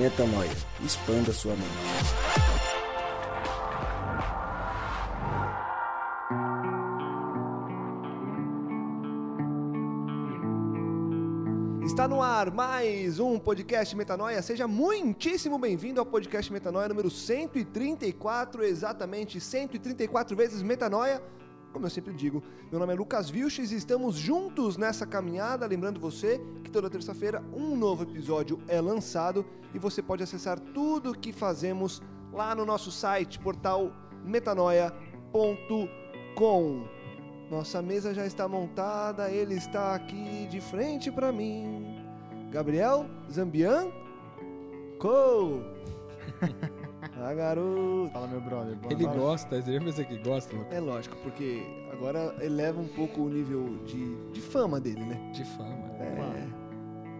Metanoia. 0.00 0.48
Expanda 0.82 1.30
sua 1.30 1.52
mente. 1.52 1.68
Está 11.84 12.08
no 12.08 12.22
ar 12.22 12.50
mais 12.50 13.20
um 13.20 13.38
podcast 13.38 13.94
Metanoia. 13.94 14.40
Seja 14.40 14.66
muitíssimo 14.66 15.58
bem-vindo 15.58 16.00
ao 16.00 16.06
podcast 16.06 16.50
Metanoia 16.50 16.88
número 16.88 17.10
134, 17.10 18.64
exatamente 18.64 19.38
134 19.38 20.34
vezes 20.34 20.62
Metanoia. 20.62 21.22
Como 21.72 21.86
eu 21.86 21.90
sempre 21.90 22.12
digo, 22.12 22.42
meu 22.70 22.80
nome 22.80 22.92
é 22.92 22.96
Lucas 22.96 23.30
Vilches 23.30 23.70
e 23.70 23.76
estamos 23.76 24.16
juntos 24.16 24.76
nessa 24.76 25.06
caminhada. 25.06 25.66
Lembrando 25.66 26.00
você 26.00 26.40
que 26.64 26.70
toda 26.70 26.90
terça-feira 26.90 27.42
um 27.52 27.76
novo 27.76 28.02
episódio 28.02 28.60
é 28.66 28.80
lançado 28.80 29.46
e 29.72 29.78
você 29.78 30.02
pode 30.02 30.22
acessar 30.22 30.58
tudo 30.58 31.12
o 31.12 31.14
que 31.16 31.32
fazemos 31.32 32.02
lá 32.32 32.54
no 32.54 32.64
nosso 32.64 32.90
site, 32.90 33.38
portal 33.38 33.92
metanoia.com. 34.24 36.88
Nossa 37.50 37.82
mesa 37.82 38.14
já 38.14 38.26
está 38.26 38.48
montada, 38.48 39.30
ele 39.30 39.54
está 39.54 39.94
aqui 39.94 40.46
de 40.50 40.60
frente 40.60 41.10
para 41.10 41.32
mim. 41.32 41.98
Gabriel 42.50 43.06
Zambian 43.30 43.90
Co. 44.98 45.62
ah, 47.02 47.34
garoto. 47.34 48.10
Fala, 48.12 48.26
meu 48.26 48.40
brother. 48.40 48.76
Boa 48.76 48.92
Ele 48.92 49.04
noite. 49.04 49.18
gosta, 49.18 49.62
você 49.62 49.72
já 49.72 49.80
pensou 49.80 50.04
que 50.04 50.16
gosta, 50.18 50.56
Lucas? 50.56 50.72
É 50.72 50.80
lógico, 50.80 51.16
porque 51.22 51.62
agora 51.92 52.34
eleva 52.40 52.80
um 52.80 52.88
pouco 52.88 53.22
o 53.22 53.28
nível 53.28 53.78
de, 53.84 54.16
de 54.32 54.40
fama 54.40 54.80
dele, 54.80 55.04
né? 55.04 55.30
De 55.32 55.44
fama. 55.44 55.90
É, 55.98 56.18
Mano, 56.18 56.54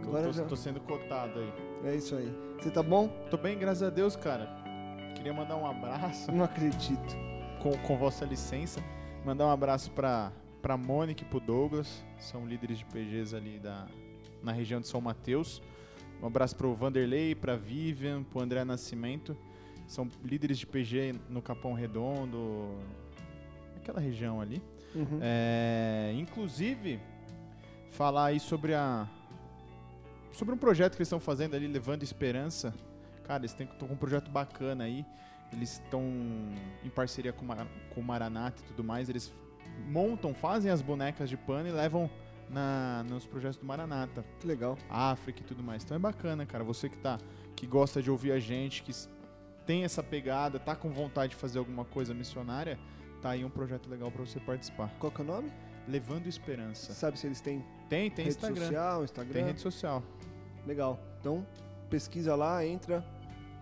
agora 0.04 0.24
tô, 0.26 0.32
já- 0.32 0.44
tô 0.44 0.56
sendo 0.56 0.80
cotado 0.80 1.38
aí. 1.38 1.52
é 1.84 1.94
isso 1.96 2.14
aí. 2.14 2.32
Você 2.60 2.70
tá 2.70 2.82
bom? 2.82 3.08
Tô 3.30 3.36
bem, 3.36 3.58
graças 3.58 3.82
a 3.82 3.90
Deus, 3.90 4.16
cara. 4.16 4.48
Queria 5.16 5.32
mandar 5.32 5.56
um 5.56 5.66
abraço, 5.66 6.30
Não 6.32 6.44
acredito. 6.44 7.16
com, 7.62 7.72
com 7.86 7.96
vossa 7.96 8.24
licença. 8.24 8.80
Mandar 9.24 9.46
um 9.46 9.50
abraço 9.50 9.90
pra, 9.90 10.32
pra 10.62 10.76
Mônica 10.76 11.22
e 11.22 11.26
pro 11.26 11.40
Douglas. 11.40 12.04
São 12.18 12.46
líderes 12.46 12.78
de 12.78 12.84
PGs 12.86 13.34
ali 13.36 13.58
da, 13.58 13.86
na 14.42 14.50
região 14.52 14.80
de 14.80 14.88
São 14.88 15.00
Mateus. 15.00 15.62
Um 16.22 16.26
abraço 16.26 16.54
pro 16.56 16.74
Vanderlei, 16.74 17.34
pra 17.34 17.56
Vivian, 17.56 18.22
pro 18.22 18.40
André 18.42 18.62
Nascimento. 18.64 19.36
São 19.90 20.08
líderes 20.24 20.56
de 20.56 20.66
PG 20.68 21.16
no 21.28 21.42
Capão 21.42 21.72
Redondo, 21.72 22.76
aquela 23.76 23.98
região 23.98 24.40
ali. 24.40 24.62
Uhum. 24.94 25.18
É, 25.20 26.12
inclusive, 26.16 27.00
falar 27.90 28.26
aí 28.26 28.38
sobre 28.38 28.72
a 28.72 29.08
sobre 30.30 30.54
um 30.54 30.58
projeto 30.58 30.92
que 30.92 30.98
eles 30.98 31.08
estão 31.08 31.18
fazendo 31.18 31.56
ali, 31.56 31.66
levando 31.66 32.04
esperança. 32.04 32.72
Cara, 33.24 33.40
eles 33.40 33.50
estão 33.50 33.88
com 33.88 33.94
um 33.94 33.96
projeto 33.96 34.30
bacana 34.30 34.84
aí. 34.84 35.04
Eles 35.52 35.72
estão 35.84 36.04
em 36.84 36.88
parceria 36.88 37.32
com, 37.32 37.44
o 37.44 37.48
Mar- 37.48 37.66
com 37.92 38.00
o 38.00 38.04
Maranata 38.04 38.62
e 38.62 38.66
tudo 38.66 38.84
mais. 38.84 39.08
Eles 39.08 39.34
montam, 39.88 40.32
fazem 40.32 40.70
as 40.70 40.80
bonecas 40.80 41.28
de 41.28 41.36
pano 41.36 41.68
e 41.68 41.72
levam 41.72 42.08
na, 42.48 43.04
nos 43.08 43.26
projetos 43.26 43.58
do 43.58 43.66
Maranata. 43.66 44.24
Que 44.38 44.46
legal. 44.46 44.78
África 44.88 45.40
e 45.40 45.44
tudo 45.44 45.64
mais. 45.64 45.82
Então 45.82 45.96
é 45.96 46.00
bacana, 46.00 46.46
cara. 46.46 46.62
Você 46.62 46.88
que 46.88 46.96
tá 46.96 47.18
que 47.56 47.66
gosta 47.66 48.00
de 48.00 48.08
ouvir 48.08 48.30
a 48.30 48.38
gente, 48.38 48.84
que 48.84 48.92
tem 49.70 49.84
essa 49.84 50.02
pegada, 50.02 50.58
tá 50.58 50.74
com 50.74 50.90
vontade 50.90 51.30
de 51.30 51.36
fazer 51.36 51.60
alguma 51.60 51.84
coisa 51.84 52.12
missionária, 52.12 52.76
tá 53.22 53.30
aí 53.30 53.44
um 53.44 53.48
projeto 53.48 53.88
legal 53.88 54.10
pra 54.10 54.26
você 54.26 54.40
participar. 54.40 54.92
Qual 54.98 55.12
que 55.12 55.20
é 55.20 55.24
o 55.24 55.26
nome? 55.28 55.52
Levando 55.86 56.26
Esperança. 56.26 56.92
Sabe 56.92 57.16
se 57.16 57.28
eles 57.28 57.40
têm 57.40 57.64
Tem, 57.88 58.10
tem 58.10 58.24
rede 58.24 58.30
Instagram. 58.36 58.64
social, 58.64 59.04
Instagram? 59.04 59.32
Tem 59.32 59.44
rede 59.44 59.60
social. 59.60 60.02
Legal. 60.66 60.98
Então, 61.20 61.46
pesquisa 61.88 62.34
lá, 62.34 62.66
entra, 62.66 63.04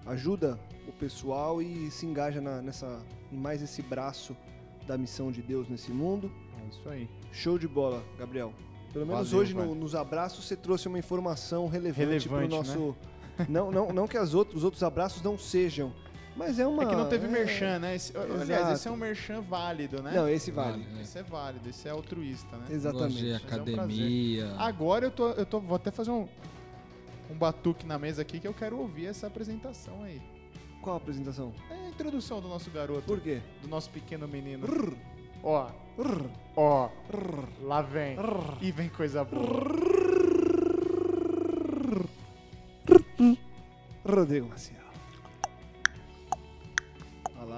ajuda 0.06 0.59
o 0.88 0.93
pessoal 0.93 1.60
e 1.60 1.91
se 1.91 2.06
engaja 2.06 2.41
na- 2.41 2.62
nessa, 2.62 3.00
em 3.31 3.37
mais 3.37 3.61
esse 3.61 3.82
braço 3.82 4.34
da 4.87 4.97
missão 4.97 5.31
de 5.31 5.43
Deus 5.43 5.69
nesse 5.69 5.93
mundo. 5.93 6.32
É 6.65 6.69
isso 6.71 6.88
aí. 6.88 7.06
Show 7.32 7.59
de 7.59 7.69
bola, 7.69 8.03
Gabriel. 8.19 8.55
Pelo 8.94 9.05
menos 9.05 9.28
Valeu, 9.31 9.43
hoje 9.43 9.53
no- 9.53 9.75
nos 9.75 9.94
abraços 9.94 10.47
você 10.47 10.56
trouxe 10.56 10.88
uma 10.88 10.99
informação 10.99 11.69
relevante, 11.69 12.27
para 12.27 12.38
o 12.38 12.41
Relevante, 12.41 12.71
né? 12.71 12.75
nosso. 12.77 12.97
Não, 13.49 13.71
não, 13.71 13.93
não 13.93 14.09
que 14.09 14.16
as 14.16 14.34
outros, 14.34 14.56
os 14.56 14.65
outros 14.65 14.82
abraços 14.82 15.22
não 15.22 15.38
sejam, 15.38 15.93
mas 16.38 16.59
é 16.59 16.66
uma. 16.66 16.84
É 16.84 16.87
que 16.87 16.94
não 16.94 17.09
teve 17.09 17.26
é- 17.26 17.28
merchan, 17.28 17.78
né? 17.81 17.97
Esse, 17.97 18.16
aliás, 18.16 18.78
esse 18.78 18.87
é 18.88 18.91
um 18.91 18.97
merchan 18.97 19.41
válido, 19.43 20.03
né? 20.03 20.12
Não, 20.15 20.28
esse 20.28 20.50
vale. 20.50 20.82
Vale. 20.84 21.03
Esse 21.03 21.19
é 21.19 21.22
válido, 21.22 21.69
esse 21.69 21.88
é 21.88 21.91
altruísta, 21.91 22.56
né? 22.56 22.66
Exatamente. 22.71 23.15
Mas 23.15 23.25
é 23.25 23.32
um 23.32 23.37
academia. 23.37 24.54
Agora 24.56 25.04
eu 25.06 25.10
tô, 25.10 25.31
eu 25.31 25.44
tô. 25.44 25.60
Vou 25.60 25.76
até 25.76 25.91
fazer 25.91 26.12
um, 26.12 26.28
um 27.31 27.34
batuque 27.34 27.84
na 27.84 27.99
mesa 27.99 28.22
aqui 28.22 28.38
que 28.38 28.47
eu 28.49 28.54
quero 28.54 28.78
ouvir 28.78 29.06
essa 29.06 29.26
apresentação 29.26 30.03
aí. 30.04 30.22
Qual 30.81 30.94
a 30.94 30.99
apresentação? 30.99 31.53
É 31.71 31.75
a 31.75 31.88
introdução 31.88 32.41
do 32.41 32.49
nosso 32.49 32.70
garoto, 32.70 33.03
Por 33.03 33.20
quê? 33.20 33.41
do 33.60 33.69
nosso 33.69 33.91
pequeno 33.91 34.28
menino. 34.28 34.66
Ó, 35.43 35.69
Rrr, 35.99 36.31
ó, 36.56 36.88
rrr, 37.12 37.49
lá 37.62 37.82
vem. 37.82 38.15
rrr. 38.16 38.56
E 38.60 38.70
vem 38.70 38.88
coisa 38.88 39.25
boa. 39.25 39.44
Rodrigo 44.05 44.49
Maciel. 44.49 44.78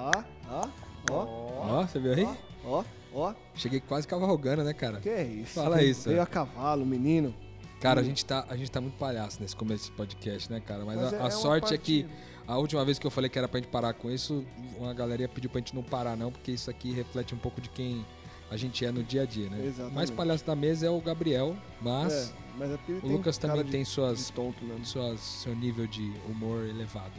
Lá, 0.00 0.24
ó, 0.50 0.68
ó, 1.10 1.80
Ó, 1.80 1.86
você 1.86 1.98
viu 1.98 2.12
aí? 2.14 2.28
ó, 2.64 2.84
ó. 3.12 3.34
Cheguei 3.54 3.80
quase 3.80 4.06
cavalgando, 4.08 4.64
né, 4.64 4.72
cara? 4.72 5.00
Que 5.00 5.10
isso? 5.22 5.52
Fala 5.54 5.76
Veio- 5.76 5.90
isso, 5.90 6.08
Veio 6.08 6.22
a 6.22 6.26
cavalo, 6.26 6.84
menino. 6.86 7.34
Cara, 7.80 8.00
a 8.00 8.04
gente, 8.04 8.24
tá, 8.24 8.44
a 8.48 8.56
gente 8.56 8.70
tá 8.70 8.80
muito 8.80 8.96
palhaço 8.98 9.40
nesse 9.40 9.56
começo 9.56 9.84
desse 9.84 9.92
podcast, 9.96 10.50
né, 10.52 10.60
cara? 10.60 10.84
Mas, 10.84 10.96
Mas 10.96 11.12
a, 11.14 11.16
é- 11.16 11.22
a 11.22 11.26
é 11.26 11.30
sorte 11.30 11.74
é 11.74 11.78
que 11.78 12.06
a 12.46 12.58
última 12.58 12.84
vez 12.84 12.98
que 12.98 13.06
eu 13.06 13.10
falei 13.10 13.30
que 13.30 13.38
era 13.38 13.48
pra 13.48 13.58
gente 13.60 13.70
parar 13.70 13.94
com 13.94 14.10
isso, 14.10 14.44
uma 14.78 14.92
galera 14.92 15.26
pediu 15.28 15.48
pra 15.48 15.60
gente 15.60 15.74
não 15.74 15.82
parar, 15.82 16.16
não, 16.16 16.30
porque 16.30 16.50
isso 16.50 16.68
aqui 16.70 16.92
reflete 16.92 17.34
um 17.34 17.38
pouco 17.38 17.60
de 17.60 17.68
quem 17.70 18.04
a 18.50 18.56
gente 18.56 18.84
é 18.84 18.90
no 18.92 19.02
dia 19.02 19.22
a 19.22 19.24
dia, 19.26 19.48
né? 19.48 19.64
Exatamente. 19.64 19.92
O 19.92 19.94
mais 19.94 20.10
palhaço 20.10 20.44
da 20.44 20.54
mesa 20.56 20.86
é 20.86 20.90
o 20.90 21.00
Gabriel, 21.00 21.56
mas 21.80 22.12
É, 22.12 22.32
mas 22.58 22.70
é 22.70 22.78
o 23.02 23.08
Lucas 23.08 23.38
também 23.38 23.64
de- 23.64 23.70
tem 23.70 23.84
suas, 23.84 24.28
tonto, 24.30 24.62
né? 24.64 24.78
suas, 24.84 25.20
seu 25.20 25.54
nível 25.54 25.86
de 25.86 26.12
humor 26.28 26.64
elevado. 26.66 27.12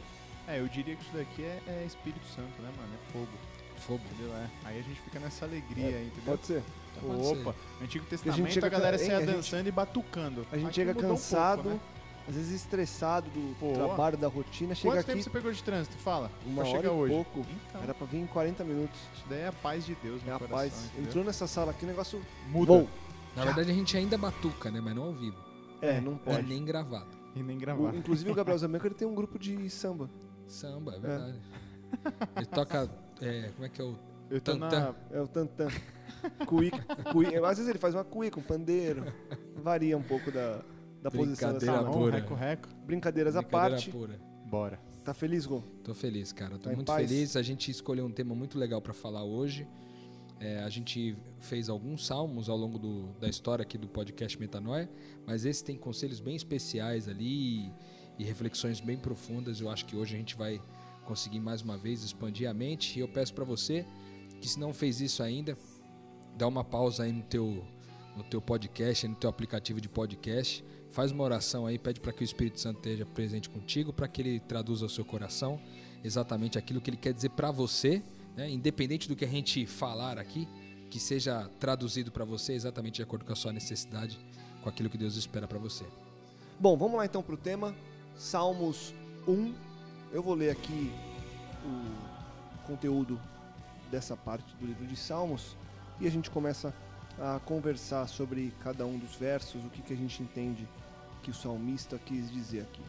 É, 0.48 0.58
eu 0.60 0.68
diria 0.68 0.96
que 0.96 1.02
isso 1.02 1.16
daqui 1.16 1.42
é, 1.42 1.60
é 1.66 1.84
Espírito 1.86 2.26
Santo, 2.26 2.60
né, 2.62 2.70
mano? 2.76 2.92
É 2.94 3.12
fogo. 3.12 3.28
Fogo. 3.86 4.00
Entendeu? 4.12 4.34
É. 4.36 4.48
Aí 4.64 4.78
a 4.78 4.82
gente 4.82 5.00
fica 5.00 5.18
nessa 5.20 5.44
alegria 5.44 5.84
É, 5.84 5.98
aí, 5.98 6.06
entendeu? 6.06 6.36
Pode 6.36 6.46
ser. 6.46 6.62
Pô, 7.00 7.06
Pode 7.08 7.24
ser. 7.26 7.38
Opa, 7.48 7.54
Antigo 7.82 8.04
a 8.04 8.08
Testamento 8.08 8.36
gente 8.38 8.48
a, 8.48 8.52
chega 8.52 8.68
galera 8.68 8.96
ca- 8.96 9.02
hein, 9.02 9.10
saia 9.10 9.18
a 9.18 9.26
gente- 9.26 9.34
dançando 9.36 9.68
e 9.68 9.72
batucando. 9.72 10.46
A 10.52 10.56
gente 10.56 10.66
Aqui 10.66 10.74
chega 10.74 10.92
mudou 10.94 11.04
um 11.04 11.08
pouco, 11.14 11.22
cansado, 11.22 11.68
né? 11.70 11.80
às 12.28 12.34
vezes 12.36 12.52
estressado 12.52 13.28
do 13.30 13.56
Pô. 13.58 13.72
trabalho, 13.72 14.16
da 14.16 14.28
rotina. 14.28 14.74
Chega 14.74 14.88
Quanto 14.94 14.98
aqui, 15.00 15.12
tempo 15.12 15.22
você 15.24 15.30
pegou 15.30 15.52
de 15.52 15.62
trânsito? 15.62 15.96
Fala. 15.98 16.30
uma 16.46 16.66
hora 16.68 16.86
e 16.86 16.90
hoje. 16.90 17.12
pouco. 17.14 17.40
Então, 17.68 17.82
Era 17.82 17.94
pra 17.94 18.06
vir 18.06 18.18
em 18.18 18.26
40 18.26 18.62
minutos. 18.62 19.00
isso 19.16 19.24
daí 19.28 19.40
é 19.40 19.46
a 19.48 19.52
paz 19.52 19.84
de 19.86 19.94
Deus, 19.96 20.20
É 20.22 20.26
meu 20.26 20.36
a 20.36 20.38
coração, 20.38 20.58
paz. 20.58 20.84
entendeu? 20.86 21.04
Entrou 21.08 21.24
nessa 21.24 21.46
sala 21.46 21.70
aqui, 21.72 21.84
o 21.84 21.88
negócio 21.88 22.22
Muda. 22.48 22.72
Bom. 22.72 22.88
Na 23.34 23.44
verdade, 23.46 23.70
a 23.70 23.74
gente 23.74 23.96
ainda 23.96 24.16
batuca, 24.18 24.70
né? 24.70 24.80
Mas 24.80 24.94
não 24.94 25.04
ao 25.04 25.12
vivo. 25.12 25.38
É, 25.80 26.00
não 26.00 26.12
E 26.14 26.18
pode. 26.18 26.42
nem 26.46 26.64
gravado. 26.64 27.08
E 27.34 27.42
nem 27.42 27.56
O- 27.56 27.60
gravar. 27.60 27.94
inclusive 27.96 28.30
o 28.30 28.34
Gabriel 28.34 28.58
Zamenco 28.58 28.86
ele 28.86 28.94
tem 28.94 29.08
um 29.08 29.14
grupo 29.14 29.38
de 29.38 29.68
samba. 29.70 30.08
Samba, 30.52 30.94
é 30.96 31.00
verdade. 31.00 31.38
Ele 32.36 32.46
toca. 32.46 32.90
é, 33.20 33.48
como 33.54 33.64
é 33.64 33.68
que 33.68 33.80
é 33.80 33.84
o. 33.84 33.98
Eu 34.30 34.40
tô 34.40 34.54
na... 34.54 34.94
É 35.10 35.20
o 35.20 35.28
Tantan. 35.28 35.68
Cuíca, 36.46 36.78
cuí- 37.12 37.36
Às 37.36 37.58
vezes 37.58 37.68
ele 37.68 37.78
faz 37.78 37.94
uma 37.94 38.04
cuíca, 38.04 38.38
um 38.38 38.42
pandeiro. 38.42 39.04
Varia 39.56 39.96
um 39.98 40.02
pouco 40.02 40.30
da, 40.30 40.62
da 41.02 41.10
posição 41.10 41.52
da. 41.54 41.60
Salão, 41.60 41.92
pura. 41.92 42.16
reco, 42.16 42.34
reco. 42.34 42.68
Brincadeiras 42.86 43.36
à 43.36 43.40
brincadeira 43.42 43.70
parte. 43.76 43.90
pura. 43.90 44.20
Bora. 44.46 44.78
Tá 45.04 45.12
feliz, 45.12 45.44
Gon? 45.46 45.62
Tô 45.82 45.94
feliz, 45.94 46.32
cara. 46.32 46.52
Tô 46.58 46.70
Tá 46.70 46.76
muito 46.76 46.92
feliz. 46.94 47.36
A 47.36 47.42
gente 47.42 47.70
escolheu 47.70 48.06
um 48.06 48.10
tema 48.12 48.34
muito 48.34 48.58
legal 48.58 48.80
pra 48.80 48.92
falar 48.94 49.24
hoje. 49.24 49.66
É, 50.38 50.62
a 50.62 50.68
gente 50.68 51.16
fez 51.40 51.68
alguns 51.68 52.06
salmos 52.06 52.48
ao 52.48 52.56
longo 52.56 52.78
do- 52.78 53.12
da 53.20 53.28
história 53.28 53.62
aqui 53.62 53.76
do 53.78 53.86
podcast 53.88 54.38
Metanoia, 54.40 54.88
mas 55.26 55.44
esse 55.44 55.62
tem 55.64 55.76
conselhos 55.76 56.20
bem 56.20 56.34
especiais 56.36 57.06
ali 57.08 57.72
e, 58.18 58.24
reflexões 58.24 58.80
bem 58.80 58.96
profundas. 58.96 59.60
Eu 59.60 59.70
acho 59.70 59.84
que 59.84 59.96
hoje 59.96 60.14
a 60.14 60.18
gente 60.18 60.36
vai 60.36 60.60
conseguir 61.04 61.40
mais 61.40 61.62
uma 61.62 61.76
vez 61.76 62.02
expandir 62.02 62.48
a 62.48 62.54
mente. 62.54 62.98
E 62.98 63.00
eu 63.00 63.08
peço 63.08 63.34
pra 63.34 63.44
você 63.44 63.86
que 64.40 64.48
se 64.48 64.58
não 64.58 64.72
fez 64.72 65.00
isso 65.00 65.22
ainda, 65.22 65.56
dá 66.36 66.46
uma 66.46 66.64
pausa 66.64 67.04
aí 67.04 67.12
no 67.12 67.22
teu 67.22 67.64
no 68.16 68.22
teu 68.22 68.42
podcast, 68.42 69.08
no 69.08 69.14
teu 69.14 69.30
aplicativo 69.30 69.80
de 69.80 69.88
podcast, 69.88 70.64
faz 70.90 71.10
uma 71.10 71.24
oração 71.24 71.66
aí, 71.66 71.78
pede 71.78 72.00
para 72.00 72.12
que 72.12 72.22
o 72.22 72.24
Espírito 72.24 72.60
Santo 72.60 72.76
esteja 72.76 73.06
presente 73.06 73.48
contigo, 73.48 73.92
para 73.92 74.06
que 74.06 74.20
ele 74.20 74.40
traduza 74.40 74.84
ao 74.84 74.88
seu 74.88 75.04
coração 75.04 75.58
exatamente 76.04 76.58
aquilo 76.58 76.80
que 76.80 76.90
ele 76.90 76.96
quer 76.96 77.12
dizer 77.12 77.30
para 77.30 77.50
você, 77.50 78.02
né? 78.36 78.50
independente 78.50 79.08
do 79.08 79.16
que 79.16 79.24
a 79.24 79.28
gente 79.28 79.64
falar 79.66 80.18
aqui, 80.18 80.46
que 80.90 81.00
seja 81.00 81.48
traduzido 81.58 82.10
para 82.10 82.24
você 82.24 82.52
exatamente 82.52 82.96
de 82.96 83.02
acordo 83.02 83.24
com 83.24 83.32
a 83.32 83.36
sua 83.36 83.52
necessidade, 83.52 84.18
com 84.62 84.68
aquilo 84.68 84.90
que 84.90 84.98
Deus 84.98 85.16
espera 85.16 85.48
para 85.48 85.58
você. 85.58 85.84
Bom, 86.60 86.76
vamos 86.76 86.98
lá 86.98 87.06
então 87.06 87.22
pro 87.22 87.36
tema. 87.36 87.74
Salmos 88.22 88.94
1. 89.26 89.52
Eu 90.12 90.22
vou 90.22 90.34
ler 90.34 90.50
aqui 90.50 90.92
o 91.64 92.66
conteúdo 92.68 93.20
dessa 93.90 94.16
parte 94.16 94.54
do 94.60 94.64
livro 94.64 94.86
de 94.86 94.94
Salmos 94.94 95.56
e 96.00 96.06
a 96.06 96.10
gente 96.10 96.30
começa 96.30 96.72
a 97.18 97.40
conversar 97.40 98.06
sobre 98.06 98.54
cada 98.62 98.86
um 98.86 98.96
dos 98.96 99.16
versos, 99.16 99.64
o 99.64 99.68
que, 99.70 99.82
que 99.82 99.92
a 99.92 99.96
gente 99.96 100.22
entende 100.22 100.68
que 101.20 101.32
o 101.32 101.34
salmista 101.34 101.98
quis 101.98 102.30
dizer 102.30 102.60
aqui. 102.60 102.80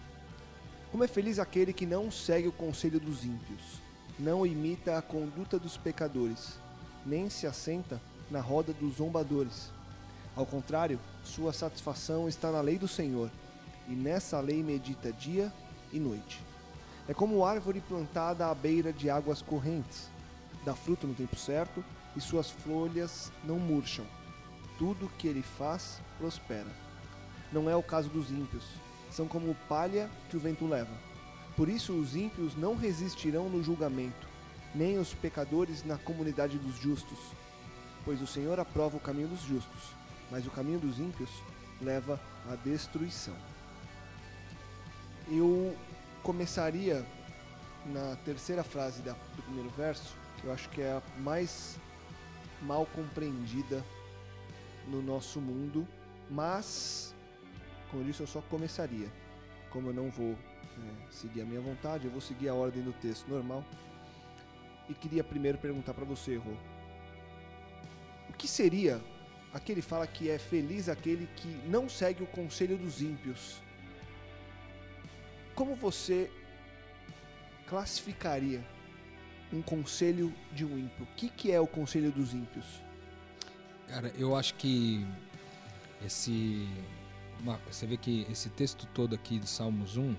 Como 0.92 1.04
é 1.04 1.08
feliz 1.08 1.40
aquele 1.40 1.74
que 1.74 1.88
não 1.88 2.12
segue 2.12 2.48
o 2.48 2.54
conselho 2.54 3.00
dos 3.00 3.26
ímpios, 3.26 3.82
não 4.20 4.46
imita 4.46 5.00
a 5.00 5.02
conduta 5.02 5.58
dos 5.58 5.78
pecadores, 5.78 6.60
nem 7.04 7.28
se 7.28 7.48
assenta 7.48 8.00
na 8.30 8.40
roda 8.40 8.72
dos 8.72 8.98
zombadores. 8.98 9.72
Ao 10.36 10.46
contrário, 10.46 11.00
sua 11.24 11.52
satisfação 11.52 12.30
está 12.30 12.52
na 12.52 12.62
lei 12.62 12.78
do 12.78 12.88
Senhor, 12.88 13.32
e 13.88 13.94
nessa 13.94 14.40
lei 14.40 14.64
medita 14.64 15.12
dia 15.12 15.52
e 15.92 16.00
noite. 16.00 16.42
É 17.08 17.14
como 17.14 17.46
árvore 17.46 17.82
plantada 17.82 18.48
à 18.48 18.56
beira 18.56 18.94
de 18.94 19.10
águas 19.10 19.42
correntes, 19.42 20.10
dá 20.64 20.74
fruto 20.74 21.06
no 21.06 21.14
tempo 21.14 21.36
certo 21.36 21.84
e 22.16 22.22
suas 22.22 22.50
folhas 22.50 23.32
não 23.44 23.60
murcham. 23.60 24.06
Tudo 24.78 25.12
que 25.18 25.28
ele 25.28 25.42
faz 25.42 26.00
prospera. 26.18 26.72
Não 27.52 27.70
é 27.70 27.76
o 27.76 27.84
caso 27.84 28.10
dos 28.10 28.32
ímpios, 28.32 28.64
são 29.12 29.28
como 29.28 29.56
palha 29.68 30.10
que 30.30 30.38
o 30.38 30.40
vento 30.40 30.66
leva. 30.66 30.94
Por 31.56 31.70
isso 31.70 31.94
os 31.94 32.16
ímpios 32.16 32.56
não 32.56 32.76
resistirão 32.76 33.50
no 33.50 33.64
julgamento, 33.64 34.28
nem 34.74 34.98
os 34.98 35.14
pecadores 35.14 35.84
na 35.86 35.98
comunidade 35.98 36.58
dos 36.58 36.76
justos. 36.78 37.20
Pois 38.04 38.22
o 38.22 38.28
Senhor 38.28 38.60
aprova 38.60 38.98
o 38.98 39.00
caminho 39.00 39.28
dos 39.28 39.42
justos, 39.42 39.92
mas 40.32 40.48
o 40.48 40.52
caminho 40.52 40.80
dos 40.80 41.00
ímpios 41.00 41.30
leva 41.80 42.20
à 42.50 42.56
destruição. 42.56 43.36
Eu 45.36 45.76
começaria 46.22 47.04
na 47.88 48.16
terceira 48.18 48.64
frase 48.64 49.02
da, 49.02 49.14
do 49.36 49.42
primeiro 49.42 49.70
verso, 49.72 50.16
que 50.38 50.46
eu 50.46 50.54
acho 50.54 50.70
que 50.70 50.80
é 50.80 50.92
a 50.92 51.02
mais 51.22 51.80
mal 52.62 52.86
compreendida 52.86 53.84
no 54.88 55.02
nosso 55.02 55.42
mundo, 55.42 55.88
mas, 56.30 57.16
como 57.90 58.04
eu 58.04 58.08
disse, 58.08 58.22
eu 58.22 58.28
só 58.28 58.42
começaria. 58.42 59.08
Como 59.72 59.90
eu 59.90 59.94
não 59.94 60.12
vou 60.12 60.34
é, 60.34 61.12
seguir 61.12 61.42
a 61.42 61.46
minha 61.46 61.62
vontade, 61.62 62.06
eu 62.06 62.12
vou 62.12 62.22
seguir 62.22 62.50
a 62.50 62.54
ordem 62.54 62.84
do 62.84 62.94
texto 62.94 63.28
normal. 63.28 63.66
E 64.88 64.94
queria 64.94 65.24
primeiro 65.24 65.58
perguntar 65.58 65.96
para 65.96 66.06
você, 66.06 66.36
Rô. 66.36 66.52
O 68.30 68.34
que 68.34 68.48
seria 68.48 69.02
aquele 69.52 69.82
fala 69.82 70.06
que 70.06 70.30
é 70.30 70.38
feliz 70.38 70.90
aquele 70.90 71.26
que 71.36 71.48
não 71.68 71.90
segue 71.90 72.22
o 72.22 72.28
conselho 72.28 72.78
dos 72.78 73.02
ímpios? 73.02 73.60
Como 75.56 75.76
você 75.76 76.32
classificaria 77.68 78.64
um 79.52 79.62
conselho 79.62 80.34
de 80.52 80.66
um 80.66 80.78
ímpio? 80.78 81.04
O 81.04 81.16
que, 81.16 81.30
que 81.30 81.52
é 81.52 81.60
o 81.60 81.68
conselho 81.68 82.12
dos 82.12 82.34
ímpios? 82.34 82.66
Cara, 83.88 84.12
eu 84.18 84.36
acho 84.36 84.56
que 84.56 85.06
esse. 86.04 86.68
Você 87.68 87.86
vê 87.86 87.98
que 87.98 88.26
esse 88.32 88.50
texto 88.50 88.88
todo 88.94 89.14
aqui 89.14 89.38
de 89.38 89.48
Salmos 89.48 89.98
1, 89.98 90.16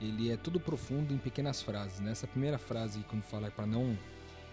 ele 0.00 0.30
é 0.30 0.36
tudo 0.36 0.60
profundo 0.60 1.14
em 1.14 1.18
pequenas 1.18 1.62
frases. 1.62 2.00
Né? 2.00 2.12
Essa 2.12 2.26
primeira 2.26 2.58
frase, 2.58 3.00
quando 3.08 3.22
fala 3.22 3.50
para 3.50 3.66
não, 3.66 3.98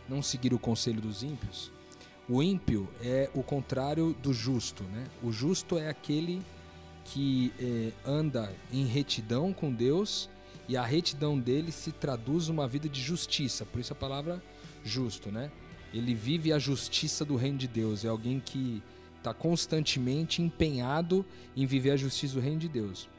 não 0.08 0.22
seguir 0.24 0.54
o 0.54 0.60
conselho 0.60 1.02
dos 1.02 1.22
ímpios, 1.22 1.72
o 2.30 2.42
ímpio 2.42 2.90
é 3.02 3.30
o 3.34 3.44
contrário 3.44 4.14
do 4.14 4.34
justo. 4.34 4.84
Né? 4.84 5.06
O 5.22 5.32
justo 5.32 5.78
é 5.78 5.90
aquele 5.90 6.42
que 7.08 7.54
eh, 7.60 7.92
anda 8.06 8.54
em 8.72 8.86
retidão 8.86 9.54
com 9.54 9.74
Deus 9.74 10.30
e 10.68 10.76
a 10.76 10.84
retidão 10.84 11.40
dele 11.40 11.72
se 11.72 11.92
traduz 11.92 12.50
uma 12.50 12.68
vida 12.68 12.90
de 12.90 13.02
justiça, 13.02 13.66
por 13.66 13.80
isso 13.80 13.94
a 13.94 13.96
palavra 13.96 14.44
justo, 14.84 15.32
né? 15.32 15.50
Ele 15.94 16.14
vive 16.14 16.52
a 16.52 16.60
justiça 16.60 17.24
do 17.24 17.38
reino 17.38 17.58
de 17.58 17.68
Deus, 17.68 18.04
é 18.04 18.10
alguém 18.10 18.42
que 18.42 18.84
está 19.18 19.34
constantemente 19.34 20.42
empenhado 20.42 21.26
em 21.56 21.66
viver 21.66 21.92
a 21.92 21.98
justiça 21.98 22.36
do 22.36 22.42
reino 22.42 22.60
de 22.60 22.68
Deus. 22.68 23.10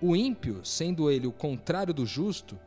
O 0.00 0.16
ímpio, 0.16 0.60
sendo 0.64 1.10
ele 1.10 1.26
o 1.26 1.32
contrário 1.32 1.94
do 1.94 2.04
justo, 2.04 2.58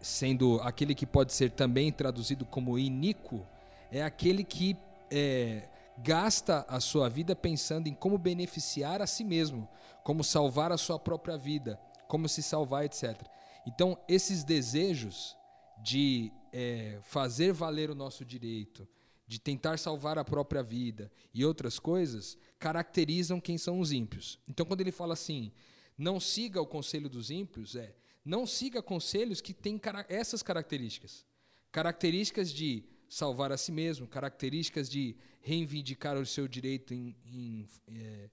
sendo 0.00 0.60
aquele 0.62 0.94
que 0.94 1.06
pode 1.06 1.32
ser 1.32 1.50
também 1.50 1.92
traduzido 1.92 2.44
como 2.44 2.78
iníquo, 2.78 3.46
é 3.90 4.02
aquele 4.02 4.42
que 4.42 4.76
é, 5.10 5.62
gasta 6.02 6.64
a 6.68 6.80
sua 6.80 7.08
vida 7.08 7.34
pensando 7.34 7.88
em 7.88 7.94
como 7.94 8.18
beneficiar 8.18 9.02
a 9.02 9.06
si 9.06 9.24
mesmo, 9.24 9.68
como 10.04 10.22
salvar 10.22 10.72
a 10.72 10.78
sua 10.78 10.98
própria 10.98 11.36
vida, 11.36 11.80
como 12.06 12.28
se 12.28 12.42
salvar, 12.42 12.84
etc. 12.84 13.20
Então, 13.66 13.98
esses 14.08 14.44
desejos 14.44 15.36
de 15.82 16.32
é, 16.52 16.98
fazer 17.02 17.52
valer 17.52 17.90
o 17.90 17.94
nosso 17.94 18.24
direito, 18.24 18.88
de 19.26 19.38
tentar 19.38 19.78
salvar 19.78 20.18
a 20.18 20.24
própria 20.24 20.62
vida 20.62 21.10
e 21.34 21.44
outras 21.44 21.78
coisas, 21.78 22.38
caracterizam 22.58 23.40
quem 23.40 23.58
são 23.58 23.78
os 23.78 23.92
ímpios. 23.92 24.38
Então, 24.48 24.64
quando 24.64 24.80
ele 24.80 24.92
fala 24.92 25.12
assim, 25.12 25.52
não 25.96 26.18
siga 26.18 26.60
o 26.60 26.66
conselho 26.66 27.08
dos 27.08 27.30
ímpios, 27.30 27.76
é 27.76 27.94
não 28.24 28.46
siga 28.46 28.82
conselhos 28.82 29.40
que 29.40 29.54
têm 29.54 29.80
essas 30.08 30.42
características. 30.42 31.24
Características 31.72 32.52
de 32.52 32.84
salvar 33.08 33.52
a 33.52 33.56
si 33.56 33.72
mesmo, 33.72 34.06
características 34.06 34.88
de 34.88 35.16
reivindicar 35.40 36.16
o 36.16 36.26
seu 36.26 36.46
direito 36.46 36.92
em, 36.92 37.16
em, 37.24 37.68
é, 37.88 38.28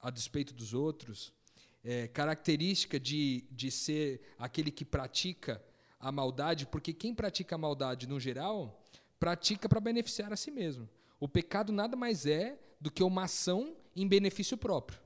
a 0.00 0.10
despeito 0.10 0.52
dos 0.52 0.74
outros, 0.74 1.32
é, 1.82 2.08
característica 2.08 2.98
de, 3.00 3.44
de 3.50 3.70
ser 3.70 4.20
aquele 4.38 4.70
que 4.70 4.84
pratica 4.84 5.62
a 5.98 6.12
maldade, 6.12 6.66
porque 6.66 6.92
quem 6.92 7.14
pratica 7.14 7.54
a 7.54 7.58
maldade 7.58 8.06
no 8.06 8.20
geral, 8.20 8.82
pratica 9.18 9.68
para 9.68 9.80
beneficiar 9.80 10.32
a 10.32 10.36
si 10.36 10.50
mesmo. 10.50 10.88
O 11.18 11.26
pecado 11.26 11.72
nada 11.72 11.96
mais 11.96 12.26
é 12.26 12.58
do 12.80 12.90
que 12.90 13.02
uma 13.02 13.24
ação 13.24 13.74
em 13.96 14.06
benefício 14.06 14.56
próprio. 14.56 15.00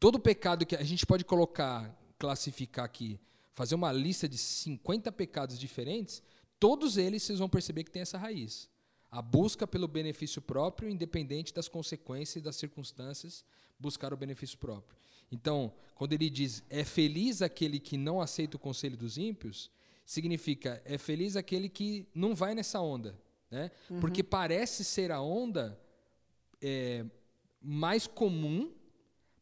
Todo 0.00 0.18
pecado 0.18 0.64
que 0.64 0.76
a 0.76 0.82
gente 0.82 1.04
pode 1.04 1.24
colocar, 1.24 1.94
classificar 2.18 2.84
aqui, 2.84 3.20
fazer 3.52 3.74
uma 3.74 3.92
lista 3.92 4.28
de 4.28 4.38
50 4.38 5.12
pecados 5.12 5.58
diferentes, 5.58 6.22
todos 6.58 6.96
eles 6.96 7.22
vocês 7.22 7.38
vão 7.38 7.48
perceber 7.48 7.84
que 7.84 7.90
tem 7.90 8.02
essa 8.02 8.18
raiz. 8.18 8.68
A 9.10 9.22
busca 9.22 9.66
pelo 9.66 9.86
benefício 9.86 10.42
próprio, 10.42 10.88
independente 10.88 11.54
das 11.54 11.68
consequências 11.68 12.36
e 12.36 12.44
das 12.44 12.56
circunstâncias, 12.56 13.44
buscar 13.78 14.12
o 14.12 14.16
benefício 14.16 14.58
próprio. 14.58 14.96
Então, 15.30 15.72
quando 15.94 16.12
ele 16.12 16.28
diz 16.30 16.62
é 16.68 16.84
feliz 16.84 17.42
aquele 17.42 17.78
que 17.78 17.96
não 17.96 18.20
aceita 18.20 18.56
o 18.56 18.60
conselho 18.60 18.96
dos 18.96 19.16
ímpios, 19.18 19.70
significa 20.04 20.82
é 20.84 20.98
feliz 20.98 21.36
aquele 21.36 21.68
que 21.68 22.06
não 22.14 22.34
vai 22.34 22.54
nessa 22.54 22.80
onda. 22.80 23.18
Né? 23.50 23.70
Uhum. 23.88 24.00
Porque 24.00 24.22
parece 24.22 24.84
ser 24.84 25.12
a 25.12 25.20
onda 25.20 25.78
é, 26.60 27.04
mais 27.60 28.06
comum, 28.06 28.72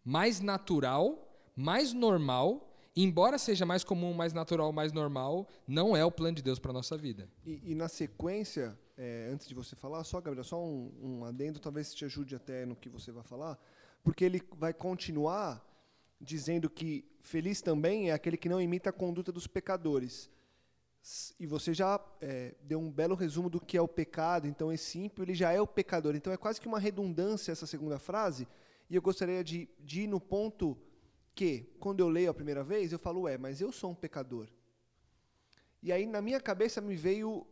mais 0.04 0.40
natural, 0.40 1.50
mais 1.56 1.92
normal. 1.92 2.71
Embora 2.94 3.38
seja 3.38 3.64
mais 3.64 3.82
comum, 3.82 4.12
mais 4.12 4.34
natural, 4.34 4.70
mais 4.70 4.92
normal, 4.92 5.48
não 5.66 5.96
é 5.96 6.04
o 6.04 6.12
plano 6.12 6.36
de 6.36 6.42
Deus 6.42 6.58
para 6.58 6.74
nossa 6.74 6.96
vida. 6.96 7.28
E, 7.44 7.72
e 7.72 7.74
na 7.74 7.88
sequência, 7.88 8.78
é, 8.98 9.30
antes 9.32 9.48
de 9.48 9.54
você 9.54 9.74
falar, 9.74 10.04
só, 10.04 10.20
Gabriel, 10.20 10.44
só 10.44 10.62
um, 10.62 10.92
um 11.02 11.24
adendo, 11.24 11.58
talvez 11.58 11.94
te 11.94 12.04
ajude 12.04 12.36
até 12.36 12.66
no 12.66 12.76
que 12.76 12.90
você 12.90 13.10
vai 13.10 13.22
falar, 13.22 13.58
porque 14.02 14.24
ele 14.24 14.42
vai 14.58 14.74
continuar 14.74 15.66
dizendo 16.20 16.68
que 16.68 17.04
feliz 17.22 17.62
também 17.62 18.10
é 18.10 18.12
aquele 18.12 18.36
que 18.36 18.48
não 18.48 18.60
imita 18.60 18.90
a 18.90 18.92
conduta 18.92 19.32
dos 19.32 19.46
pecadores. 19.46 20.30
E 21.40 21.46
você 21.46 21.72
já 21.72 21.98
é, 22.20 22.54
deu 22.62 22.78
um 22.78 22.90
belo 22.90 23.14
resumo 23.14 23.48
do 23.48 23.60
que 23.60 23.76
é 23.76 23.82
o 23.82 23.88
pecado, 23.88 24.46
então 24.46 24.70
esse 24.70 24.98
ímpio 24.98 25.24
ele 25.24 25.34
já 25.34 25.50
é 25.50 25.60
o 25.60 25.66
pecador. 25.66 26.14
Então 26.14 26.32
é 26.32 26.36
quase 26.36 26.60
que 26.60 26.68
uma 26.68 26.78
redundância 26.78 27.50
essa 27.50 27.66
segunda 27.66 27.98
frase, 27.98 28.46
e 28.88 28.94
eu 28.94 29.02
gostaria 29.02 29.42
de, 29.42 29.68
de 29.80 30.02
ir 30.02 30.06
no 30.06 30.20
ponto 30.20 30.76
que, 31.34 31.70
quando 31.80 32.00
eu 32.00 32.08
leio 32.08 32.30
a 32.30 32.34
primeira 32.34 32.62
vez, 32.62 32.92
eu 32.92 32.98
falo, 32.98 33.26
é, 33.26 33.38
mas 33.38 33.60
eu 33.60 33.72
sou 33.72 33.90
um 33.90 33.94
pecador. 33.94 34.48
E 35.82 35.90
aí 35.90 36.06
na 36.06 36.20
minha 36.20 36.40
cabeça 36.40 36.80
me 36.80 36.94
veio 36.94 37.46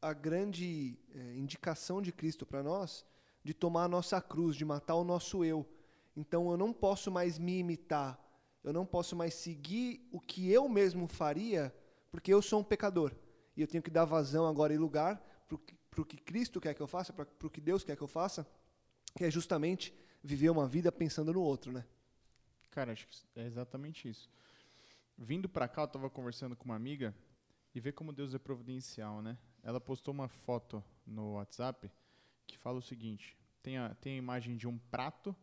a 0.00 0.12
grande 0.12 0.98
é, 1.14 1.36
indicação 1.36 2.02
de 2.02 2.12
Cristo 2.12 2.44
para 2.44 2.62
nós 2.62 3.04
de 3.44 3.52
tomar 3.52 3.84
a 3.84 3.88
nossa 3.88 4.20
cruz, 4.20 4.56
de 4.56 4.64
matar 4.64 4.94
o 4.94 5.04
nosso 5.04 5.44
eu. 5.44 5.66
Então 6.16 6.50
eu 6.50 6.56
não 6.56 6.72
posso 6.72 7.10
mais 7.10 7.38
me 7.38 7.58
imitar, 7.58 8.18
eu 8.62 8.72
não 8.72 8.86
posso 8.86 9.16
mais 9.16 9.34
seguir 9.34 10.06
o 10.12 10.20
que 10.20 10.50
eu 10.50 10.68
mesmo 10.68 11.08
faria, 11.08 11.74
porque 12.10 12.32
eu 12.32 12.40
sou 12.40 12.60
um 12.60 12.64
pecador. 12.64 13.12
E 13.56 13.60
eu 13.60 13.66
tenho 13.66 13.82
que 13.82 13.90
dar 13.90 14.04
vazão 14.04 14.46
agora 14.46 14.72
e 14.72 14.78
lugar 14.78 15.20
para 15.90 16.00
o 16.00 16.04
que 16.04 16.16
Cristo 16.16 16.60
quer 16.60 16.74
que 16.74 16.80
eu 16.80 16.86
faça, 16.86 17.12
para 17.12 17.26
o 17.42 17.50
que 17.50 17.60
Deus 17.60 17.84
quer 17.84 17.96
que 17.96 18.02
eu 18.02 18.08
faça, 18.08 18.46
que 19.16 19.24
é 19.24 19.30
justamente 19.30 19.94
viver 20.22 20.50
uma 20.50 20.66
vida 20.66 20.90
pensando 20.90 21.32
no 21.32 21.42
outro, 21.42 21.72
né? 21.72 21.84
Cara, 22.72 22.92
acho 22.92 23.06
que 23.06 23.14
é 23.36 23.46
exatamente 23.46 24.08
isso. 24.08 24.28
Vindo 25.16 25.48
para 25.48 25.68
cá, 25.68 25.82
eu 25.82 25.86
estava 25.86 26.10
conversando 26.10 26.56
com 26.56 26.64
uma 26.64 26.74
amiga 26.74 27.14
e 27.72 27.78
ver 27.78 27.92
como 27.92 28.12
Deus 28.12 28.34
é 28.34 28.38
providencial, 28.38 29.22
né? 29.22 29.38
Ela 29.62 29.80
postou 29.80 30.12
uma 30.12 30.26
foto 30.26 30.82
no 31.06 31.34
WhatsApp 31.34 31.88
que 32.46 32.58
fala 32.58 32.78
o 32.78 32.82
seguinte: 32.82 33.38
tem 33.62 33.78
a, 33.78 33.94
tem 33.94 34.14
a 34.14 34.16
imagem 34.16 34.56
de 34.56 34.66
um 34.66 34.76
prato 34.76 35.36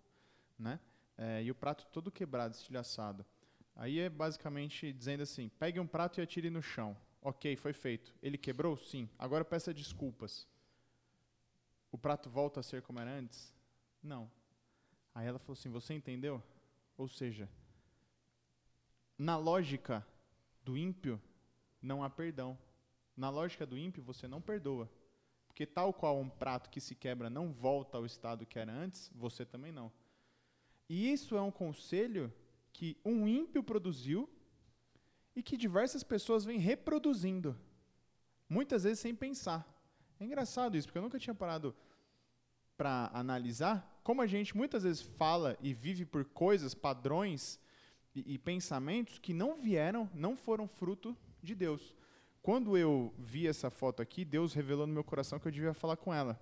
né? 0.59 0.79
É, 1.17 1.41
e 1.41 1.49
o 1.49 1.55
prato 1.55 1.87
todo 1.91 2.11
quebrado, 2.11 2.53
estilhaçado. 2.53 3.25
Aí 3.75 3.99
é 3.99 4.09
basicamente 4.09 4.91
dizendo 4.91 5.23
assim: 5.23 5.49
pegue 5.57 5.79
um 5.79 5.87
prato 5.87 6.19
e 6.19 6.21
atire 6.21 6.49
no 6.49 6.61
chão. 6.61 6.95
Ok, 7.21 7.55
foi 7.55 7.73
feito. 7.73 8.13
Ele 8.21 8.37
quebrou? 8.37 8.77
Sim. 8.77 9.09
Agora 9.17 9.43
peça 9.45 9.73
desculpas. 9.73 10.47
O 11.91 11.97
prato 11.97 12.29
volta 12.29 12.59
a 12.59 12.63
ser 12.63 12.81
como 12.81 12.99
era 12.99 13.11
antes? 13.11 13.53
Não. 14.03 14.29
Aí 15.15 15.25
ela 15.27 15.39
falou 15.39 15.53
assim: 15.53 15.69
Você 15.69 15.93
entendeu? 15.93 16.43
Ou 16.99 17.07
seja, 17.07 17.49
na 19.17 19.37
lógica 19.37 20.05
do 20.65 20.77
ímpio, 20.77 21.19
não 21.81 22.03
há 22.03 22.09
perdão. 22.09 22.59
Na 23.15 23.29
lógica 23.29 23.65
do 23.65 23.77
ímpio, 23.77 24.03
você 24.03 24.27
não 24.27 24.41
perdoa. 24.41 24.91
Porque 25.47 25.65
tal 25.65 25.93
qual 25.93 26.19
um 26.19 26.29
prato 26.29 26.69
que 26.69 26.81
se 26.81 26.93
quebra 26.93 27.29
não 27.29 27.53
volta 27.53 27.97
ao 27.97 28.05
estado 28.05 28.45
que 28.45 28.59
era 28.59 28.73
antes, 28.73 29.09
você 29.15 29.45
também 29.45 29.71
não. 29.71 29.89
E 30.89 31.09
isso 31.09 31.37
é 31.37 31.41
um 31.41 31.51
conselho 31.51 32.33
que 32.73 32.97
um 33.05 33.25
ímpio 33.25 33.63
produziu 33.63 34.29
e 35.33 35.41
que 35.41 35.55
diversas 35.55 36.03
pessoas 36.03 36.43
vêm 36.43 36.59
reproduzindo. 36.59 37.57
Muitas 38.49 38.83
vezes 38.83 38.99
sem 38.99 39.15
pensar. 39.15 39.65
É 40.19 40.25
engraçado 40.25 40.75
isso, 40.75 40.87
porque 40.87 40.97
eu 40.97 41.03
nunca 41.03 41.17
tinha 41.17 41.33
parado 41.33 41.73
para 42.75 43.09
analisar 43.13 43.98
como 44.09 44.23
a 44.23 44.25
gente 44.25 44.57
muitas 44.57 44.81
vezes 44.81 45.03
fala 45.03 45.55
e 45.61 45.71
vive 45.71 46.03
por 46.03 46.25
coisas, 46.25 46.73
padrões 46.73 47.59
e, 48.15 48.33
e 48.33 48.39
pensamentos 48.39 49.19
que 49.19 49.35
não 49.35 49.61
vieram, 49.61 50.09
não 50.15 50.35
foram 50.35 50.67
fruto 50.67 51.15
de 51.43 51.53
Deus. 51.53 51.95
Quando 52.41 52.75
eu 52.75 53.13
vi 53.19 53.45
essa 53.45 53.69
foto 53.69 54.01
aqui, 54.01 54.25
Deus 54.25 54.51
revelou 54.51 54.87
no 54.87 54.93
meu 54.95 55.03
coração 55.03 55.37
que 55.37 55.47
eu 55.47 55.51
devia 55.51 55.75
falar 55.75 55.95
com 55.95 56.11
ela. 56.11 56.41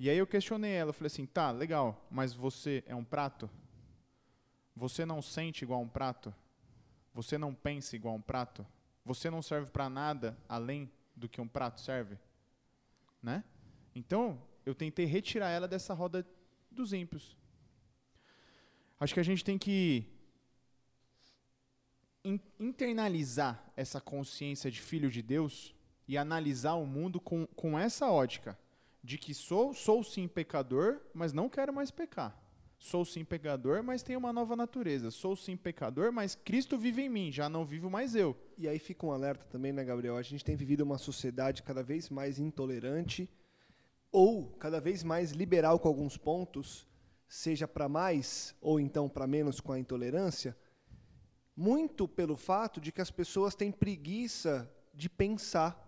E 0.00 0.08
aí 0.08 0.16
eu 0.16 0.26
questionei 0.26 0.72
ela, 0.72 0.94
falei 0.94 1.08
assim, 1.08 1.26
tá, 1.26 1.50
legal, 1.50 2.08
mas 2.10 2.32
você 2.32 2.82
é 2.86 2.94
um 2.94 3.04
prato? 3.04 3.50
Você 4.74 5.04
não 5.04 5.20
sente 5.20 5.62
igual 5.62 5.82
um 5.82 5.88
prato? 5.88 6.34
Você 7.12 7.36
não 7.36 7.54
pensa 7.54 7.94
igual 7.94 8.14
um 8.14 8.22
prato? 8.22 8.66
Você 9.04 9.28
não 9.28 9.42
serve 9.42 9.70
para 9.70 9.90
nada 9.90 10.38
além 10.48 10.90
do 11.14 11.28
que 11.28 11.38
um 11.38 11.46
prato 11.48 11.82
serve? 11.82 12.16
Né? 13.22 13.44
Então, 13.94 14.40
eu 14.64 14.74
tentei 14.74 15.04
retirar 15.04 15.50
ela 15.50 15.68
dessa 15.68 15.92
roda 15.92 16.26
dos 16.74 16.92
ímpios. 16.92 17.36
Acho 18.98 19.14
que 19.14 19.20
a 19.20 19.24
gente 19.24 19.44
tem 19.44 19.58
que 19.58 20.06
internalizar 22.58 23.72
essa 23.76 24.00
consciência 24.00 24.70
de 24.70 24.80
filho 24.80 25.10
de 25.10 25.20
Deus 25.20 25.74
e 26.08 26.16
analisar 26.16 26.74
o 26.74 26.86
mundo 26.86 27.20
com, 27.20 27.46
com 27.48 27.78
essa 27.78 28.10
ótica 28.10 28.58
de 29.02 29.18
que 29.18 29.34
sou, 29.34 29.74
sou 29.74 30.02
sim 30.02 30.26
pecador, 30.26 31.00
mas 31.12 31.32
não 31.32 31.48
quero 31.48 31.72
mais 31.72 31.90
pecar. 31.90 32.40
Sou 32.78 33.04
sim 33.04 33.24
pecador, 33.24 33.82
mas 33.82 34.02
tenho 34.02 34.18
uma 34.18 34.32
nova 34.32 34.56
natureza. 34.56 35.10
Sou 35.10 35.36
sim 35.36 35.56
pecador, 35.56 36.12
mas 36.12 36.34
Cristo 36.34 36.78
vive 36.78 37.02
em 37.02 37.08
mim, 37.08 37.32
já 37.32 37.48
não 37.48 37.64
vivo 37.64 37.90
mais 37.90 38.14
eu. 38.14 38.36
E 38.58 38.68
aí 38.68 38.78
fica 38.78 39.06
um 39.06 39.12
alerta 39.12 39.46
também, 39.46 39.72
né, 39.72 39.84
Gabriel? 39.84 40.16
A 40.16 40.22
gente 40.22 40.44
tem 40.44 40.56
vivido 40.56 40.82
uma 40.82 40.98
sociedade 40.98 41.62
cada 41.62 41.82
vez 41.82 42.08
mais 42.10 42.38
intolerante 42.38 43.28
ou 44.14 44.46
cada 44.60 44.80
vez 44.80 45.02
mais 45.02 45.32
liberal 45.32 45.76
com 45.80 45.88
alguns 45.88 46.16
pontos, 46.16 46.86
seja 47.26 47.66
para 47.66 47.88
mais 47.88 48.54
ou 48.60 48.78
então 48.78 49.08
para 49.08 49.26
menos 49.26 49.58
com 49.58 49.72
a 49.72 49.78
intolerância, 49.78 50.56
muito 51.56 52.06
pelo 52.06 52.36
fato 52.36 52.80
de 52.80 52.92
que 52.92 53.00
as 53.00 53.10
pessoas 53.10 53.56
têm 53.56 53.72
preguiça 53.72 54.72
de 54.94 55.08
pensar. 55.10 55.82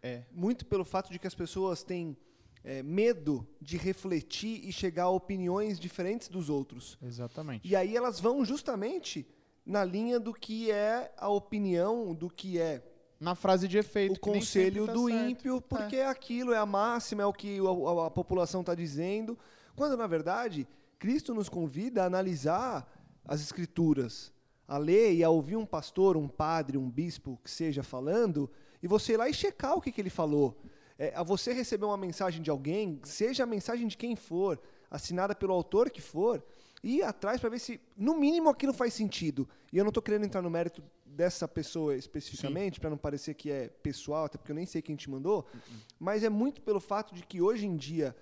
É. 0.00 0.22
Muito 0.30 0.66
pelo 0.66 0.84
fato 0.84 1.10
de 1.10 1.18
que 1.18 1.26
as 1.26 1.34
pessoas 1.34 1.82
têm 1.82 2.16
é, 2.62 2.80
medo 2.80 3.44
de 3.60 3.76
refletir 3.76 4.64
e 4.64 4.70
chegar 4.70 5.04
a 5.04 5.10
opiniões 5.10 5.80
diferentes 5.80 6.28
dos 6.28 6.48
outros. 6.48 6.96
Exatamente. 7.02 7.66
E 7.66 7.74
aí 7.74 7.96
elas 7.96 8.20
vão 8.20 8.44
justamente 8.44 9.26
na 9.66 9.84
linha 9.84 10.20
do 10.20 10.32
que 10.32 10.70
é 10.70 11.12
a 11.16 11.28
opinião, 11.28 12.14
do 12.14 12.30
que 12.30 12.60
é 12.60 12.84
na 13.20 13.34
frase 13.34 13.66
de 13.66 13.78
efeito. 13.78 14.16
O 14.16 14.20
conselho 14.20 14.86
tá 14.86 14.92
do 14.92 15.08
certo. 15.08 15.30
ímpio, 15.30 15.60
porque 15.60 15.96
é. 15.96 16.06
aquilo 16.06 16.52
é 16.52 16.58
a 16.58 16.66
máxima, 16.66 17.22
é 17.22 17.26
o 17.26 17.32
que 17.32 17.58
a, 17.58 18.06
a 18.06 18.10
população 18.10 18.60
está 18.60 18.74
dizendo. 18.74 19.38
Quando, 19.74 19.96
na 19.96 20.06
verdade, 20.06 20.66
Cristo 20.98 21.34
nos 21.34 21.48
convida 21.48 22.02
a 22.02 22.06
analisar 22.06 22.90
as 23.24 23.40
escrituras, 23.40 24.32
a 24.66 24.78
ler 24.78 25.14
e 25.14 25.24
a 25.24 25.30
ouvir 25.30 25.56
um 25.56 25.66
pastor, 25.66 26.16
um 26.16 26.28
padre, 26.28 26.78
um 26.78 26.90
bispo 26.90 27.38
que 27.42 27.50
seja 27.50 27.82
falando, 27.82 28.50
e 28.82 28.86
você 28.86 29.14
ir 29.14 29.16
lá 29.16 29.28
e 29.28 29.34
checar 29.34 29.76
o 29.76 29.80
que, 29.80 29.92
que 29.92 30.00
ele 30.00 30.10
falou. 30.10 30.60
É, 30.98 31.14
a 31.14 31.22
você 31.22 31.52
receber 31.52 31.84
uma 31.84 31.96
mensagem 31.96 32.42
de 32.42 32.50
alguém, 32.50 33.00
seja 33.04 33.44
a 33.44 33.46
mensagem 33.46 33.86
de 33.86 33.96
quem 33.96 34.16
for, 34.16 34.60
assinada 34.90 35.34
pelo 35.34 35.52
autor 35.52 35.90
que 35.90 36.00
for, 36.00 36.42
e 36.82 36.96
ir 36.96 37.02
atrás 37.02 37.40
para 37.40 37.50
ver 37.50 37.58
se, 37.58 37.80
no 37.96 38.18
mínimo, 38.18 38.48
aquilo 38.48 38.72
faz 38.72 38.94
sentido. 38.94 39.48
E 39.72 39.78
eu 39.78 39.84
não 39.84 39.90
estou 39.90 40.02
querendo 40.02 40.24
entrar 40.24 40.42
no 40.42 40.50
mérito 40.50 40.82
dessa 41.18 41.48
pessoa 41.48 41.96
especificamente, 41.96 42.78
para 42.78 42.90
não 42.90 42.96
parecer 42.96 43.34
que 43.34 43.50
é 43.50 43.66
pessoal, 43.66 44.26
até 44.26 44.38
porque 44.38 44.52
eu 44.52 44.56
nem 44.56 44.64
sei 44.64 44.80
quem 44.80 44.94
te 44.94 45.10
mandou, 45.10 45.48
uhum. 45.52 45.78
mas 45.98 46.22
é 46.22 46.28
muito 46.28 46.62
pelo 46.62 46.78
fato 46.78 47.12
de 47.12 47.24
que 47.26 47.42
hoje 47.42 47.66
em 47.66 47.76
dia, 47.76 48.16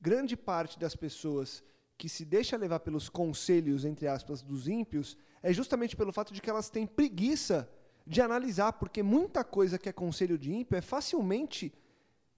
grande 0.00 0.34
parte 0.34 0.78
das 0.78 0.96
pessoas 0.96 1.62
que 1.98 2.08
se 2.08 2.24
deixa 2.24 2.56
levar 2.56 2.80
pelos 2.80 3.10
conselhos, 3.10 3.84
entre 3.84 4.06
aspas, 4.08 4.40
dos 4.40 4.66
ímpios, 4.66 5.14
é 5.42 5.52
justamente 5.52 5.94
pelo 5.94 6.10
fato 6.10 6.32
de 6.32 6.40
que 6.40 6.48
elas 6.48 6.70
têm 6.70 6.86
preguiça 6.86 7.68
de 8.06 8.22
analisar, 8.22 8.72
porque 8.72 9.02
muita 9.02 9.44
coisa 9.44 9.78
que 9.78 9.90
é 9.90 9.92
conselho 9.92 10.38
de 10.38 10.50
ímpio 10.50 10.78
é 10.78 10.80
facilmente 10.80 11.70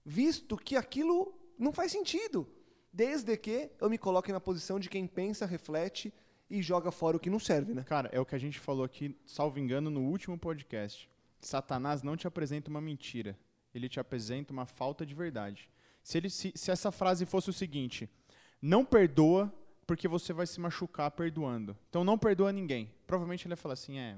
visto 0.03 0.57
que 0.57 0.75
aquilo 0.75 1.33
não 1.57 1.71
faz 1.71 1.93
sentido, 1.93 2.45
desde 2.91 3.37
que 3.37 3.71
eu 3.79 3.89
me 3.89 3.97
coloque 3.97 4.33
na 4.33 4.41
posição 4.41 4.77
de 4.77 4.89
quem 4.89 5.07
pensa, 5.07 5.45
reflete 5.45 6.13
e 6.49 6.61
joga 6.61 6.91
fora 6.91 7.17
o 7.17 7.19
que 7.19 7.29
não 7.29 7.39
serve, 7.39 7.73
né? 7.73 7.83
Cara, 7.83 8.09
é 8.11 8.19
o 8.19 8.25
que 8.25 8.35
a 8.35 8.39
gente 8.39 8.59
falou 8.59 8.83
aqui, 8.83 9.15
salvo 9.25 9.59
engano, 9.59 9.89
no 9.89 10.01
último 10.01 10.37
podcast. 10.37 11.09
Satanás 11.39 12.03
não 12.03 12.17
te 12.17 12.27
apresenta 12.27 12.69
uma 12.69 12.81
mentira, 12.81 13.37
ele 13.73 13.87
te 13.87 13.99
apresenta 13.99 14.51
uma 14.51 14.65
falta 14.65 15.05
de 15.05 15.13
verdade. 15.13 15.69
Se, 16.01 16.17
ele, 16.17 16.29
se, 16.29 16.51
se 16.55 16.71
essa 16.71 16.91
frase 16.91 17.25
fosse 17.25 17.49
o 17.49 17.53
seguinte: 17.53 18.09
não 18.61 18.83
perdoa 18.83 19.53
porque 19.85 20.07
você 20.07 20.33
vai 20.33 20.45
se 20.45 20.59
machucar 20.59 21.09
perdoando. 21.11 21.77
Então 21.89 22.03
não 22.03 22.17
perdoa 22.17 22.51
ninguém. 22.51 22.91
Provavelmente 23.07 23.45
ele 23.45 23.53
ia 23.53 23.57
falar 23.57 23.73
assim: 23.73 23.97
é, 23.97 24.17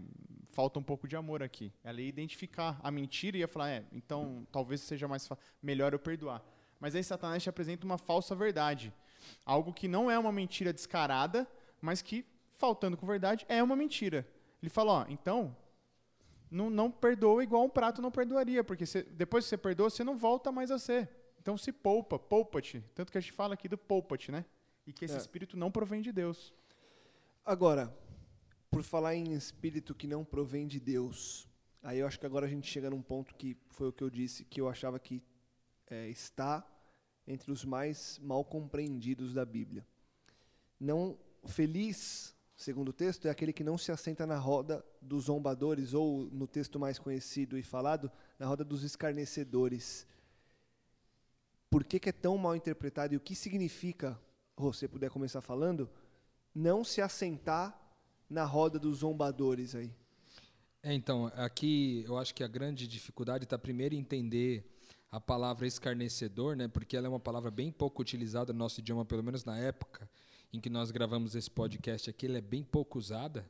falta 0.51 0.79
um 0.79 0.83
pouco 0.83 1.07
de 1.07 1.15
amor 1.15 1.43
aqui. 1.43 1.71
Ela 1.83 2.01
ia 2.01 2.07
identificar 2.09 2.79
a 2.83 2.91
mentira 2.91 3.37
e 3.37 3.41
ia 3.41 3.47
falar: 3.47 3.69
é, 3.69 3.85
então 3.91 4.47
talvez 4.51 4.81
seja 4.81 5.07
mais 5.07 5.29
melhor 5.61 5.93
eu 5.93 5.99
perdoar. 5.99 6.43
Mas 6.79 6.95
aí 6.95 7.03
Satanás 7.03 7.43
te 7.43 7.49
apresenta 7.49 7.85
uma 7.85 7.97
falsa 7.97 8.35
verdade. 8.35 8.91
Algo 9.45 9.71
que 9.71 9.87
não 9.87 10.09
é 10.09 10.17
uma 10.17 10.31
mentira 10.31 10.73
descarada, 10.73 11.47
mas 11.81 12.01
que, 12.01 12.25
faltando 12.57 12.95
com 12.95 13.05
verdade, 13.05 13.45
é 13.49 13.61
uma 13.61 13.75
mentira. 13.75 14.27
Ele 14.61 14.69
fala: 14.69 14.91
ó, 14.91 15.05
então, 15.09 15.55
não, 16.49 16.69
não 16.69 16.91
perdoa 16.91 17.43
igual 17.43 17.63
um 17.63 17.69
prato 17.69 18.01
não 18.01 18.11
perdoaria, 18.11 18.63
porque 18.63 18.85
você, 18.85 19.03
depois 19.03 19.45
que 19.45 19.49
você 19.49 19.57
perdoa, 19.57 19.89
você 19.89 20.03
não 20.03 20.17
volta 20.17 20.51
mais 20.51 20.69
a 20.69 20.77
ser. 20.77 21.09
Então 21.39 21.57
se 21.57 21.71
poupa, 21.71 22.19
poupa-te. 22.19 22.83
Tanto 22.93 23.11
que 23.11 23.17
a 23.17 23.21
gente 23.21 23.33
fala 23.33 23.53
aqui 23.55 23.67
do 23.67 23.77
poupa-te, 23.77 24.31
né? 24.31 24.45
E 24.85 24.93
que 24.93 25.05
esse 25.05 25.15
é. 25.15 25.17
espírito 25.17 25.57
não 25.57 25.71
provém 25.71 26.01
de 26.01 26.11
Deus. 26.11 26.53
Agora, 27.43 27.95
por 28.69 28.83
falar 28.83 29.15
em 29.15 29.33
espírito 29.33 29.95
que 29.95 30.05
não 30.05 30.23
provém 30.23 30.67
de 30.67 30.79
Deus, 30.79 31.47
aí 31.81 31.99
eu 31.99 32.05
acho 32.05 32.19
que 32.19 32.25
agora 32.25 32.45
a 32.45 32.49
gente 32.49 32.69
chega 32.69 32.89
num 32.89 33.01
ponto 33.01 33.33
que 33.33 33.57
foi 33.69 33.87
o 33.87 33.93
que 33.93 34.03
eu 34.03 34.09
disse, 34.09 34.45
que 34.45 34.61
eu 34.61 34.69
achava 34.69 34.99
que 34.99 35.23
é, 35.89 36.09
está 36.09 36.65
entre 37.25 37.51
os 37.51 37.65
mais 37.65 38.19
mal 38.19 38.43
compreendidos 38.43 39.33
da 39.33 39.45
Bíblia. 39.45 39.85
Não 40.79 41.17
feliz, 41.45 42.35
segundo 42.55 42.89
o 42.89 42.93
texto, 42.93 43.27
é 43.27 43.31
aquele 43.31 43.53
que 43.53 43.63
não 43.63 43.77
se 43.77 43.91
assenta 43.91 44.25
na 44.25 44.37
roda 44.37 44.85
dos 45.01 45.25
zombadores 45.25 45.93
ou 45.93 46.29
no 46.31 46.47
texto 46.47 46.79
mais 46.79 46.99
conhecido 46.99 47.57
e 47.57 47.63
falado, 47.63 48.11
na 48.37 48.45
roda 48.45 48.63
dos 48.63 48.83
escarnecedores 48.83 50.07
por 51.71 51.85
que, 51.85 52.01
que 52.01 52.09
é 52.09 52.11
tão 52.11 52.37
mal 52.37 52.53
interpretado 52.53 53.13
e 53.13 53.17
o 53.17 53.19
que 53.21 53.33
significa, 53.33 54.19
você 54.57 54.89
puder 54.89 55.09
começar 55.09 55.39
falando, 55.39 55.89
não 56.53 56.83
se 56.83 57.01
assentar 57.01 57.79
na 58.29 58.43
roda 58.43 58.77
dos 58.77 58.97
zombadores 58.97 59.73
aí? 59.73 59.89
É, 60.83 60.93
então, 60.93 61.31
aqui 61.33 62.03
eu 62.05 62.17
acho 62.17 62.35
que 62.35 62.43
a 62.43 62.47
grande 62.47 62.85
dificuldade 62.85 63.45
está 63.45 63.57
primeiro 63.57 63.95
entender 63.95 64.69
a 65.09 65.19
palavra 65.19 65.65
escarnecedor, 65.65 66.57
né, 66.57 66.67
porque 66.67 66.97
ela 66.97 67.07
é 67.07 67.09
uma 67.09 67.19
palavra 67.19 67.49
bem 67.49 67.71
pouco 67.71 68.01
utilizada 68.01 68.51
no 68.51 68.59
nosso 68.59 68.81
idioma, 68.81 69.05
pelo 69.05 69.23
menos 69.23 69.45
na 69.45 69.57
época 69.57 70.09
em 70.53 70.59
que 70.59 70.69
nós 70.69 70.91
gravamos 70.91 71.35
esse 71.35 71.49
podcast 71.49 72.09
aqui, 72.09 72.25
ela 72.25 72.37
é 72.37 72.41
bem 72.41 72.63
pouco 72.63 72.99
usada. 72.99 73.45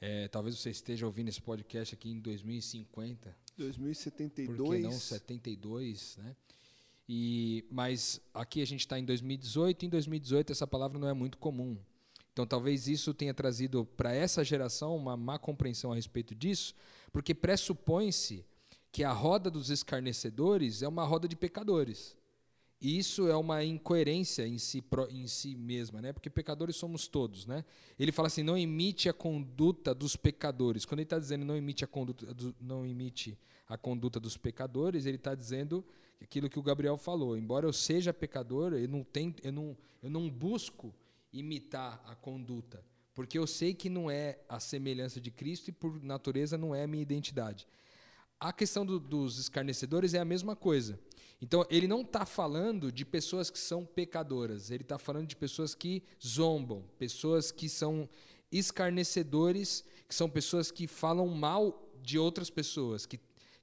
É, 0.00 0.28
talvez 0.28 0.58
você 0.58 0.70
esteja 0.70 1.04
ouvindo 1.04 1.28
esse 1.28 1.42
podcast 1.42 1.94
aqui 1.94 2.10
em 2.10 2.20
2050. 2.20 3.36
2072. 3.58 4.56
Por 4.56 4.74
que 4.74 4.78
não 4.78 4.92
72, 4.92 6.16
né? 6.18 6.36
E, 7.08 7.64
mas 7.70 8.20
aqui 8.32 8.62
a 8.62 8.64
gente 8.64 8.80
está 8.80 8.98
em 8.98 9.04
2018, 9.04 9.82
e 9.82 9.86
em 9.86 9.90
2018 9.90 10.52
essa 10.52 10.66
palavra 10.66 10.98
não 10.98 11.08
é 11.08 11.12
muito 11.12 11.38
comum. 11.38 11.76
Então 12.32 12.46
talvez 12.46 12.86
isso 12.86 13.12
tenha 13.12 13.34
trazido 13.34 13.84
para 13.84 14.14
essa 14.14 14.44
geração 14.44 14.96
uma 14.96 15.16
má 15.16 15.38
compreensão 15.38 15.90
a 15.90 15.96
respeito 15.96 16.34
disso, 16.34 16.74
porque 17.12 17.34
pressupõe-se 17.34 18.46
que 18.92 19.04
a 19.04 19.12
roda 19.12 19.50
dos 19.50 19.70
escarnecedores 19.70 20.82
é 20.82 20.88
uma 20.88 21.04
roda 21.04 21.26
de 21.26 21.36
pecadores. 21.36 22.16
E 22.80 22.96
isso 22.96 23.28
é 23.28 23.36
uma 23.36 23.62
incoerência 23.62 24.46
em 24.46 24.56
si, 24.56 24.82
em 25.10 25.26
si 25.26 25.54
mesma, 25.54 26.00
né? 26.00 26.14
porque 26.14 26.30
pecadores 26.30 26.76
somos 26.76 27.06
todos. 27.06 27.44
Né? 27.44 27.62
Ele 27.98 28.10
fala 28.10 28.28
assim: 28.28 28.42
não 28.42 28.56
imite 28.56 29.08
a 29.08 29.12
conduta 29.12 29.94
dos 29.94 30.16
pecadores. 30.16 30.86
Quando 30.86 31.00
ele 31.00 31.04
está 31.04 31.18
dizendo 31.18 31.44
não 31.44 31.56
imite 31.56 31.84
a 31.84 31.86
conduta, 31.86 32.26
não 32.58 32.86
imite 32.86 33.38
a 33.68 33.76
conduta 33.76 34.18
dos 34.18 34.36
pecadores, 34.36 35.04
ele 35.04 35.16
está 35.16 35.34
dizendo 35.34 35.84
aquilo 36.20 36.48
que 36.48 36.58
o 36.58 36.62
Gabriel 36.62 36.96
falou. 36.96 37.36
Embora 37.36 37.66
eu 37.66 37.72
seja 37.72 38.12
pecador, 38.12 38.72
eu 38.72 38.88
não, 38.88 39.04
tenho, 39.04 39.34
eu 39.42 39.52
não, 39.52 39.76
eu 40.02 40.10
não 40.10 40.28
busco 40.28 40.94
imitar 41.32 42.02
a 42.06 42.14
conduta, 42.14 42.82
porque 43.14 43.38
eu 43.38 43.46
sei 43.46 43.74
que 43.74 43.88
não 43.88 44.10
é 44.10 44.40
a 44.48 44.58
semelhança 44.58 45.20
de 45.20 45.30
Cristo 45.30 45.68
e 45.68 45.72
por 45.72 46.02
natureza 46.02 46.58
não 46.58 46.74
é 46.74 46.82
a 46.82 46.86
minha 46.86 47.02
identidade. 47.02 47.66
A 48.40 48.52
questão 48.52 48.86
do, 48.86 48.98
dos 48.98 49.38
escarnecedores 49.38 50.14
é 50.14 50.18
a 50.18 50.24
mesma 50.24 50.56
coisa. 50.56 50.98
Então, 51.42 51.64
ele 51.70 51.88
não 51.88 52.02
está 52.02 52.26
falando 52.26 52.92
de 52.92 53.04
pessoas 53.04 53.48
que 53.48 53.58
são 53.58 53.84
pecadoras, 53.84 54.70
ele 54.70 54.82
está 54.82 54.98
falando 54.98 55.26
de 55.26 55.36
pessoas 55.36 55.74
que 55.74 56.02
zombam, 56.24 56.84
pessoas 56.98 57.50
que 57.50 57.68
são 57.68 58.08
escarnecedores, 58.52 59.84
que 60.06 60.14
são 60.14 60.28
pessoas 60.28 60.70
que 60.70 60.86
falam 60.86 61.26
mal 61.28 61.88
de 62.02 62.18
outras 62.18 62.50
pessoas, 62.50 63.06
que, 63.06 63.18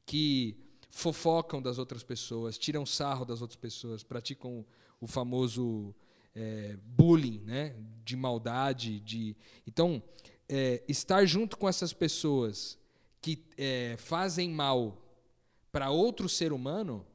que 0.06 0.58
fofocam 0.90 1.62
das 1.62 1.78
outras 1.78 2.04
pessoas, 2.04 2.58
tiram 2.58 2.86
sarro 2.86 3.26
das 3.26 3.42
outras 3.42 3.60
pessoas, 3.60 4.04
praticam 4.04 4.66
o 5.00 5.06
famoso 5.06 5.94
é, 6.34 6.78
bullying, 6.84 7.42
né? 7.46 7.76
de 8.04 8.16
maldade. 8.16 9.00
De... 9.02 9.36
Então, 9.66 10.02
é, 10.50 10.84
estar 10.88 11.26
junto 11.26 11.58
com 11.58 11.68
essas 11.68 11.94
pessoas 11.94 12.78
que 13.22 13.44
é, 13.58 13.96
fazem 13.98 14.50
mal 14.50 15.04
para 15.72 15.90
outro 15.90 16.30
ser 16.30 16.54
humano, 16.54 17.06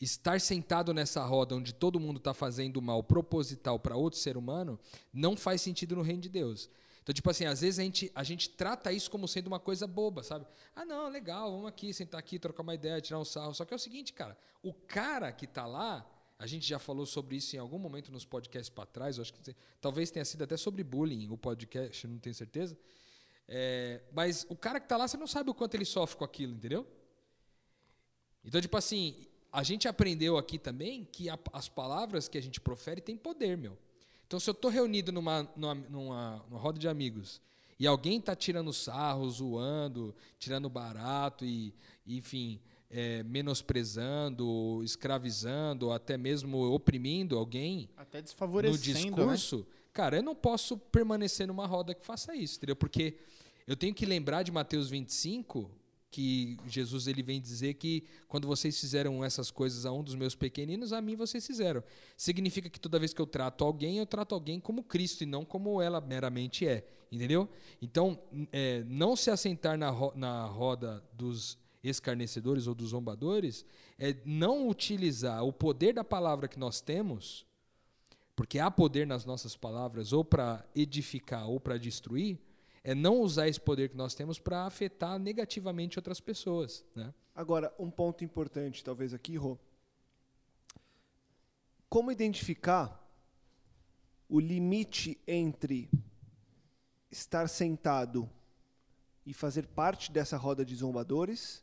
estar 0.00 0.40
sentado 0.40 0.94
nessa 0.94 1.24
roda 1.24 1.56
onde 1.56 1.74
todo 1.74 1.98
mundo 1.98 2.18
está 2.18 2.32
fazendo 2.32 2.80
mal 2.80 3.02
proposital 3.02 3.78
para 3.78 3.96
outro 3.96 4.18
ser 4.18 4.36
humano, 4.36 4.78
não 5.12 5.36
faz 5.36 5.60
sentido 5.60 5.96
no 5.96 6.02
reino 6.02 6.22
de 6.22 6.28
Deus. 6.28 6.70
Então, 7.02 7.14
tipo 7.14 7.30
assim, 7.30 7.46
às 7.46 7.62
vezes 7.62 7.78
a 7.78 7.82
gente, 7.82 8.12
a 8.14 8.22
gente 8.22 8.50
trata 8.50 8.92
isso 8.92 9.10
como 9.10 9.26
sendo 9.26 9.46
uma 9.46 9.58
coisa 9.58 9.86
boba, 9.86 10.22
sabe? 10.22 10.46
Ah, 10.76 10.84
não, 10.84 11.08
legal, 11.08 11.50
vamos 11.50 11.66
aqui, 11.66 11.92
sentar 11.92 12.20
aqui, 12.20 12.38
trocar 12.38 12.62
uma 12.62 12.74
ideia, 12.74 13.00
tirar 13.00 13.18
um 13.18 13.24
sarro. 13.24 13.54
Só 13.54 13.64
que 13.64 13.72
é 13.72 13.76
o 13.76 13.78
seguinte, 13.78 14.12
cara, 14.12 14.36
o 14.62 14.74
cara 14.74 15.32
que 15.32 15.46
está 15.46 15.66
lá, 15.66 16.06
a 16.38 16.46
gente 16.46 16.68
já 16.68 16.78
falou 16.78 17.06
sobre 17.06 17.36
isso 17.36 17.56
em 17.56 17.58
algum 17.58 17.78
momento 17.78 18.12
nos 18.12 18.26
podcasts 18.26 18.68
para 18.68 18.84
trás, 18.84 19.18
acho 19.18 19.32
que 19.32 19.56
talvez 19.80 20.10
tenha 20.10 20.24
sido 20.24 20.44
até 20.44 20.56
sobre 20.56 20.84
bullying 20.84 21.30
o 21.30 21.38
podcast, 21.38 22.06
não 22.06 22.18
tenho 22.18 22.34
certeza. 22.34 22.78
É, 23.48 24.02
mas 24.12 24.44
o 24.50 24.54
cara 24.54 24.78
que 24.78 24.84
está 24.84 24.98
lá, 24.98 25.08
você 25.08 25.16
não 25.16 25.26
sabe 25.26 25.48
o 25.48 25.54
quanto 25.54 25.74
ele 25.74 25.86
sofre 25.86 26.18
com 26.18 26.24
aquilo, 26.24 26.54
entendeu? 26.54 26.86
Então, 28.44 28.60
tipo 28.60 28.76
assim, 28.76 29.26
a 29.52 29.62
gente 29.62 29.88
aprendeu 29.88 30.36
aqui 30.36 30.58
também 30.58 31.06
que 31.10 31.28
a, 31.28 31.38
as 31.52 31.68
palavras 31.68 32.28
que 32.28 32.38
a 32.38 32.42
gente 32.42 32.60
profere 32.60 33.00
têm 33.00 33.16
poder, 33.16 33.56
meu. 33.56 33.76
Então, 34.26 34.38
se 34.38 34.48
eu 34.50 34.52
estou 34.52 34.70
reunido 34.70 35.10
numa, 35.10 35.48
numa, 35.56 35.74
numa, 35.74 36.44
numa, 36.50 36.58
roda 36.58 36.78
de 36.78 36.86
amigos 36.86 37.40
e 37.78 37.86
alguém 37.86 38.18
está 38.18 38.36
tirando 38.36 38.72
sarro, 38.72 39.28
zoando, 39.30 40.14
tirando 40.38 40.68
barato 40.68 41.46
e, 41.46 41.74
enfim, 42.06 42.60
é, 42.90 43.22
menosprezando, 43.22 44.82
escravizando, 44.84 45.86
ou 45.86 45.92
até 45.92 46.18
mesmo 46.18 46.58
oprimindo 46.72 47.38
alguém 47.38 47.88
até 47.96 48.20
desfavorecendo, 48.20 48.76
no 48.76 48.82
discurso, 48.82 49.58
né? 49.58 49.64
cara, 49.92 50.16
eu 50.16 50.22
não 50.22 50.34
posso 50.34 50.76
permanecer 50.76 51.46
numa 51.46 51.66
roda 51.66 51.94
que 51.94 52.04
faça 52.04 52.34
isso, 52.34 52.58
entendeu? 52.58 52.76
Porque 52.76 53.16
eu 53.66 53.76
tenho 53.76 53.94
que 53.94 54.04
lembrar 54.04 54.42
de 54.42 54.52
Mateus 54.52 54.90
25, 54.90 55.70
que 56.10 56.56
Jesus 56.66 57.06
ele 57.06 57.22
vem 57.22 57.40
dizer 57.40 57.74
que 57.74 58.04
quando 58.26 58.46
vocês 58.46 58.78
fizeram 58.78 59.22
essas 59.22 59.50
coisas 59.50 59.84
a 59.84 59.92
um 59.92 60.02
dos 60.02 60.14
meus 60.14 60.34
pequeninos, 60.34 60.92
a 60.92 61.00
mim 61.00 61.16
vocês 61.16 61.46
fizeram. 61.46 61.82
Significa 62.16 62.70
que 62.70 62.80
toda 62.80 62.98
vez 62.98 63.12
que 63.12 63.20
eu 63.20 63.26
trato 63.26 63.64
alguém, 63.64 63.98
eu 63.98 64.06
trato 64.06 64.34
alguém 64.34 64.58
como 64.58 64.82
Cristo 64.82 65.22
e 65.22 65.26
não 65.26 65.44
como 65.44 65.82
ela 65.82 66.00
meramente 66.00 66.66
é, 66.66 66.86
entendeu? 67.12 67.48
Então, 67.80 68.18
é, 68.52 68.82
não 68.84 69.14
se 69.14 69.30
assentar 69.30 69.76
na, 69.76 69.90
ro 69.90 70.12
na 70.16 70.46
roda 70.46 71.04
dos 71.12 71.58
escarnecedores 71.82 72.66
ou 72.66 72.74
dos 72.74 72.90
zombadores, 72.90 73.64
é 73.98 74.16
não 74.24 74.68
utilizar 74.68 75.44
o 75.44 75.52
poder 75.52 75.92
da 75.92 76.04
palavra 76.04 76.48
que 76.48 76.58
nós 76.58 76.80
temos, 76.80 77.46
porque 78.34 78.58
há 78.58 78.70
poder 78.70 79.06
nas 79.06 79.24
nossas 79.24 79.56
palavras 79.56 80.12
ou 80.12 80.24
para 80.24 80.64
edificar 80.74 81.48
ou 81.48 81.60
para 81.60 81.78
destruir, 81.78 82.38
é 82.88 82.94
não 82.94 83.20
usar 83.20 83.46
esse 83.46 83.60
poder 83.60 83.90
que 83.90 83.96
nós 83.98 84.14
temos 84.14 84.38
para 84.38 84.64
afetar 84.64 85.18
negativamente 85.18 85.98
outras 85.98 86.22
pessoas. 86.22 86.82
Né? 86.96 87.12
Agora, 87.34 87.70
um 87.78 87.90
ponto 87.90 88.24
importante, 88.24 88.82
talvez 88.82 89.12
aqui, 89.12 89.36
Rô. 89.36 89.58
Como 91.86 92.10
identificar 92.10 93.06
o 94.26 94.40
limite 94.40 95.20
entre 95.26 95.90
estar 97.10 97.46
sentado 97.46 98.26
e 99.26 99.34
fazer 99.34 99.66
parte 99.66 100.10
dessa 100.10 100.38
roda 100.38 100.64
de 100.64 100.74
zombadores 100.74 101.62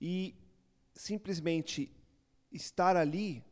e 0.00 0.34
simplesmente 0.94 1.94
estar 2.50 2.96
ali 2.96 3.44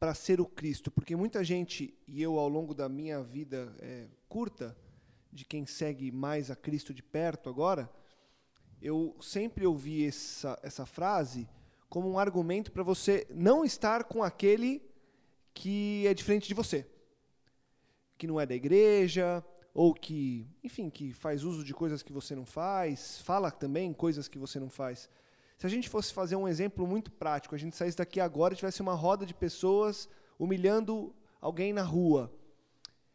para 0.00 0.14
ser 0.14 0.40
o 0.40 0.46
Cristo, 0.46 0.90
porque 0.90 1.14
muita 1.14 1.44
gente, 1.44 1.94
e 2.08 2.22
eu 2.22 2.38
ao 2.38 2.48
longo 2.48 2.72
da 2.72 2.88
minha 2.88 3.22
vida 3.22 3.76
é, 3.80 4.08
curta, 4.30 4.74
de 5.32 5.44
quem 5.44 5.64
segue 5.64 6.12
mais 6.12 6.50
a 6.50 6.56
Cristo 6.56 6.92
de 6.92 7.02
perto 7.02 7.48
agora, 7.48 7.90
eu 8.80 9.16
sempre 9.20 9.66
ouvi 9.66 10.06
essa, 10.06 10.58
essa 10.62 10.84
frase 10.84 11.48
como 11.88 12.10
um 12.10 12.18
argumento 12.18 12.70
para 12.70 12.82
você 12.82 13.26
não 13.30 13.64
estar 13.64 14.04
com 14.04 14.22
aquele 14.22 14.82
que 15.54 16.06
é 16.06 16.14
diferente 16.14 16.48
de 16.48 16.54
você, 16.54 16.86
que 18.18 18.26
não 18.26 18.40
é 18.40 18.46
da 18.46 18.54
igreja, 18.54 19.44
ou 19.74 19.94
que, 19.94 20.46
enfim, 20.62 20.90
que 20.90 21.12
faz 21.12 21.44
uso 21.44 21.64
de 21.64 21.72
coisas 21.72 22.02
que 22.02 22.12
você 22.12 22.34
não 22.34 22.44
faz, 22.44 23.20
fala 23.22 23.50
também 23.50 23.92
coisas 23.92 24.28
que 24.28 24.38
você 24.38 24.60
não 24.60 24.68
faz. 24.68 25.08
Se 25.56 25.66
a 25.66 25.70
gente 25.70 25.88
fosse 25.88 26.12
fazer 26.12 26.36
um 26.36 26.48
exemplo 26.48 26.86
muito 26.86 27.10
prático, 27.10 27.54
a 27.54 27.58
gente 27.58 27.76
saísse 27.76 27.96
daqui 27.96 28.20
agora 28.20 28.52
e 28.52 28.56
tivesse 28.56 28.82
uma 28.82 28.94
roda 28.94 29.24
de 29.24 29.32
pessoas 29.32 30.08
humilhando 30.38 31.14
alguém 31.40 31.72
na 31.72 31.82
rua. 31.82 32.32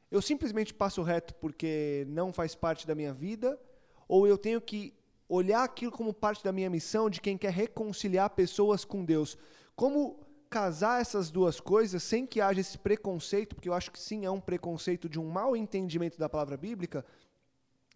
Eu 0.09 0.21
simplesmente 0.21 0.73
passo 0.73 1.01
reto 1.01 1.33
porque 1.35 2.05
não 2.09 2.31
faz 2.31 2.55
parte 2.55 2.87
da 2.87 2.95
minha 2.95 3.13
vida, 3.13 3.59
ou 4.07 4.27
eu 4.27 4.37
tenho 4.37 4.61
que 4.61 4.93
olhar 5.27 5.63
aquilo 5.63 5.91
como 5.91 6.13
parte 6.13 6.43
da 6.43 6.51
minha 6.51 6.69
missão 6.69 7.09
de 7.09 7.19
quem 7.19 7.37
quer 7.37 7.51
reconciliar 7.51 8.29
pessoas 8.29 8.85
com 8.85 9.03
Deus. 9.03 9.37
Como 9.75 10.19
casar 10.49 11.01
essas 11.01 11.29
duas 11.29 11.59
coisas 11.59 12.01
sem 12.01 12.25
que 12.25 12.39
haja 12.39 12.61
esse 12.61 12.77
preconceito, 12.77 13.55
porque 13.55 13.67
eu 13.67 13.73
acho 13.73 13.91
que 13.91 13.99
sim, 13.99 14.25
é 14.25 14.31
um 14.31 14.39
preconceito 14.39 15.09
de 15.09 15.19
um 15.19 15.29
mau 15.29 15.55
entendimento 15.55 16.17
da 16.17 16.29
palavra 16.29 16.55
bíblica, 16.55 17.05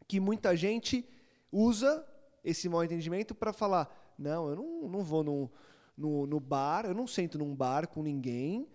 que 0.08 0.20
muita 0.20 0.56
gente 0.56 1.08
usa 1.52 2.06
esse 2.44 2.68
mau 2.68 2.84
entendimento 2.84 3.34
para 3.34 3.54
falar: 3.54 4.14
não, 4.18 4.50
eu 4.50 4.56
não, 4.56 4.90
não 4.90 5.04
vou 5.04 5.24
no, 5.24 5.52
no, 5.98 6.28
no, 6.28 6.40
bar, 6.40 6.86
eu 6.86 6.94
não 6.94 7.08
sento 7.08 7.38
num 7.38 7.56
bar 7.56 7.88
com 7.88 8.04
ninguém, 8.04 8.68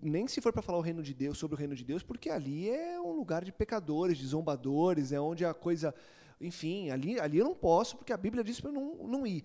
nem 0.00 0.28
se 0.28 0.40
for 0.40 0.52
para 0.52 0.62
falar 0.62 0.78
o 0.78 0.82
reino 0.82 1.02
de 1.02 1.12
Deus, 1.12 1.38
sobre 1.38 1.56
o 1.56 1.58
reino 1.58 1.74
de 1.74 1.84
Deus, 1.84 2.02
porque 2.02 2.30
ali 2.30 2.70
é 2.70 3.00
um 3.00 3.12
lugar 3.12 3.44
de 3.44 3.52
pecadores, 3.52 4.18
de 4.18 4.26
zombadores, 4.26 5.12
é 5.12 5.20
onde 5.20 5.44
a 5.44 5.52
coisa. 5.52 5.94
Enfim, 6.40 6.90
ali, 6.90 7.18
ali 7.18 7.38
eu 7.38 7.44
não 7.44 7.54
posso, 7.54 7.96
porque 7.96 8.12
a 8.12 8.16
Bíblia 8.16 8.44
diz 8.44 8.60
para 8.60 8.70
eu 8.70 8.74
não, 8.74 9.08
não 9.08 9.26
ir. 9.26 9.44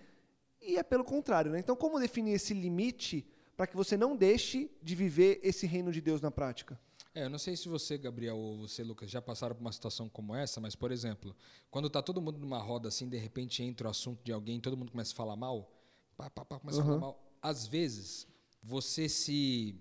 E 0.61 0.77
é 0.77 0.83
pelo 0.83 1.03
contrário. 1.03 1.51
Né? 1.51 1.59
Então, 1.59 1.75
como 1.75 1.99
definir 1.99 2.33
esse 2.33 2.53
limite 2.53 3.25
para 3.55 3.67
que 3.67 3.75
você 3.75 3.97
não 3.97 4.15
deixe 4.15 4.69
de 4.81 4.95
viver 4.95 5.39
esse 5.43 5.65
reino 5.65 5.91
de 5.91 6.01
Deus 6.01 6.21
na 6.21 6.31
prática? 6.31 6.79
É, 7.13 7.25
eu 7.25 7.29
não 7.29 7.39
sei 7.39 7.55
se 7.57 7.67
você, 7.67 7.97
Gabriel, 7.97 8.37
ou 8.37 8.59
você, 8.59 8.83
Lucas, 8.83 9.09
já 9.09 9.21
passaram 9.21 9.55
por 9.55 9.61
uma 9.61 9.71
situação 9.71 10.07
como 10.07 10.35
essa, 10.35 10.61
mas, 10.61 10.75
por 10.75 10.91
exemplo, 10.91 11.35
quando 11.71 11.87
está 11.87 12.01
todo 12.01 12.21
mundo 12.21 12.39
numa 12.39 12.59
roda 12.59 12.87
assim, 12.87 13.09
de 13.09 13.17
repente 13.17 13.63
entra 13.63 13.87
o 13.87 13.91
assunto 13.91 14.23
de 14.23 14.31
alguém, 14.31 14.59
todo 14.59 14.77
mundo 14.77 14.91
começa 14.91 15.11
a 15.11 15.15
falar 15.15 15.35
mal, 15.35 15.71
pá, 16.15 16.29
pá, 16.29 16.45
pá, 16.45 16.59
começa 16.59 16.77
uhum. 16.77 16.83
a 16.83 16.87
falar 16.87 16.99
mal. 16.99 17.19
Às 17.41 17.65
vezes, 17.65 18.27
você 18.61 19.09
se, 19.09 19.75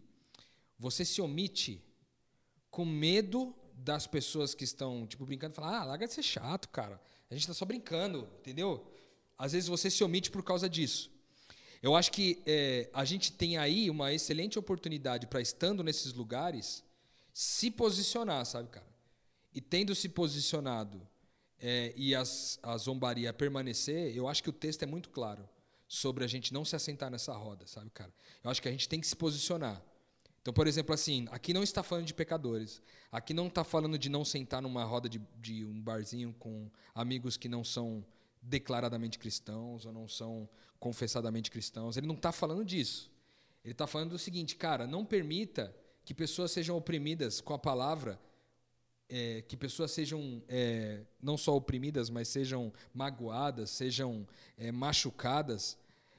você 0.78 1.04
se 1.04 1.20
omite 1.20 1.82
com 2.70 2.84
medo 2.84 3.54
das 3.74 4.06
pessoas 4.06 4.54
que 4.54 4.64
estão, 4.64 5.06
tipo, 5.06 5.24
brincando, 5.24 5.54
falar, 5.54 5.80
ah, 5.80 5.84
larga 5.84 6.06
de 6.06 6.12
ser 6.12 6.22
chato, 6.22 6.68
cara. 6.68 7.00
A 7.30 7.34
gente 7.34 7.42
está 7.42 7.54
só 7.54 7.64
brincando, 7.64 8.28
entendeu? 8.38 8.86
Às 9.36 9.52
vezes 9.52 9.68
você 9.68 9.90
se 9.90 10.02
omite 10.02 10.30
por 10.30 10.42
causa 10.42 10.68
disso. 10.68 11.10
Eu 11.80 11.94
acho 11.94 12.10
que 12.10 12.42
é, 12.44 12.90
a 12.92 13.04
gente 13.04 13.32
tem 13.32 13.56
aí 13.56 13.88
uma 13.88 14.12
excelente 14.12 14.58
oportunidade 14.58 15.26
para, 15.26 15.40
estando 15.40 15.84
nesses 15.84 16.12
lugares, 16.12 16.82
se 17.32 17.70
posicionar, 17.70 18.44
sabe, 18.44 18.68
cara? 18.68 18.86
E 19.54 19.60
tendo 19.60 19.94
se 19.94 20.08
posicionado 20.08 21.06
é, 21.60 21.92
e 21.96 22.14
as, 22.14 22.58
a 22.62 22.76
zombaria 22.76 23.32
permanecer, 23.32 24.16
eu 24.16 24.26
acho 24.26 24.42
que 24.42 24.50
o 24.50 24.52
texto 24.52 24.82
é 24.82 24.86
muito 24.86 25.08
claro 25.10 25.48
sobre 25.86 26.24
a 26.24 26.26
gente 26.26 26.52
não 26.52 26.64
se 26.64 26.74
assentar 26.74 27.10
nessa 27.10 27.32
roda, 27.32 27.66
sabe, 27.66 27.90
cara? 27.90 28.12
Eu 28.42 28.50
acho 28.50 28.60
que 28.60 28.68
a 28.68 28.72
gente 28.72 28.88
tem 28.88 29.00
que 29.00 29.06
se 29.06 29.16
posicionar. 29.16 29.82
Então, 30.48 30.54
por 30.54 30.66
exemplo, 30.66 30.94
assim, 30.94 31.26
aqui 31.30 31.52
não 31.52 31.62
está 31.62 31.82
falando 31.82 32.06
de 32.06 32.14
pecadores. 32.14 32.80
Aqui 33.12 33.34
não 33.34 33.48
está 33.48 33.62
falando 33.62 33.98
de 33.98 34.08
não 34.08 34.24
sentar 34.24 34.62
numa 34.62 34.82
roda 34.82 35.06
de, 35.06 35.20
de 35.38 35.62
um 35.62 35.78
barzinho 35.78 36.34
com 36.38 36.70
amigos 36.94 37.36
que 37.36 37.50
não 37.50 37.62
são 37.62 38.02
declaradamente 38.40 39.18
cristãos 39.18 39.84
ou 39.84 39.92
não 39.92 40.08
são 40.08 40.48
confessadamente 40.80 41.50
cristãos. 41.50 41.98
Ele 41.98 42.06
não 42.06 42.14
está 42.14 42.32
falando 42.32 42.64
disso. 42.64 43.12
Ele 43.62 43.72
está 43.72 43.86
falando 43.86 44.12
do 44.12 44.18
seguinte, 44.18 44.56
cara, 44.56 44.86
não 44.86 45.04
permita 45.04 45.76
que 46.02 46.14
pessoas 46.14 46.50
sejam 46.50 46.78
oprimidas 46.78 47.42
com 47.42 47.52
a 47.52 47.58
palavra, 47.58 48.18
é, 49.06 49.42
que 49.42 49.54
pessoas 49.54 49.90
sejam 49.90 50.42
é, 50.48 51.02
não 51.20 51.36
só 51.36 51.54
oprimidas, 51.54 52.08
mas 52.08 52.26
sejam 52.26 52.72
magoadas, 52.94 53.68
sejam 53.68 54.26
é, 54.56 54.72
machucadas, 54.72 55.76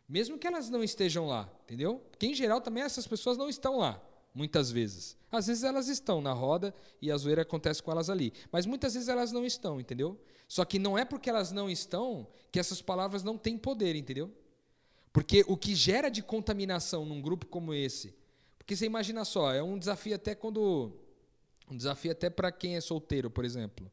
mesmo 0.08 0.38
que 0.38 0.46
elas 0.46 0.70
não 0.70 0.84
estejam 0.84 1.26
lá, 1.26 1.52
entendeu? 1.64 1.98
Porque 2.12 2.28
em 2.28 2.36
geral 2.36 2.62
também 2.62 2.84
essas 2.84 3.08
pessoas 3.08 3.36
não 3.36 3.50
estão 3.50 3.80
lá. 3.80 4.00
Muitas 4.34 4.72
vezes. 4.72 5.18
Às 5.32 5.48
vezes 5.48 5.64
elas 5.64 5.88
estão 5.88 6.22
na 6.22 6.34
roda 6.34 6.74
e 7.02 7.12
a 7.12 7.18
zoeira 7.18 7.44
acontece 7.44 7.82
com 7.82 7.92
elas 7.92 8.10
ali. 8.10 8.34
Mas 8.52 8.66
muitas 8.66 8.94
vezes 8.94 9.10
elas 9.10 9.32
não 9.32 9.46
estão, 9.46 9.80
entendeu? 9.80 10.20
Só 10.48 10.66
que 10.66 10.80
não 10.80 10.98
é 10.98 11.06
porque 11.06 11.30
elas 11.30 11.52
não 11.52 11.70
estão 11.70 12.28
que 12.52 12.60
essas 12.60 12.82
palavras 12.82 13.24
não 13.24 13.38
têm 13.38 13.58
poder, 13.58 13.96
entendeu? 13.96 14.34
Porque 15.12 15.44
o 15.48 15.58
que 15.58 15.76
gera 15.76 16.10
de 16.10 16.22
contaminação 16.22 17.06
num 17.06 17.22
grupo 17.22 17.46
como 17.46 17.74
esse. 17.74 18.16
Porque 18.58 18.76
você 18.76 18.86
imagina 18.86 19.26
só, 19.26 19.54
é 19.54 19.62
um 19.62 19.78
desafio 19.78 20.16
até 20.16 20.36
quando. 20.36 20.94
Um 21.70 21.78
desafio 21.78 22.12
até 22.12 22.30
para 22.30 22.52
quem 22.52 22.76
é 22.76 22.82
solteiro, 22.82 23.30
por 23.30 23.46
exemplo. 23.46 23.92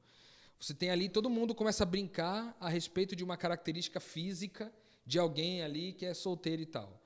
Você 0.58 0.72
tem 0.72 0.90
ali, 0.90 1.08
todo 1.08 1.28
mundo 1.28 1.54
começa 1.54 1.82
a 1.82 1.86
brincar 1.86 2.56
a 2.58 2.68
respeito 2.68 3.14
de 3.14 3.22
uma 3.22 3.36
característica 3.36 4.00
física 4.00 4.72
de 5.04 5.18
alguém 5.18 5.62
ali 5.62 5.92
que 5.92 6.06
é 6.06 6.14
solteiro 6.14 6.62
e 6.62 6.66
tal. 6.66 7.00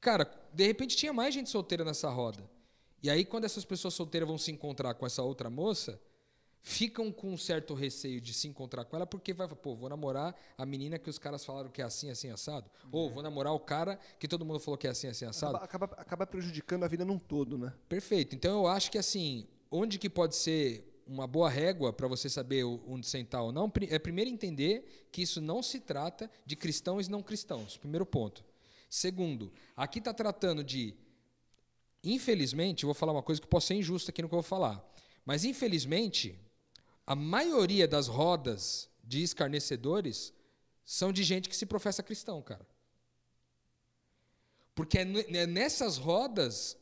Cara, 0.00 0.30
de 0.52 0.66
repente 0.66 0.96
tinha 0.96 1.12
mais 1.12 1.34
gente 1.34 1.50
solteira 1.50 1.84
nessa 1.84 2.08
roda. 2.08 2.48
E 3.02 3.10
aí, 3.10 3.24
quando 3.24 3.44
essas 3.44 3.64
pessoas 3.64 3.94
solteiras 3.94 4.28
vão 4.28 4.38
se 4.38 4.50
encontrar 4.50 4.94
com 4.94 5.06
essa 5.06 5.22
outra 5.22 5.48
moça, 5.48 6.00
ficam 6.60 7.12
com 7.12 7.32
um 7.32 7.36
certo 7.36 7.74
receio 7.74 8.20
de 8.20 8.34
se 8.34 8.48
encontrar 8.48 8.84
com 8.84 8.96
ela, 8.96 9.06
porque 9.06 9.32
vai, 9.32 9.48
pô, 9.48 9.74
vou 9.74 9.88
namorar 9.88 10.34
a 10.56 10.66
menina 10.66 10.98
que 10.98 11.08
os 11.08 11.18
caras 11.18 11.44
falaram 11.44 11.70
que 11.70 11.80
é 11.80 11.84
assim, 11.84 12.10
assim, 12.10 12.30
assado. 12.30 12.70
Uhum. 12.84 12.90
Ou 12.92 13.10
vou 13.10 13.22
namorar 13.22 13.52
o 13.52 13.60
cara 13.60 13.98
que 14.18 14.26
todo 14.26 14.44
mundo 14.44 14.58
falou 14.58 14.76
que 14.76 14.86
é 14.86 14.90
assim, 14.90 15.08
assim, 15.08 15.24
assado. 15.24 15.56
Acaba, 15.56 15.86
acaba, 15.86 16.02
acaba 16.02 16.26
prejudicando 16.26 16.84
a 16.84 16.88
vida 16.88 17.04
num 17.04 17.18
todo, 17.18 17.56
né? 17.56 17.72
Perfeito. 17.88 18.34
Então 18.34 18.58
eu 18.58 18.66
acho 18.66 18.90
que 18.90 18.98
assim, 18.98 19.46
onde 19.70 19.98
que 19.98 20.10
pode 20.10 20.34
ser 20.34 20.84
uma 21.06 21.26
boa 21.26 21.48
régua 21.48 21.92
para 21.92 22.06
você 22.06 22.28
saber 22.28 22.64
onde 22.64 23.06
sentar 23.06 23.42
ou 23.42 23.50
não, 23.50 23.72
é 23.88 23.98
primeiro 23.98 24.30
entender 24.30 25.08
que 25.10 25.22
isso 25.22 25.40
não 25.40 25.62
se 25.62 25.80
trata 25.80 26.30
de 26.44 26.54
cristãos 26.54 27.06
e 27.06 27.10
não 27.10 27.22
cristãos. 27.22 27.78
Primeiro 27.78 28.04
ponto. 28.04 28.44
Segundo, 28.90 29.50
aqui 29.76 29.98
está 29.98 30.12
tratando 30.12 30.62
de. 30.62 30.94
Infelizmente, 32.02 32.84
vou 32.84 32.94
falar 32.94 33.12
uma 33.12 33.22
coisa 33.22 33.40
que 33.40 33.46
pode 33.46 33.64
ser 33.64 33.74
injusta 33.74 34.10
aqui 34.10 34.22
no 34.22 34.28
que 34.28 34.34
eu 34.34 34.40
vou 34.40 34.42
falar. 34.42 34.84
Mas, 35.24 35.44
infelizmente, 35.44 36.38
a 37.06 37.14
maioria 37.14 37.88
das 37.88 38.06
rodas 38.06 38.88
de 39.02 39.22
escarnecedores 39.22 40.32
são 40.84 41.12
de 41.12 41.22
gente 41.22 41.48
que 41.48 41.56
se 41.56 41.66
professa 41.66 42.02
cristão, 42.02 42.40
cara. 42.40 42.66
Porque 44.74 44.98
é 44.98 45.46
nessas 45.46 45.96
rodas 45.96 46.78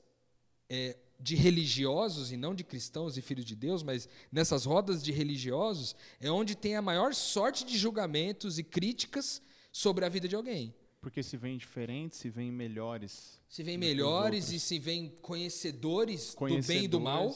é, 0.69 0.97
de 1.19 1.35
religiosos, 1.35 2.31
e 2.31 2.37
não 2.37 2.55
de 2.55 2.63
cristãos 2.63 3.17
e 3.17 3.23
filhos 3.23 3.45
de 3.45 3.57
Deus, 3.57 3.83
mas 3.83 4.09
nessas 4.31 4.65
rodas 4.65 5.03
de 5.03 5.13
religiosos, 5.13 5.97
é 6.21 6.31
onde 6.31 6.55
tem 6.55 6.77
a 6.77 6.83
maior 6.83 7.15
sorte 7.15 7.65
de 7.65 7.79
julgamentos 7.79 8.59
e 8.59 8.65
críticas 8.65 9.41
sobre 9.73 10.05
a 10.05 10.09
vida 10.09 10.29
de 10.29 10.37
alguém. 10.37 10.75
Porque 11.07 11.23
se 11.23 11.37
vem 11.37 11.57
diferentes, 11.57 12.19
se 12.19 12.29
vem 12.29 12.51
melhores. 12.51 13.41
Se 13.49 13.63
vem 13.63 13.79
melhores 13.79 14.51
e 14.51 14.59
se 14.59 14.77
vem 14.77 15.09
conhecedores, 15.23 16.35
conhecedores, 16.35 16.67
do 16.67 16.73
bem 16.73 16.85
e 16.85 16.89
do 16.89 17.01
mal. 17.01 17.33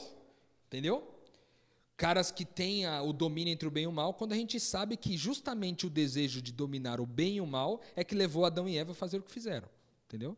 Entendeu? 0.67 1.09
Caras 1.95 2.31
que 2.31 2.43
têm 2.43 2.85
o 2.99 3.13
domínio 3.13 3.49
entre 3.53 3.65
o 3.65 3.71
bem 3.71 3.85
e 3.85 3.87
o 3.87 3.91
mal, 3.93 4.13
quando 4.13 4.33
a 4.33 4.35
gente 4.35 4.59
sabe 4.59 4.97
que 4.97 5.15
justamente 5.15 5.87
o 5.87 5.89
desejo 5.89 6.41
de 6.41 6.51
dominar 6.51 6.99
o 6.99 7.05
bem 7.05 7.37
e 7.37 7.41
o 7.41 7.47
mal 7.47 7.79
é 7.95 8.03
que 8.03 8.13
levou 8.13 8.43
Adão 8.43 8.67
e 8.67 8.77
Eva 8.77 8.91
a 8.91 8.93
fazer 8.93 9.19
o 9.19 9.23
que 9.23 9.31
fizeram. 9.31 9.69
Entendeu? 10.05 10.37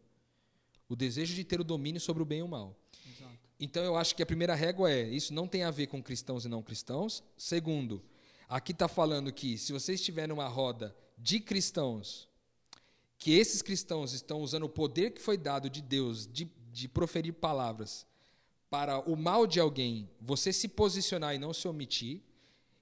O 0.88 0.96
desejo 0.96 1.34
de 1.34 1.44
ter 1.44 1.60
o 1.60 1.64
domínio 1.64 2.00
sobre 2.00 2.22
o 2.22 2.26
bem 2.28 2.38
e 2.38 2.44
o 2.44 2.48
mal. 2.48 2.78
Exato. 3.04 3.40
Então 3.60 3.84
eu 3.84 3.98
acho 3.98 4.16
que 4.16 4.22
a 4.22 4.28
primeira 4.28 4.54
régua 4.54 4.92
é: 4.92 5.10
isso 5.10 5.34
não 5.34 5.48
tem 5.48 5.64
a 5.64 5.72
ver 5.72 5.88
com 5.88 6.04
cristãos 6.04 6.46
e 6.46 6.48
não 6.48 6.62
cristãos. 6.62 7.24
Segundo, 7.36 8.06
aqui 8.48 8.74
está 8.74 8.88
falando 8.88 9.34
que 9.34 9.58
se 9.58 9.74
você 9.74 9.96
estiver 9.96 10.28
numa 10.28 10.48
roda 10.48 10.96
de 11.18 11.40
cristãos 11.40 12.32
que 13.18 13.34
esses 13.34 13.62
cristãos 13.62 14.14
estão 14.14 14.42
usando 14.42 14.64
o 14.64 14.70
poder 14.70 15.12
que 15.12 15.22
foi 15.22 15.38
dado 15.38 15.70
de 15.70 15.82
Deus 15.82 16.28
de, 16.28 16.52
de 16.72 16.88
proferir 16.88 17.34
palavras 17.34 18.06
para 18.70 19.00
o 19.00 19.16
mal 19.16 19.46
de 19.46 19.60
alguém, 19.60 20.10
você 20.20 20.52
se 20.52 20.68
posicionar 20.68 21.36
e 21.36 21.38
não 21.38 21.54
se 21.54 21.68
omitir, 21.68 22.24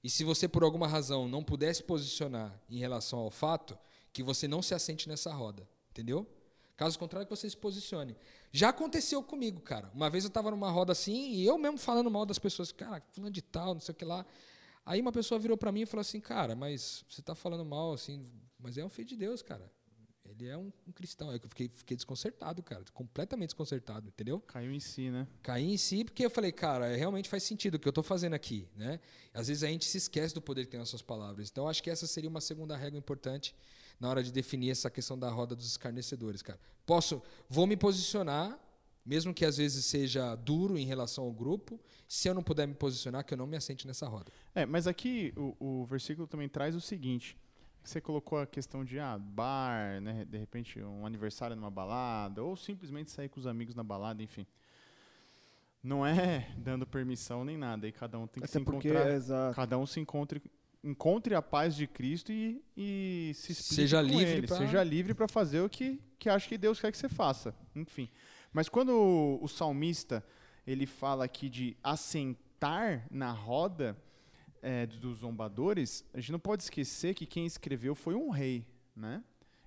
e 0.03 0.09
se 0.09 0.23
você 0.23 0.47
por 0.47 0.63
alguma 0.63 0.87
razão 0.87 1.27
não 1.27 1.43
puder 1.43 1.75
se 1.75 1.83
posicionar 1.83 2.59
em 2.69 2.77
relação 2.79 3.19
ao 3.19 3.29
fato, 3.29 3.77
que 4.13 4.23
você 4.23 4.47
não 4.47 4.61
se 4.61 4.73
assente 4.73 5.07
nessa 5.07 5.33
roda, 5.33 5.67
entendeu? 5.91 6.27
Caso 6.75 6.97
contrário, 6.97 7.27
que 7.27 7.35
você 7.35 7.49
se 7.49 7.57
posicione. 7.57 8.15
Já 8.51 8.69
aconteceu 8.69 9.21
comigo, 9.21 9.61
cara. 9.61 9.91
Uma 9.93 10.09
vez 10.09 10.23
eu 10.23 10.29
estava 10.29 10.49
numa 10.49 10.71
roda 10.71 10.91
assim, 10.91 11.33
e 11.33 11.45
eu 11.45 11.57
mesmo 11.57 11.77
falando 11.77 12.09
mal 12.09 12.25
das 12.25 12.39
pessoas, 12.39 12.71
cara, 12.71 13.03
fulano 13.11 13.31
de 13.31 13.41
tal, 13.41 13.75
não 13.75 13.81
sei 13.81 13.93
o 13.93 13.95
que 13.95 14.05
lá. 14.05 14.25
Aí 14.85 14.99
uma 14.99 15.11
pessoa 15.11 15.39
virou 15.39 15.55
para 15.55 15.71
mim 15.71 15.81
e 15.81 15.85
falou 15.85 16.01
assim, 16.01 16.19
cara, 16.19 16.55
mas 16.55 17.05
você 17.07 17.21
está 17.21 17.35
falando 17.35 17.63
mal, 17.63 17.93
assim, 17.93 18.25
mas 18.57 18.77
é 18.77 18.83
um 18.83 18.89
filho 18.89 19.07
de 19.07 19.15
Deus, 19.15 19.41
cara. 19.41 19.71
Ele 20.41 20.49
é 20.49 20.57
um, 20.57 20.71
um 20.87 20.91
cristão. 20.91 21.29
Aí 21.29 21.39
eu 21.41 21.47
fiquei, 21.47 21.69
fiquei 21.69 21.95
desconcertado, 21.95 22.63
cara. 22.63 22.83
Completamente 22.95 23.49
desconcertado, 23.49 24.07
entendeu? 24.07 24.39
Caiu 24.39 24.71
em 24.71 24.79
si, 24.79 25.11
né? 25.11 25.27
Caí 25.43 25.71
em 25.71 25.77
si 25.77 26.03
porque 26.03 26.25
eu 26.25 26.31
falei, 26.31 26.51
cara, 26.51 26.95
realmente 26.95 27.29
faz 27.29 27.43
sentido 27.43 27.75
o 27.75 27.79
que 27.79 27.87
eu 27.87 27.91
estou 27.91 28.03
fazendo 28.03 28.33
aqui, 28.33 28.67
né? 28.75 28.99
Às 29.35 29.49
vezes 29.49 29.63
a 29.63 29.67
gente 29.67 29.85
se 29.85 29.99
esquece 29.99 30.33
do 30.33 30.41
poder 30.41 30.65
que 30.65 30.71
tem 30.71 30.79
nas 30.79 30.89
suas 30.89 31.03
palavras. 31.03 31.49
Então 31.51 31.67
acho 31.67 31.83
que 31.83 31.91
essa 31.91 32.07
seria 32.07 32.27
uma 32.29 32.41
segunda 32.41 32.75
regra 32.75 32.97
importante 32.97 33.55
na 33.99 34.09
hora 34.09 34.23
de 34.23 34.31
definir 34.31 34.71
essa 34.71 34.89
questão 34.89 35.17
da 35.17 35.29
roda 35.29 35.55
dos 35.55 35.67
escarnecedores, 35.67 36.41
cara. 36.41 36.59
Posso, 36.87 37.21
vou 37.47 37.67
me 37.67 37.77
posicionar, 37.77 38.59
mesmo 39.05 39.35
que 39.35 39.45
às 39.45 39.57
vezes 39.57 39.85
seja 39.85 40.33
duro 40.33 40.75
em 40.75 40.85
relação 40.85 41.23
ao 41.23 41.31
grupo, 41.31 41.79
se 42.07 42.27
eu 42.27 42.33
não 42.33 42.41
puder 42.41 42.67
me 42.67 42.73
posicionar, 42.73 43.23
que 43.23 43.35
eu 43.35 43.37
não 43.37 43.45
me 43.45 43.55
assente 43.55 43.85
nessa 43.85 44.07
roda. 44.07 44.31
É, 44.55 44.65
mas 44.65 44.87
aqui 44.87 45.31
o, 45.37 45.81
o 45.81 45.85
versículo 45.85 46.25
também 46.25 46.49
traz 46.49 46.75
o 46.75 46.81
seguinte: 46.81 47.37
você 47.83 47.99
colocou 47.99 48.39
a 48.39 48.45
questão 48.45 48.85
de 48.85 48.99
ah, 48.99 49.17
bar, 49.17 49.99
né, 50.01 50.25
de 50.25 50.37
repente 50.37 50.79
um 50.81 51.05
aniversário 51.05 51.55
numa 51.55 51.71
balada, 51.71 52.43
ou 52.43 52.55
simplesmente 52.55 53.11
sair 53.11 53.29
com 53.29 53.39
os 53.39 53.47
amigos 53.47 53.75
na 53.75 53.83
balada, 53.83 54.21
enfim. 54.21 54.45
Não 55.83 56.05
é 56.05 56.49
dando 56.57 56.85
permissão 56.85 57.43
nem 57.43 57.57
nada, 57.57 57.87
e 57.87 57.91
cada 57.91 58.19
um 58.19 58.27
tem 58.27 58.41
que 58.41 58.49
Até 58.49 58.59
se 58.59 58.65
porque, 58.65 58.89
encontrar. 58.89 59.49
É, 59.49 59.53
cada 59.53 59.77
um 59.77 59.85
se 59.85 59.99
encontre, 59.99 60.41
encontre 60.83 61.33
a 61.33 61.41
paz 61.41 61.75
de 61.75 61.87
Cristo 61.87 62.31
e, 62.31 62.63
e 62.77 63.31
se 63.35 63.53
seja 63.55 64.01
livre, 64.01 64.47
pra... 64.47 64.57
seja 64.57 64.83
livre 64.83 65.13
para 65.13 65.27
fazer 65.27 65.61
o 65.61 65.69
que, 65.69 65.99
que 66.19 66.29
acha 66.29 66.47
que 66.47 66.57
Deus 66.57 66.79
quer 66.79 66.91
que 66.91 66.97
você 66.97 67.09
faça. 67.09 67.55
Enfim. 67.75 68.09
Mas 68.53 68.69
quando 68.69 68.89
o, 68.89 69.43
o 69.43 69.47
salmista 69.47 70.23
ele 70.65 70.85
fala 70.85 71.25
aqui 71.25 71.49
de 71.49 71.75
assentar 71.83 73.07
na 73.09 73.31
roda, 73.31 73.97
é, 74.61 74.85
dos 74.85 75.19
zombadores, 75.19 76.05
a 76.13 76.19
gente 76.19 76.31
não 76.31 76.39
pode 76.39 76.63
esquecer 76.63 77.13
que 77.13 77.25
quem 77.25 77.45
escreveu 77.45 77.95
foi 77.95 78.15
um 78.15 78.29
rei, 78.29 78.65
né? 78.95 79.23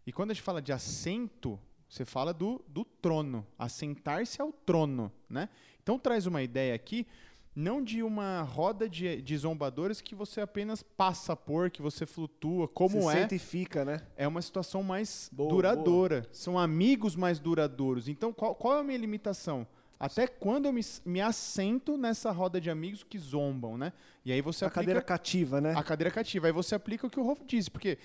E 0.06 0.12
quando 0.12 0.30
a 0.30 0.34
gente 0.34 0.42
fala 0.42 0.60
de 0.60 0.72
assento, 0.72 1.58
você 1.88 2.04
fala 2.04 2.32
do, 2.32 2.62
do 2.68 2.84
trono, 2.84 3.46
assentar-se 3.58 4.40
ao 4.40 4.52
trono, 4.52 5.10
né? 5.28 5.48
Então 5.82 5.98
traz 5.98 6.26
uma 6.26 6.42
ideia 6.42 6.74
aqui, 6.74 7.06
não 7.54 7.82
de 7.82 8.02
uma 8.02 8.42
roda 8.42 8.88
de, 8.88 9.22
de 9.22 9.36
zombadores 9.36 10.00
que 10.00 10.14
você 10.14 10.40
apenas 10.40 10.82
passa 10.82 11.36
por, 11.36 11.70
que 11.70 11.80
você 11.80 12.04
flutua, 12.04 12.66
como 12.66 13.00
você 13.00 13.18
é. 13.18 13.20
Sente 13.22 13.36
e 13.36 13.38
fica, 13.38 13.84
né? 13.84 14.02
É 14.16 14.26
uma 14.26 14.42
situação 14.42 14.82
mais 14.82 15.30
boa, 15.32 15.50
duradoura. 15.50 16.22
Boa. 16.22 16.34
São 16.34 16.58
amigos 16.58 17.14
mais 17.14 17.38
duradouros. 17.38 18.08
Então 18.08 18.32
qual, 18.32 18.54
qual 18.54 18.78
é 18.78 18.80
a 18.80 18.84
minha 18.84 18.98
limitação? 18.98 19.66
Até 20.04 20.26
quando 20.26 20.66
eu 20.66 20.72
me, 20.72 20.82
me 21.02 21.22
assento 21.22 21.96
nessa 21.96 22.30
roda 22.30 22.60
de 22.60 22.68
amigos 22.68 23.02
que 23.02 23.18
zombam, 23.18 23.78
né? 23.78 23.90
E 24.22 24.32
aí 24.32 24.42
você 24.42 24.62
a 24.62 24.68
aplica... 24.68 24.82
cadeira 24.82 25.00
cativa, 25.00 25.60
né? 25.62 25.72
A 25.74 25.82
cadeira 25.82 26.10
cativa. 26.10 26.46
Aí 26.46 26.52
você 26.52 26.74
aplica 26.74 27.06
o 27.06 27.10
que 27.10 27.18
o 27.18 27.22
Rolf 27.22 27.40
disse, 27.46 27.70
porque 27.70 27.96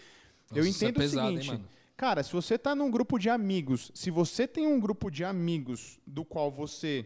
Nossa, 0.50 0.60
eu 0.62 0.64
é 0.64 0.70
entendo 0.70 0.96
é 0.96 1.02
pesado, 1.02 1.28
o 1.28 1.42
seguinte... 1.42 1.52
Hein, 1.52 1.66
cara, 1.98 2.24
se 2.24 2.32
você 2.32 2.56
está 2.56 2.74
num 2.74 2.90
grupo 2.90 3.20
de 3.20 3.30
amigos, 3.30 3.92
se 3.94 4.10
você 4.10 4.48
tem 4.48 4.66
um 4.66 4.80
grupo 4.80 5.12
de 5.12 5.26
amigos 5.26 6.00
do 6.08 6.24
qual 6.24 6.50
você 6.50 7.06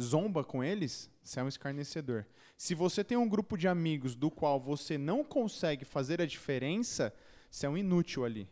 zomba 0.00 0.44
com 0.44 0.62
eles, 0.62 1.10
você 1.20 1.40
é 1.40 1.42
um 1.42 1.48
escarnecedor. 1.48 2.24
Se 2.56 2.76
você 2.76 3.02
tem 3.02 3.18
um 3.18 3.28
grupo 3.28 3.58
de 3.58 3.66
amigos 3.66 4.14
do 4.14 4.30
qual 4.30 4.60
você 4.60 4.96
não 4.96 5.24
consegue 5.24 5.84
fazer 5.84 6.22
a 6.22 6.26
diferença, 6.26 7.12
você 7.50 7.66
é 7.66 7.68
um 7.68 7.76
inútil 7.76 8.24
ali. 8.24 8.48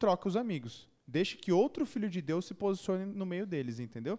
Troca 0.00 0.26
os 0.26 0.34
amigos. 0.34 0.88
Deixe 1.06 1.36
que 1.36 1.52
outro 1.52 1.86
filho 1.86 2.10
de 2.10 2.20
Deus 2.20 2.44
se 2.44 2.54
posicione 2.54 3.06
no 3.06 3.24
meio 3.24 3.46
deles, 3.46 3.78
entendeu? 3.78 4.18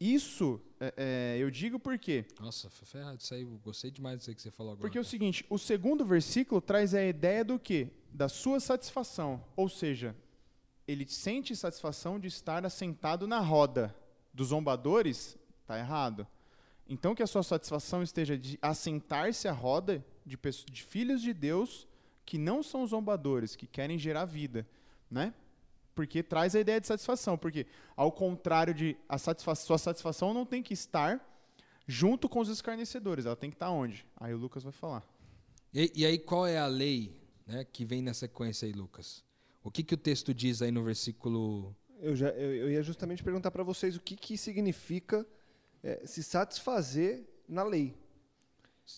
Isso 0.00 0.58
é, 0.80 0.94
é, 0.96 1.38
eu 1.38 1.50
digo 1.50 1.78
porque. 1.78 2.24
Nossa, 2.40 2.70
foi 2.70 2.86
ferrado 2.86 3.20
isso 3.20 3.34
aí. 3.34 3.42
Eu 3.42 3.60
gostei 3.62 3.90
demais 3.90 4.18
disso 4.18 4.30
aí 4.30 4.34
que 4.34 4.40
você 4.40 4.50
falou 4.50 4.72
agora. 4.72 4.80
Porque 4.80 4.96
é 4.96 5.00
o 5.00 5.04
seguinte: 5.04 5.44
o 5.50 5.58
segundo 5.58 6.06
versículo 6.06 6.58
traz 6.58 6.94
a 6.94 7.04
ideia 7.04 7.44
do 7.44 7.58
quê? 7.58 7.88
Da 8.10 8.26
sua 8.26 8.58
satisfação. 8.60 9.44
Ou 9.54 9.68
seja, 9.68 10.16
ele 10.88 11.06
sente 11.06 11.54
satisfação 11.54 12.18
de 12.18 12.28
estar 12.28 12.64
assentado 12.64 13.26
na 13.26 13.40
roda 13.40 13.94
dos 14.32 14.48
zombadores, 14.48 15.36
está 15.60 15.78
errado. 15.78 16.26
Então, 16.88 17.14
que 17.14 17.22
a 17.22 17.26
sua 17.26 17.42
satisfação 17.42 18.02
esteja 18.02 18.38
de 18.38 18.58
assentar-se 18.62 19.46
à 19.46 19.52
roda 19.52 20.04
de, 20.24 20.36
pessoas, 20.36 20.66
de 20.72 20.82
filhos 20.82 21.20
de 21.20 21.34
Deus 21.34 21.86
que 22.24 22.38
não 22.38 22.62
são 22.62 22.86
zombadores, 22.86 23.54
que 23.54 23.66
querem 23.66 23.98
gerar 23.98 24.24
vida, 24.24 24.66
né? 25.10 25.34
Porque 26.00 26.22
traz 26.22 26.56
a 26.56 26.60
ideia 26.60 26.80
de 26.80 26.86
satisfação. 26.86 27.36
Porque, 27.36 27.66
ao 27.94 28.10
contrário 28.10 28.72
de 28.72 28.96
a 29.06 29.18
satisfação, 29.18 29.66
sua 29.66 29.76
satisfação 29.76 30.32
não 30.32 30.46
tem 30.46 30.62
que 30.62 30.72
estar 30.72 31.20
junto 31.86 32.26
com 32.26 32.40
os 32.40 32.48
escarnecedores, 32.48 33.26
ela 33.26 33.36
tem 33.36 33.50
que 33.50 33.56
estar 33.56 33.70
onde? 33.70 34.06
Aí 34.16 34.32
o 34.32 34.38
Lucas 34.38 34.62
vai 34.62 34.72
falar. 34.72 35.06
E, 35.74 35.92
e 35.94 36.06
aí, 36.06 36.18
qual 36.18 36.46
é 36.46 36.56
a 36.56 36.66
lei 36.66 37.14
né, 37.46 37.66
que 37.70 37.84
vem 37.84 38.00
na 38.00 38.14
sequência 38.14 38.64
aí, 38.64 38.72
Lucas? 38.72 39.22
O 39.62 39.70
que, 39.70 39.82
que 39.82 39.92
o 39.92 39.98
texto 39.98 40.32
diz 40.32 40.62
aí 40.62 40.70
no 40.70 40.82
versículo 40.82 41.76
Eu, 41.98 42.16
já, 42.16 42.30
eu, 42.30 42.54
eu 42.54 42.70
ia 42.70 42.82
justamente 42.82 43.22
perguntar 43.22 43.50
para 43.50 43.62
vocês 43.62 43.94
o 43.94 44.00
que, 44.00 44.16
que 44.16 44.38
significa 44.38 45.26
é, 45.82 46.06
se 46.06 46.22
satisfazer 46.22 47.28
na 47.46 47.62
lei. 47.62 47.94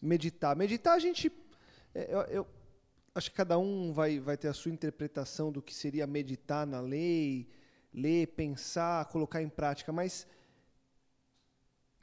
Meditar. 0.01 0.55
Meditar, 0.55 0.95
a 0.95 1.01
gente. 1.01 1.33
é, 1.97 2.15
eu, 2.15 2.21
eu 2.43 2.47
acho 3.15 3.31
que 3.31 3.37
cada 3.37 3.59
um 3.59 3.93
vai, 3.93 4.19
vai 4.19 4.37
ter 4.37 4.49
a 4.49 4.55
sua 4.55 4.73
interpretação 4.73 5.53
do 5.53 5.63
que 5.63 5.75
seria 5.75 6.07
meditar 6.07 6.67
na 6.67 6.81
lei, 6.81 7.49
ler, 7.93 8.29
pensar, 8.29 9.05
colocar 9.07 9.43
em 9.43 9.49
prática, 9.49 9.93
mas 9.93 10.27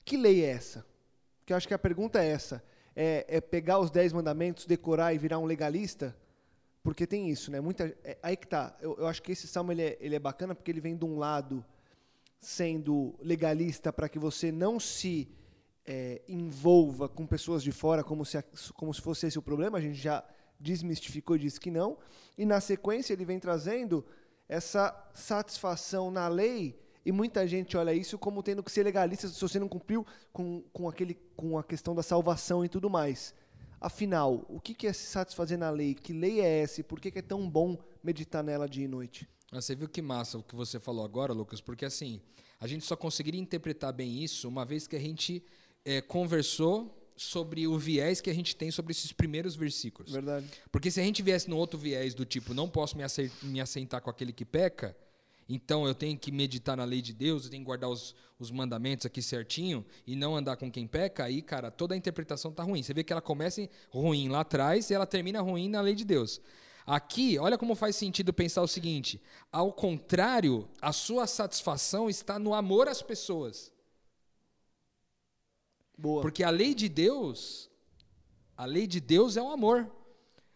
que 0.06 0.18
lei 0.18 0.44
é 0.44 0.50
essa? 0.50 0.86
Porque 1.40 1.54
eu 1.54 1.58
acho 1.58 1.68
que 1.68 1.74
a 1.74 1.80
pergunta 1.80 2.24
é 2.24 2.28
essa. 2.28 2.64
É, 2.96 3.26
é 3.28 3.42
pegar 3.42 3.80
os 3.80 3.90
dez 3.90 4.12
mandamentos, 4.14 4.66
decorar 4.66 5.14
e 5.14 5.18
virar 5.18 5.40
um 5.40 5.46
legalista? 5.46 6.16
Porque 6.84 7.06
tem 7.06 7.30
isso, 7.30 7.52
né? 7.52 7.60
Muita, 7.60 7.96
é, 8.04 8.18
aí 8.22 8.38
que 8.38 8.48
tá. 8.48 8.76
Eu, 8.82 8.96
eu 8.98 9.08
acho 9.08 9.22
que 9.22 9.32
esse 9.32 9.48
salmo 9.48 9.72
ele 9.72 9.82
é, 9.82 9.98
ele 10.00 10.16
é 10.16 10.20
bacana 10.20 10.56
porque 10.56 10.72
ele 10.72 10.82
vem 10.82 10.96
de 10.96 11.06
um 11.06 11.18
lado 11.18 11.66
sendo 12.40 13.16
legalista 13.22 13.92
para 13.92 14.08
que 14.08 14.18
você 14.18 14.52
não 14.52 14.80
se 14.80 15.30
é, 15.86 16.22
envolva 16.28 17.10
com 17.10 17.26
pessoas 17.26 17.62
de 17.62 17.72
fora 17.72 18.04
como 18.04 18.24
se, 18.26 18.42
como 18.76 18.94
se 18.94 19.02
fosse 19.02 19.28
esse 19.28 19.38
o 19.38 19.42
problema. 19.42 19.78
A 19.78 19.82
gente 19.82 20.00
já 20.00 20.24
desmistificou 20.60 21.36
e 21.36 21.40
disse 21.40 21.60
que 21.60 21.72
não. 21.72 21.98
E 22.38 22.46
na 22.46 22.60
sequência 22.60 23.14
ele 23.14 23.26
vem 23.26 23.40
trazendo 23.40 24.06
essa 24.48 25.10
satisfação 25.14 26.12
na 26.12 26.28
lei 26.28 26.80
e 27.06 27.12
muita 27.12 27.48
gente 27.48 27.78
olha 27.78 27.94
isso 27.94 28.18
como 28.18 28.44
tendo 28.44 28.62
que 28.62 28.72
ser 28.72 28.84
legalista 28.84 29.28
se 29.28 29.40
você 29.40 29.60
não 29.60 29.70
cumpriu 29.70 30.06
com, 30.34 30.62
com, 30.74 30.90
aquele, 30.90 31.16
com 31.36 31.58
a 31.58 31.64
questão 31.64 31.96
da 31.96 32.04
salvação 32.04 32.66
e 32.66 32.70
tudo 32.70 32.90
mais. 32.90 33.34
Afinal, 33.80 34.46
o 34.50 34.60
que 34.60 34.86
é 34.86 34.92
se 34.92 35.08
satisfazer 35.08 35.58
na 35.58 35.70
lei? 35.70 35.96
Que 35.96 36.12
lei 36.12 36.42
é 36.42 36.60
essa? 36.60 36.82
E 36.82 36.84
por 36.84 37.00
que 37.00 37.18
é 37.18 37.22
tão 37.22 37.50
bom 37.50 37.78
meditar 38.04 38.44
nela 38.44 38.68
dia 38.68 38.84
e 38.84 38.88
noite? 38.88 39.28
Mas 39.52 39.66
você 39.66 39.74
viu 39.74 39.88
que 39.88 40.02
massa 40.02 40.38
o 40.38 40.44
que 40.44 40.56
você 40.56 40.80
falou 40.80 41.06
agora, 41.06 41.32
Lucas? 41.32 41.62
Porque 41.62 41.86
assim, 41.86 42.22
a 42.60 42.68
gente 42.68 42.84
só 42.84 42.96
conseguiria 42.96 43.40
interpretar 43.40 43.94
bem 43.94 44.22
isso 44.22 44.48
uma 44.50 44.66
vez 44.66 44.86
que 44.86 44.98
a 44.98 45.00
gente 45.00 45.44
eh, 45.86 46.02
conversou 46.02 46.99
sobre 47.20 47.68
o 47.68 47.78
viés 47.78 48.22
que 48.22 48.30
a 48.30 48.34
gente 48.34 48.56
tem 48.56 48.72
sobre 48.72 48.92
esses 48.92 49.12
primeiros 49.12 49.54
versículos. 49.54 50.14
Verdade. 50.14 50.48
Porque 50.72 50.90
se 50.90 51.02
a 51.02 51.04
gente 51.04 51.22
viesse 51.22 51.50
no 51.50 51.58
outro 51.58 51.78
viés 51.78 52.14
do 52.14 52.24
tipo, 52.24 52.54
não 52.54 52.70
posso 52.70 52.98
me, 52.98 53.04
me 53.44 53.60
assentar 53.60 54.02
com 54.02 54.10
aquele 54.10 54.32
que 54.32 54.46
peca, 54.46 54.96
então 55.48 55.86
eu 55.86 55.94
tenho 55.94 56.18
que 56.18 56.32
meditar 56.32 56.78
na 56.78 56.86
lei 56.86 57.02
de 57.02 57.12
Deus, 57.12 57.44
eu 57.44 57.52
tenho 57.52 57.62
que 57.62 57.66
guardar 57.66 57.90
os, 57.90 58.16
os 58.40 58.52
mandamentos 58.52 59.06
aqui 59.06 59.22
certinho 59.22 59.86
e 60.08 60.16
não 60.16 60.34
andar 60.34 60.56
com 60.56 60.72
quem 60.72 60.88
peca, 60.88 61.26
aí, 61.26 61.42
cara, 61.42 61.70
toda 61.70 61.94
a 61.94 61.98
interpretação 61.98 62.54
tá 62.54 62.64
ruim. 62.64 62.82
Você 62.82 62.94
vê 62.94 63.04
que 63.04 63.12
ela 63.12 63.22
começa 63.22 63.68
ruim 63.90 64.30
lá 64.30 64.40
atrás 64.40 64.90
e 64.90 64.94
ela 64.94 65.06
termina 65.06 65.42
ruim 65.42 65.68
na 65.68 65.82
lei 65.82 65.96
de 65.96 66.06
Deus. 66.06 66.40
Aqui, 66.86 67.38
olha 67.38 67.58
como 67.58 67.76
faz 67.76 67.98
sentido 67.98 68.32
pensar 68.32 68.62
o 68.62 68.68
seguinte: 68.68 69.22
ao 69.52 69.74
contrário, 69.74 70.70
a 70.82 70.94
sua 70.94 71.28
satisfação 71.28 72.10
está 72.10 72.40
no 72.40 72.54
amor 72.54 72.88
às 72.88 73.02
pessoas. 73.02 73.72
Boa. 76.00 76.22
Porque 76.22 76.44
a 76.44 76.50
lei 76.50 76.74
de 76.74 76.88
Deus, 76.88 77.70
a 78.56 78.66
lei 78.66 78.88
de 78.88 79.02
Deus 79.02 79.36
é 79.36 79.42
o 79.42 79.50
amor. 79.52 79.90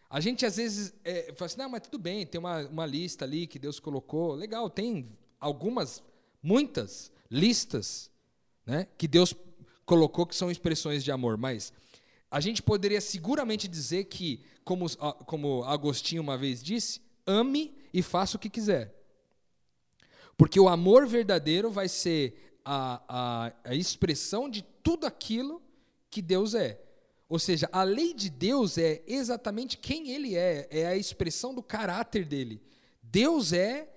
A 0.08 0.18
gente 0.20 0.46
às 0.46 0.56
vezes 0.56 0.94
é, 1.04 1.32
fala 1.36 1.46
assim, 1.46 1.58
não, 1.58 1.68
mas 1.68 1.82
tudo 1.82 1.98
bem, 1.98 2.26
tem 2.26 2.38
uma, 2.38 2.60
uma 2.66 2.86
lista 2.86 3.24
ali 3.26 3.46
que 3.46 3.58
Deus 3.58 3.78
colocou. 3.78 4.32
Legal, 4.34 4.70
tem 4.70 5.06
algumas, 5.38 6.02
muitas 6.42 7.12
listas 7.30 8.10
né, 8.64 8.86
que 8.96 9.06
Deus 9.06 9.34
colocou 9.84 10.24
que 10.24 10.34
são 10.34 10.50
expressões 10.50 11.04
de 11.04 11.12
amor, 11.12 11.36
mas 11.36 11.72
a 12.30 12.40
gente 12.40 12.62
poderia 12.62 13.00
seguramente 13.00 13.68
dizer 13.68 14.04
que, 14.04 14.42
como, 14.64 14.86
os- 14.86 14.96
a- 14.98 15.12
como 15.12 15.62
Agostinho 15.64 16.22
uma 16.22 16.38
vez 16.38 16.62
disse, 16.62 17.02
ame 17.26 17.76
e 17.92 18.00
faça 18.02 18.36
o 18.38 18.40
que 18.40 18.48
quiser. 18.48 18.94
Porque 20.38 20.58
o 20.58 20.68
amor 20.68 21.06
verdadeiro 21.06 21.70
vai 21.70 21.86
ser 21.88 22.53
a, 22.64 23.02
a, 23.08 23.52
a 23.64 23.74
expressão 23.74 24.48
de 24.48 24.62
tudo 24.82 25.06
aquilo 25.06 25.62
que 26.10 26.22
Deus 26.22 26.54
é. 26.54 26.80
Ou 27.28 27.38
seja, 27.38 27.68
a 27.72 27.82
lei 27.82 28.14
de 28.14 28.30
Deus 28.30 28.78
é 28.78 29.02
exatamente 29.06 29.76
quem 29.76 30.10
Ele 30.10 30.36
é, 30.36 30.68
é 30.70 30.86
a 30.86 30.96
expressão 30.96 31.54
do 31.54 31.62
caráter 31.62 32.24
dele. 32.24 32.62
Deus 33.02 33.52
é 33.52 33.88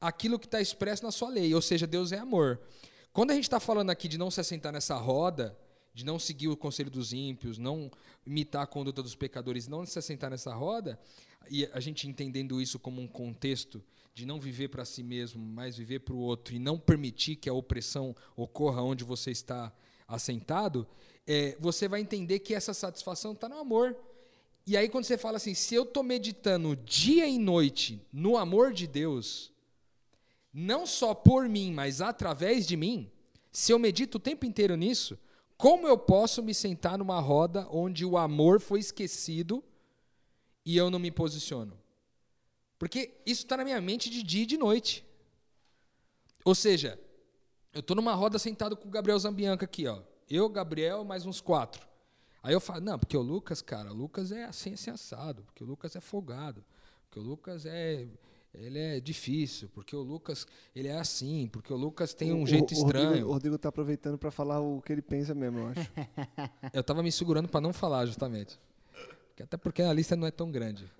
aquilo 0.00 0.38
que 0.38 0.46
está 0.46 0.60
expresso 0.60 1.04
na 1.04 1.10
sua 1.10 1.28
lei, 1.28 1.54
ou 1.54 1.62
seja, 1.62 1.86
Deus 1.86 2.12
é 2.12 2.18
amor. 2.18 2.60
Quando 3.12 3.30
a 3.30 3.34
gente 3.34 3.44
está 3.44 3.60
falando 3.60 3.90
aqui 3.90 4.08
de 4.08 4.18
não 4.18 4.30
se 4.30 4.40
assentar 4.40 4.72
nessa 4.72 4.96
roda, 4.96 5.56
de 5.94 6.04
não 6.04 6.18
seguir 6.18 6.48
o 6.48 6.56
conselho 6.56 6.90
dos 6.90 7.12
ímpios, 7.12 7.58
não 7.58 7.90
imitar 8.26 8.62
a 8.62 8.66
conduta 8.66 9.02
dos 9.02 9.14
pecadores, 9.14 9.68
não 9.68 9.84
se 9.84 9.98
assentar 9.98 10.30
nessa 10.30 10.54
roda, 10.54 10.98
e 11.50 11.66
a 11.72 11.80
gente 11.80 12.08
entendendo 12.08 12.60
isso 12.60 12.78
como 12.78 13.00
um 13.00 13.06
contexto 13.06 13.82
de 14.14 14.26
não 14.26 14.38
viver 14.38 14.68
para 14.68 14.84
si 14.84 15.02
mesmo, 15.02 15.42
mas 15.42 15.76
viver 15.76 16.00
para 16.00 16.14
o 16.14 16.18
outro, 16.18 16.54
e 16.54 16.58
não 16.58 16.78
permitir 16.78 17.36
que 17.36 17.48
a 17.48 17.54
opressão 17.54 18.14
ocorra 18.36 18.82
onde 18.82 19.04
você 19.04 19.30
está 19.30 19.72
assentado, 20.06 20.86
é, 21.26 21.56
você 21.58 21.88
vai 21.88 22.00
entender 22.00 22.40
que 22.40 22.54
essa 22.54 22.74
satisfação 22.74 23.32
está 23.32 23.48
no 23.48 23.58
amor. 23.58 23.96
E 24.66 24.76
aí, 24.76 24.88
quando 24.88 25.04
você 25.04 25.16
fala 25.16 25.38
assim, 25.38 25.54
se 25.54 25.74
eu 25.74 25.82
estou 25.82 26.02
meditando 26.02 26.76
dia 26.76 27.26
e 27.26 27.38
noite 27.38 28.06
no 28.12 28.36
amor 28.36 28.72
de 28.72 28.86
Deus, 28.86 29.50
não 30.52 30.86
só 30.86 31.14
por 31.14 31.48
mim, 31.48 31.72
mas 31.72 32.00
através 32.00 32.66
de 32.66 32.76
mim, 32.76 33.10
se 33.50 33.72
eu 33.72 33.78
medito 33.78 34.18
o 34.18 34.20
tempo 34.20 34.44
inteiro 34.44 34.76
nisso, 34.76 35.18
como 35.56 35.86
eu 35.86 35.96
posso 35.96 36.42
me 36.42 36.52
sentar 36.52 36.98
numa 36.98 37.20
roda 37.20 37.66
onde 37.70 38.04
o 38.04 38.18
amor 38.18 38.60
foi 38.60 38.80
esquecido 38.80 39.64
e 40.64 40.76
eu 40.76 40.90
não 40.90 40.98
me 40.98 41.10
posiciono? 41.10 41.81
Porque 42.82 43.14
isso 43.24 43.44
está 43.44 43.56
na 43.56 43.62
minha 43.62 43.80
mente 43.80 44.10
de 44.10 44.24
dia 44.24 44.42
e 44.42 44.46
de 44.46 44.56
noite. 44.56 45.04
Ou 46.44 46.52
seja, 46.52 46.98
eu 47.72 47.78
estou 47.78 47.94
numa 47.94 48.12
roda 48.12 48.40
sentado 48.40 48.76
com 48.76 48.88
o 48.88 48.90
Gabriel 48.90 49.16
Zambianca 49.20 49.64
aqui, 49.66 49.86
ó. 49.86 50.00
Eu, 50.28 50.48
Gabriel, 50.48 51.04
mais 51.04 51.24
uns 51.24 51.40
quatro. 51.40 51.86
Aí 52.42 52.52
eu 52.52 52.58
falo, 52.60 52.80
não, 52.80 52.98
porque 52.98 53.16
o 53.16 53.22
Lucas, 53.22 53.62
cara, 53.62 53.92
o 53.92 53.94
Lucas 53.94 54.32
é 54.32 54.42
assim, 54.46 54.72
assim 54.74 54.90
assado, 54.90 55.44
porque 55.44 55.62
o 55.62 55.66
Lucas 55.68 55.94
é 55.94 56.00
folgado, 56.00 56.64
porque 57.04 57.20
o 57.20 57.22
Lucas 57.22 57.66
é 57.66 58.08
ele 58.52 58.80
é 58.80 58.98
difícil, 58.98 59.68
porque 59.72 59.94
o 59.94 60.02
Lucas, 60.02 60.44
ele 60.74 60.88
é 60.88 60.98
assim, 60.98 61.48
porque 61.52 61.72
o 61.72 61.76
Lucas 61.76 62.12
tem 62.12 62.32
um 62.32 62.42
O- 62.42 62.46
jeito 62.48 62.74
o 62.74 62.78
Rodrigo- 62.82 63.04
estranho. 63.04 63.28
O 63.28 63.32
Rodrigo 63.32 63.58
tá 63.58 63.68
aproveitando 63.68 64.18
para 64.18 64.32
falar 64.32 64.58
o 64.60 64.82
que 64.82 64.92
ele 64.92 65.02
pensa 65.02 65.36
mesmo, 65.36 65.60
eu 65.60 65.68
acho. 65.68 65.88
Eu 66.74 66.82
tava 66.82 67.00
me 67.00 67.12
segurando 67.12 67.48
para 67.48 67.60
não 67.60 67.72
falar, 67.72 68.06
justamente. 68.06 68.58
Até 69.40 69.56
porque 69.56 69.82
a 69.82 69.92
lista 69.92 70.16
não 70.16 70.26
é 70.26 70.32
tão 70.32 70.50
grande. 70.50 70.90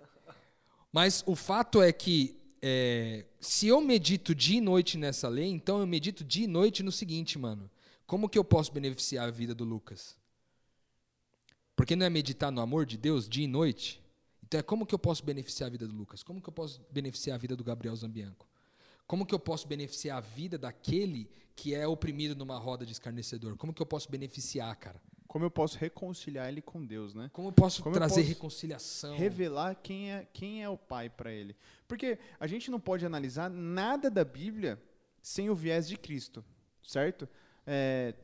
Mas 0.92 1.24
o 1.26 1.34
fato 1.34 1.80
é 1.80 1.90
que 1.92 2.36
é, 2.60 3.24
se 3.40 3.66
eu 3.66 3.80
medito 3.80 4.34
dia 4.34 4.58
e 4.58 4.60
noite 4.60 4.98
nessa 4.98 5.28
lei, 5.28 5.48
então 5.48 5.80
eu 5.80 5.86
medito 5.86 6.22
dia 6.22 6.44
e 6.44 6.46
noite 6.46 6.82
no 6.82 6.92
seguinte, 6.92 7.38
mano. 7.38 7.70
Como 8.06 8.28
que 8.28 8.38
eu 8.38 8.44
posso 8.44 8.70
beneficiar 8.70 9.26
a 9.26 9.30
vida 9.30 9.54
do 9.54 9.64
Lucas? 9.64 10.16
Porque 11.74 11.96
não 11.96 12.04
é 12.04 12.10
meditar 12.10 12.52
no 12.52 12.60
amor 12.60 12.84
de 12.84 12.98
Deus 12.98 13.28
dia 13.28 13.44
e 13.44 13.48
noite? 13.48 14.02
Então 14.44 14.60
é 14.60 14.62
como 14.62 14.84
que 14.84 14.94
eu 14.94 14.98
posso 14.98 15.24
beneficiar 15.24 15.68
a 15.68 15.70
vida 15.70 15.88
do 15.88 15.94
Lucas? 15.94 16.22
Como 16.22 16.40
que 16.40 16.48
eu 16.48 16.52
posso 16.52 16.80
beneficiar 16.90 17.36
a 17.36 17.38
vida 17.38 17.56
do 17.56 17.64
Gabriel 17.64 17.96
Zambianco? 17.96 18.46
Como 19.06 19.24
que 19.26 19.34
eu 19.34 19.38
posso 19.38 19.66
beneficiar 19.66 20.18
a 20.18 20.20
vida 20.20 20.58
daquele 20.58 21.28
que 21.56 21.74
é 21.74 21.86
oprimido 21.86 22.36
numa 22.36 22.58
roda 22.58 22.84
de 22.84 22.92
escarnecedor? 22.92 23.56
Como 23.56 23.72
que 23.72 23.80
eu 23.80 23.86
posso 23.86 24.10
beneficiar, 24.10 24.76
cara? 24.76 25.00
Como 25.32 25.46
eu 25.46 25.50
posso 25.50 25.78
reconciliar 25.78 26.46
ele 26.46 26.60
com 26.60 26.84
Deus, 26.84 27.14
né? 27.14 27.30
Como 27.32 27.48
eu 27.48 27.52
posso 27.52 27.82
Como 27.82 27.94
eu 27.94 27.98
trazer 27.98 28.16
posso 28.16 28.28
reconciliação? 28.28 29.16
Revelar 29.16 29.74
quem 29.76 30.12
é, 30.12 30.26
quem 30.30 30.62
é 30.62 30.68
o 30.68 30.76
pai 30.76 31.08
para 31.08 31.32
ele. 31.32 31.56
Porque 31.88 32.18
a 32.38 32.46
gente 32.46 32.70
não 32.70 32.78
pode 32.78 33.06
analisar 33.06 33.48
nada 33.48 34.10
da 34.10 34.24
Bíblia 34.26 34.78
sem 35.22 35.48
o 35.48 35.54
viés 35.54 35.88
de 35.88 35.96
Cristo, 35.96 36.44
certo? 36.82 37.26
É, 37.66 38.14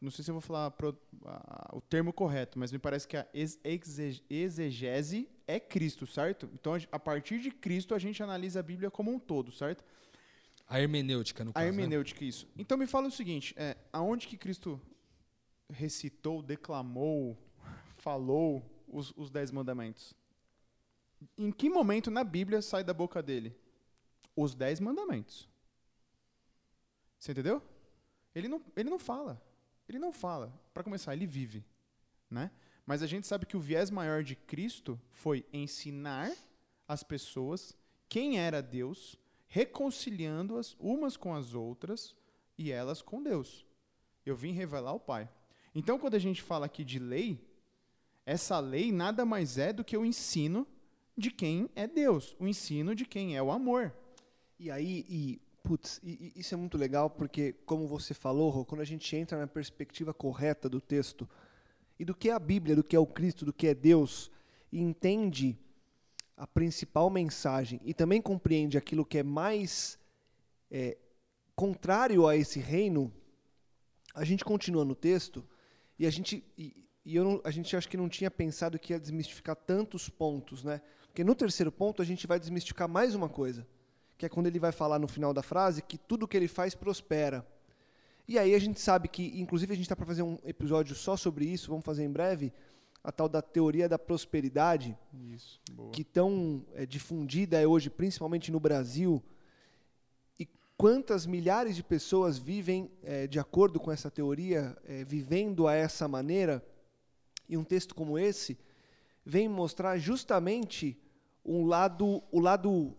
não 0.00 0.10
sei 0.10 0.24
se 0.24 0.30
eu 0.30 0.34
vou 0.36 0.40
falar 0.40 0.70
pro- 0.70 0.98
a- 1.26 1.70
o 1.74 1.82
termo 1.82 2.14
correto, 2.14 2.58
mas 2.58 2.72
me 2.72 2.78
parece 2.78 3.06
que 3.06 3.18
a 3.18 3.26
ex- 3.34 3.60
exe- 3.62 4.22
exegese 4.30 5.28
é 5.46 5.60
Cristo, 5.60 6.06
certo? 6.06 6.48
Então, 6.54 6.72
a 6.74 6.78
a 6.92 6.98
partir 6.98 7.40
de 7.40 7.50
Cristo, 7.50 7.94
a 7.94 7.98
gente 7.98 8.22
analisa 8.22 8.60
a 8.60 8.62
Bíblia 8.62 8.90
como 8.90 9.12
um 9.12 9.18
todo, 9.18 9.52
certo? 9.52 9.84
A 10.66 10.80
hermenêutica, 10.80 11.44
no 11.44 11.50
A 11.50 11.52
caso. 11.52 11.64
né? 11.66 11.70
hermenêutica, 11.70 12.24
isso. 12.24 12.48
Então 12.56 12.78
me 12.78 12.86
fala 12.86 13.06
o 13.08 13.10
seguinte, 13.10 13.52
é, 13.58 13.76
aonde 13.92 14.26
que 14.26 14.38
Cristo 14.38 14.80
recitou, 15.70 16.42
declamou, 16.42 17.36
falou 17.96 18.64
os, 18.88 19.12
os 19.16 19.30
dez 19.30 19.50
mandamentos? 19.50 20.14
Em 21.38 21.50
que 21.50 21.70
momento 21.70 22.10
na 22.10 22.22
Bíblia 22.22 22.60
sai 22.60 22.84
da 22.84 22.92
boca 22.92 23.22
dele? 23.22 23.56
Os 24.36 24.54
dez 24.54 24.80
mandamentos. 24.80 25.48
Você 27.18 27.32
entendeu? 27.32 27.62
Ele 28.34 28.48
não, 28.48 28.62
ele 28.76 28.90
não 28.90 28.98
fala. 28.98 29.42
Ele 29.88 29.98
não 29.98 30.12
fala. 30.12 30.52
Para 30.72 30.82
começar, 30.82 31.14
ele 31.14 31.26
vive. 31.26 31.64
Né? 32.30 32.50
Mas 32.84 33.02
a 33.02 33.06
gente 33.06 33.26
sabe 33.26 33.46
que 33.46 33.56
o 33.56 33.60
viés 33.60 33.90
maior 33.90 34.22
de 34.22 34.36
Cristo 34.36 35.00
foi 35.12 35.46
ensinar 35.52 36.30
as 36.86 37.02
pessoas 37.02 37.76
quem 38.08 38.38
era 38.38 38.62
Deus, 38.62 39.18
reconciliando-as 39.46 40.76
umas 40.78 41.16
com 41.16 41.34
as 41.34 41.54
outras 41.54 42.14
e 42.58 42.70
elas 42.70 43.00
com 43.00 43.22
Deus. 43.22 43.64
Eu 44.24 44.36
vim 44.36 44.52
revelar 44.52 44.92
o 44.92 45.00
Pai. 45.00 45.28
Então, 45.74 45.98
quando 45.98 46.14
a 46.14 46.18
gente 46.18 46.40
fala 46.40 46.66
aqui 46.66 46.84
de 46.84 46.98
lei, 46.98 47.38
essa 48.24 48.58
lei 48.60 48.92
nada 48.92 49.24
mais 49.24 49.58
é 49.58 49.72
do 49.72 49.84
que 49.84 49.96
o 49.96 50.04
ensino 50.04 50.66
de 51.16 51.30
quem 51.30 51.68
é 51.74 51.86
Deus, 51.86 52.36
o 52.38 52.46
ensino 52.46 52.94
de 52.94 53.04
quem 53.04 53.36
é 53.36 53.42
o 53.42 53.50
amor. 53.50 53.94
E 54.58 54.70
aí, 54.70 55.04
e 55.08 55.40
Putz, 55.64 55.98
e, 56.02 56.30
e 56.36 56.40
isso 56.40 56.52
é 56.52 56.58
muito 56.58 56.76
legal 56.76 57.08
porque, 57.08 57.54
como 57.64 57.88
você 57.88 58.12
falou, 58.12 58.66
quando 58.66 58.82
a 58.82 58.84
gente 58.84 59.16
entra 59.16 59.38
na 59.38 59.46
perspectiva 59.46 60.12
correta 60.12 60.68
do 60.68 60.78
texto 60.78 61.26
e 61.98 62.04
do 62.04 62.14
que 62.14 62.28
é 62.28 62.34
a 62.34 62.38
Bíblia, 62.38 62.76
do 62.76 62.84
que 62.84 62.94
é 62.94 62.98
o 62.98 63.06
Cristo, 63.06 63.46
do 63.46 63.52
que 63.52 63.68
é 63.68 63.74
Deus, 63.74 64.30
e 64.70 64.78
entende 64.78 65.58
a 66.36 66.46
principal 66.46 67.08
mensagem 67.08 67.80
e 67.82 67.94
também 67.94 68.20
compreende 68.20 68.76
aquilo 68.76 69.06
que 69.06 69.16
é 69.16 69.22
mais 69.22 69.98
é, 70.70 70.98
contrário 71.56 72.26
a 72.26 72.36
esse 72.36 72.60
reino, 72.60 73.10
a 74.14 74.22
gente 74.22 74.44
continua 74.44 74.84
no 74.84 74.94
texto 74.94 75.42
e 75.98 76.06
a 76.06 76.10
gente 76.10 76.44
e, 76.56 76.84
e 77.04 77.16
eu 77.16 77.24
não, 77.24 77.40
a 77.44 77.50
gente 77.50 77.76
acho 77.76 77.88
que 77.88 77.96
não 77.96 78.08
tinha 78.08 78.30
pensado 78.30 78.78
que 78.78 78.92
ia 78.92 78.98
desmistificar 78.98 79.54
tantos 79.54 80.08
pontos, 80.08 80.64
né? 80.64 80.80
Porque 81.06 81.22
no 81.22 81.34
terceiro 81.34 81.70
ponto 81.70 82.00
a 82.00 82.04
gente 82.04 82.26
vai 82.26 82.40
desmistificar 82.40 82.88
mais 82.88 83.14
uma 83.14 83.28
coisa, 83.28 83.66
que 84.16 84.24
é 84.24 84.28
quando 84.28 84.46
ele 84.46 84.58
vai 84.58 84.72
falar 84.72 84.98
no 84.98 85.06
final 85.06 85.32
da 85.34 85.42
frase 85.42 85.82
que 85.82 85.98
tudo 85.98 86.26
que 86.26 86.36
ele 86.36 86.48
faz 86.48 86.74
prospera. 86.74 87.46
E 88.26 88.38
aí 88.38 88.54
a 88.54 88.58
gente 88.58 88.80
sabe 88.80 89.06
que, 89.06 89.38
inclusive 89.38 89.72
a 89.72 89.76
gente 89.76 89.84
está 89.84 89.94
para 89.94 90.06
fazer 90.06 90.22
um 90.22 90.38
episódio 90.44 90.94
só 90.94 91.14
sobre 91.16 91.44
isso, 91.44 91.68
vamos 91.68 91.84
fazer 91.84 92.04
em 92.04 92.10
breve, 92.10 92.52
a 93.02 93.12
tal 93.12 93.28
da 93.28 93.42
teoria 93.42 93.86
da 93.86 93.98
prosperidade, 93.98 94.96
Isso, 95.12 95.60
que 95.92 96.02
tão 96.02 96.64
é, 96.72 96.86
difundida 96.86 97.60
é 97.60 97.66
hoje, 97.66 97.90
principalmente 97.90 98.50
no 98.50 98.58
Brasil, 98.58 99.22
quantas 100.76 101.26
milhares 101.26 101.76
de 101.76 101.82
pessoas 101.82 102.38
vivem 102.38 102.90
é, 103.02 103.26
de 103.26 103.38
acordo 103.38 103.78
com 103.78 103.90
essa 103.90 104.10
teoria, 104.10 104.76
é, 104.84 105.04
vivendo 105.04 105.66
a 105.66 105.74
essa 105.74 106.08
maneira, 106.08 106.64
e 107.48 107.56
um 107.56 107.64
texto 107.64 107.94
como 107.94 108.18
esse 108.18 108.58
vem 109.24 109.48
mostrar 109.48 109.98
justamente 109.98 110.98
um 111.44 111.64
lado, 111.64 112.22
o 112.30 112.40
lado 112.40 112.96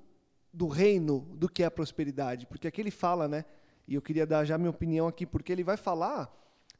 do 0.53 0.67
reino 0.67 1.21
do 1.33 1.49
que 1.49 1.63
é 1.63 1.65
a 1.65 1.71
prosperidade, 1.71 2.45
porque 2.47 2.67
aqui 2.67 2.81
ele 2.81 2.91
fala, 2.91 3.27
né? 3.27 3.45
E 3.87 3.93
eu 3.93 4.01
queria 4.01 4.25
dar 4.25 4.45
já 4.45 4.57
minha 4.57 4.69
opinião 4.69 5.07
aqui, 5.07 5.25
porque 5.25 5.51
ele 5.51 5.63
vai 5.63 5.77
falar 5.77 6.33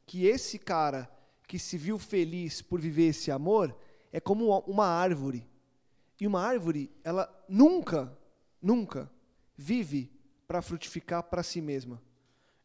que 0.04 0.26
esse 0.26 0.58
cara 0.58 1.08
que 1.46 1.58
se 1.58 1.76
viu 1.76 1.98
feliz 1.98 2.62
por 2.62 2.80
viver 2.80 3.08
esse 3.08 3.30
amor 3.30 3.76
é 4.12 4.18
como 4.18 4.58
uma 4.60 4.86
árvore. 4.86 5.46
E 6.20 6.26
uma 6.26 6.40
árvore, 6.40 6.90
ela 7.04 7.30
nunca, 7.48 8.16
nunca 8.60 9.10
vive 9.56 10.10
para 10.46 10.62
frutificar 10.62 11.22
para 11.24 11.42
si 11.42 11.60
mesma. 11.60 12.00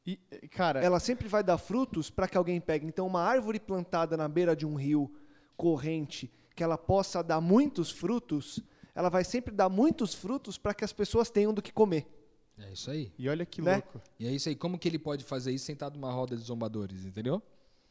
E, 0.05 0.17
cara, 0.49 0.79
Ela 0.83 0.99
sempre 0.99 1.27
vai 1.27 1.43
dar 1.43 1.57
frutos 1.57 2.09
para 2.09 2.27
que 2.27 2.37
alguém 2.37 2.59
pegue. 2.59 2.85
Então, 2.87 3.05
uma 3.05 3.21
árvore 3.21 3.59
plantada 3.59 4.17
na 4.17 4.27
beira 4.27 4.55
de 4.55 4.65
um 4.65 4.75
rio 4.75 5.11
corrente, 5.55 6.31
que 6.55 6.63
ela 6.63 6.77
possa 6.77 7.23
dar 7.23 7.39
muitos 7.39 7.91
frutos, 7.91 8.59
ela 8.95 9.09
vai 9.09 9.23
sempre 9.23 9.53
dar 9.53 9.69
muitos 9.69 10.13
frutos 10.13 10.57
para 10.57 10.73
que 10.73 10.83
as 10.83 10.91
pessoas 10.91 11.29
tenham 11.29 11.53
do 11.53 11.61
que 11.61 11.71
comer. 11.71 12.07
É 12.57 12.71
isso 12.73 12.91
aí. 12.91 13.11
e 13.17 13.29
olha 13.29 13.45
que 13.45 13.61
né? 13.61 13.73
louco. 13.75 14.01
E 14.19 14.27
é 14.27 14.31
isso 14.31 14.49
aí. 14.49 14.55
Como 14.55 14.77
que 14.77 14.87
ele 14.87 14.99
pode 14.99 15.23
fazer 15.23 15.51
isso 15.51 15.65
sentado 15.65 15.95
numa 15.99 16.11
roda 16.11 16.35
de 16.35 16.43
zombadores, 16.43 17.05
entendeu? 17.05 17.41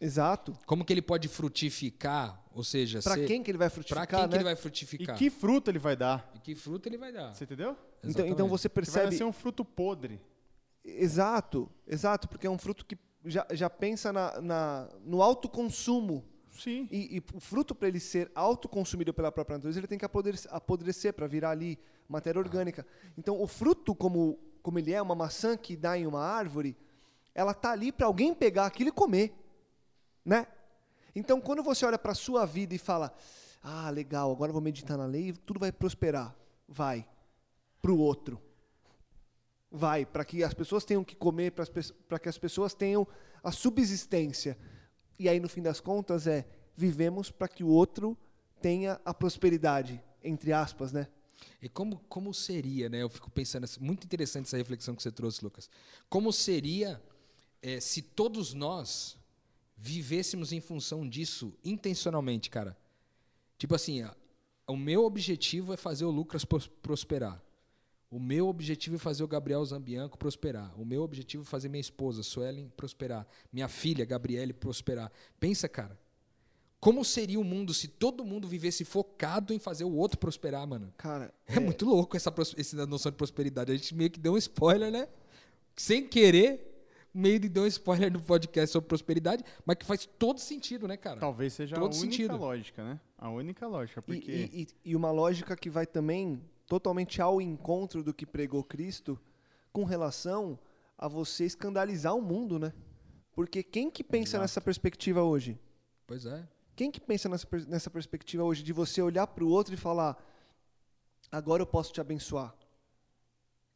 Exato. 0.01 0.53
Como 0.67 0.85
que 0.85 0.93
ele 0.93 1.03
pode 1.03 1.29
frutificar, 1.29 2.43
ou 2.53 2.65
seja, 2.65 3.01
Para 3.03 3.15
ser- 3.17 3.27
quem 3.27 3.43
que 3.43 3.51
ele 3.51 3.59
vai 3.59 3.69
pra 3.69 3.75
frutificar, 3.75 4.07
quem 4.07 4.19
que 4.19 4.27
né? 4.29 4.37
ele 4.37 4.45
vai 4.45 4.53
E 4.53 4.57
frutificar? 4.57 5.17
que 5.17 5.31
fruto 5.31 5.71
ele 5.71 5.79
vai 5.79 5.95
dar? 5.97 6.31
E 6.35 6.39
que 6.39 6.55
fruto 6.55 6.89
ele 6.89 6.97
vai 6.97 7.13
dar? 7.13 7.35
Você 7.35 7.45
entendeu? 7.45 7.77
Então, 8.03 8.27
então 8.27 8.49
você 8.49 8.69
Que 8.69 8.75
vai 8.75 8.85
percebe 8.85 9.17
ser 9.17 9.25
um 9.25 9.33
fruto 9.33 9.65
podre. 9.65 10.21
Exato, 10.85 11.71
exato, 11.87 12.29
porque 12.29 12.47
é 12.47 12.51
um 12.51 12.59
fruto 12.59 12.85
que 12.85 12.99
já, 13.25 13.47
já 13.53 13.69
pensa 13.69 14.13
na, 14.13 14.41
na, 14.41 14.89
no 15.05 15.23
autoconsumo. 15.23 16.25
Sim. 16.51 16.89
E, 16.91 17.17
e 17.17 17.23
o 17.35 17.41
fruto, 17.41 17.75
para 17.75 17.89
ele 17.89 18.01
ser 18.01 18.31
autoconsumido 18.35 19.15
pela 19.15 19.31
própria 19.31 19.57
natureza, 19.57 19.79
ele 19.79 19.87
tem 19.87 19.99
que 19.99 20.05
apodrecer, 20.05 20.53
apodrecer 20.53 21.13
para 21.13 21.27
virar 21.27 21.51
ali 21.51 21.79
matéria 22.09 22.39
orgânica. 22.39 22.87
Então, 23.17 23.41
o 23.41 23.47
fruto, 23.47 23.95
como, 23.95 24.39
como 24.63 24.79
ele 24.79 24.93
é, 24.93 25.01
uma 25.01 25.15
maçã 25.15 25.57
que 25.57 25.77
dá 25.77 25.97
em 25.97 26.07
uma 26.07 26.21
árvore, 26.21 26.77
ela 27.35 27.55
tá 27.55 27.71
ali 27.71 27.93
para 27.93 28.07
alguém 28.07 28.35
pegar 28.35 28.67
aquilo 28.67 28.89
e 28.89 28.93
comer. 28.93 29.33
Né? 30.25 30.47
Então, 31.15 31.41
quando 31.41 31.63
você 31.63 31.85
olha 31.85 31.99
para 31.99 32.13
a 32.13 32.17
sua 32.17 32.45
vida 32.45 32.75
e 32.75 32.79
fala: 32.79 33.15
Ah, 33.63 33.91
legal, 33.91 34.31
agora 34.31 34.53
vou 34.53 34.61
meditar 34.61 34.99
na 34.99 35.07
lei 35.07 35.29
e 35.29 35.33
tudo 35.33 35.61
vai 35.61 35.73
prosperar. 35.73 36.35
Vai. 36.69 37.07
Para 37.81 37.93
o 37.93 37.99
outro 37.99 38.41
vai 39.71 40.05
para 40.05 40.25
que 40.25 40.43
as 40.43 40.53
pessoas 40.53 40.85
tenham 40.85 41.05
que 41.05 41.15
comer, 41.15 41.53
para 41.53 42.19
que 42.19 42.29
as 42.29 42.39
pessoas 42.39 42.75
tenham 42.75 43.07
a 43.43 43.53
subsistência. 43.53 44.59
E 45.19 45.29
aí, 45.29 45.39
no 45.39 45.49
fim 45.49 45.63
das 45.63 45.81
contas, 45.81 46.27
é 46.27 46.47
vivemos 46.77 47.31
para 47.31 47.47
que 47.49 47.63
o 47.63 47.69
outro 47.69 48.17
tenha 48.61 49.01
a 49.05 49.15
prosperidade, 49.15 50.03
entre 50.23 50.53
aspas, 50.53 50.93
né? 50.93 51.09
E 51.63 51.69
como, 51.69 51.99
como 52.09 52.35
seria, 52.35 52.89
né? 52.89 53.03
Eu 53.03 53.09
fico 53.09 53.31
pensando, 53.31 53.67
muito 53.81 54.05
interessante 54.05 54.47
essa 54.47 54.57
reflexão 54.57 54.95
que 54.95 55.03
você 55.03 55.11
trouxe, 55.13 55.43
Lucas. 55.43 55.71
Como 56.09 56.33
seria 56.33 57.03
eh, 57.63 57.81
se 57.81 58.03
todos 58.03 58.53
nós 58.53 59.19
vivêssemos 59.77 60.53
em 60.53 60.61
função 60.61 61.09
disso 61.09 61.57
intencionalmente, 61.65 62.51
cara? 62.51 62.77
Tipo 63.57 63.75
assim, 63.75 64.03
ó, 64.05 64.15
o 64.67 64.77
meu 64.77 65.05
objetivo 65.05 65.73
é 65.73 65.77
fazer 65.77 66.05
o 66.05 66.11
Lucas 66.11 66.45
pros- 66.45 66.67
prosperar. 66.67 67.43
O 68.11 68.19
meu 68.19 68.49
objetivo 68.49 68.97
é 68.97 68.99
fazer 68.99 69.23
o 69.23 69.29
Gabriel 69.29 69.65
Zambianco 69.65 70.19
prosperar. 70.19 70.73
O 70.81 70.85
meu 70.85 71.03
objetivo 71.03 71.45
é 71.45 71.47
fazer 71.47 71.69
minha 71.69 71.81
esposa, 71.81 72.23
Suelen, 72.25 72.69
prosperar. 72.77 73.25
Minha 73.53 73.69
filha, 73.69 74.05
Gabriele, 74.05 74.53
prosperar. 74.53 75.13
Pensa, 75.39 75.69
cara. 75.69 75.97
Como 76.81 77.05
seria 77.05 77.39
o 77.39 77.45
mundo 77.45 77.73
se 77.75 77.87
todo 77.87 78.25
mundo 78.25 78.49
vivesse 78.49 78.85
focado 78.85 79.53
em 79.53 79.59
fazer 79.59 79.85
o 79.85 79.95
outro 79.95 80.19
prosperar, 80.19 80.67
mano? 80.67 80.93
Cara, 80.97 81.33
É, 81.47 81.61
muito 81.61 81.85
louco 81.85 82.17
essa, 82.17 82.35
essa 82.57 82.87
noção 82.87 83.13
de 83.13 83.17
prosperidade. 83.19 83.71
A 83.71 83.77
gente 83.77 83.95
meio 83.95 84.11
que 84.11 84.19
deu 84.19 84.33
um 84.33 84.39
spoiler, 84.39 84.91
né? 84.91 85.07
Sem 85.77 86.09
querer, 86.09 86.85
meio 87.15 87.39
de 87.39 87.49
deu 87.49 87.63
um 87.63 87.67
spoiler 87.67 88.11
no 88.13 88.21
podcast 88.21 88.73
sobre 88.73 88.89
prosperidade, 88.89 89.45
mas 89.65 89.77
que 89.77 89.85
faz 89.85 90.09
todo 90.19 90.41
sentido, 90.41 90.89
né, 90.89 90.97
cara? 90.97 91.21
Talvez 91.21 91.53
seja 91.53 91.77
Todo 91.77 91.85
a 91.85 91.97
única 91.97 92.01
sentido. 92.01 92.37
lógica, 92.37 92.83
né? 92.83 93.01
A 93.19 93.31
única 93.31 93.67
lógica, 93.69 94.01
e, 94.01 94.03
porque 94.03 94.33
e- 94.33 94.63
e- 94.63 94.91
e 94.93 94.97
uma 94.97 95.11
lógica 95.13 95.55
que 95.55 95.69
vai 95.71 95.87
também 95.87 96.41
totalmente 96.71 97.21
ao 97.21 97.41
encontro 97.43 98.01
do 98.05 98.15
que 98.15 98.25
pregou 98.25 98.63
Cristo 98.63 99.19
com 99.73 99.83
relação 99.83 100.57
a 100.97 101.09
você 101.09 101.45
escandalizar 101.45 102.15
o 102.15 102.23
mundo, 102.23 102.61
né? 102.61 102.73
Porque 103.33 103.61
quem 103.61 103.91
que 103.91 104.05
pensa 104.05 104.31
Exato. 104.37 104.43
nessa 104.43 104.61
perspectiva 104.61 105.21
hoje? 105.25 105.59
Pois 106.07 106.25
é. 106.27 106.47
Quem 106.77 106.89
que 106.89 107.01
pensa 107.01 107.29
nessa, 107.29 107.49
nessa 107.67 107.91
perspectiva 107.91 108.45
hoje 108.45 108.63
de 108.63 108.73
você 108.73 109.03
olhar 109.03 109.27
para 109.27 109.43
o 109.45 109.49
outro 109.49 109.75
e 109.75 109.77
falar, 109.77 110.17
agora 111.33 111.61
eu 111.61 111.67
posso 111.67 111.93
te 111.93 112.01
abençoar? 112.01 112.55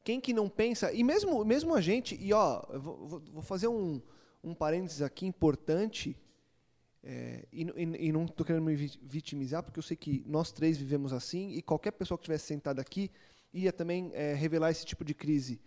Quem 0.04 0.20
que 0.20 0.32
não 0.32 0.48
pensa, 0.48 0.92
e 0.92 1.02
mesmo, 1.02 1.44
mesmo 1.44 1.74
a 1.74 1.80
gente, 1.80 2.14
e 2.14 2.32
ó, 2.32 2.62
vou- 2.78 3.20
vou 3.32 3.42
fazer 3.42 3.66
um, 3.66 4.00
um 4.42 4.54
parênteses 4.54 5.02
aqui 5.02 5.26
importante, 5.26 6.16
é, 7.04 7.44
e, 7.52 7.62
e 7.62 8.08
e 8.08 8.12
não 8.12 8.24
estou 8.24 8.44
querendo 8.46 8.64
me 8.64 8.74
vi- 8.74 8.98
vitimizar, 9.02 9.62
porque 9.62 9.78
eu 9.78 9.82
sei 9.82 9.96
que 9.96 10.24
nós 10.26 10.50
três 10.50 10.76
vivemos 10.78 11.12
assim, 11.12 11.50
e 11.50 11.60
qualquer 11.60 11.90
pessoa 11.92 12.16
que 12.16 12.22
estivesse 12.22 12.46
sentada 12.46 12.80
aqui 12.80 13.10
ia 13.52 13.72
também 13.72 14.10
é, 14.14 14.34
revelar 14.34 14.70
esse 14.70 14.84
tipo 14.86 15.04
de 15.04 15.14
crise. 15.14 15.60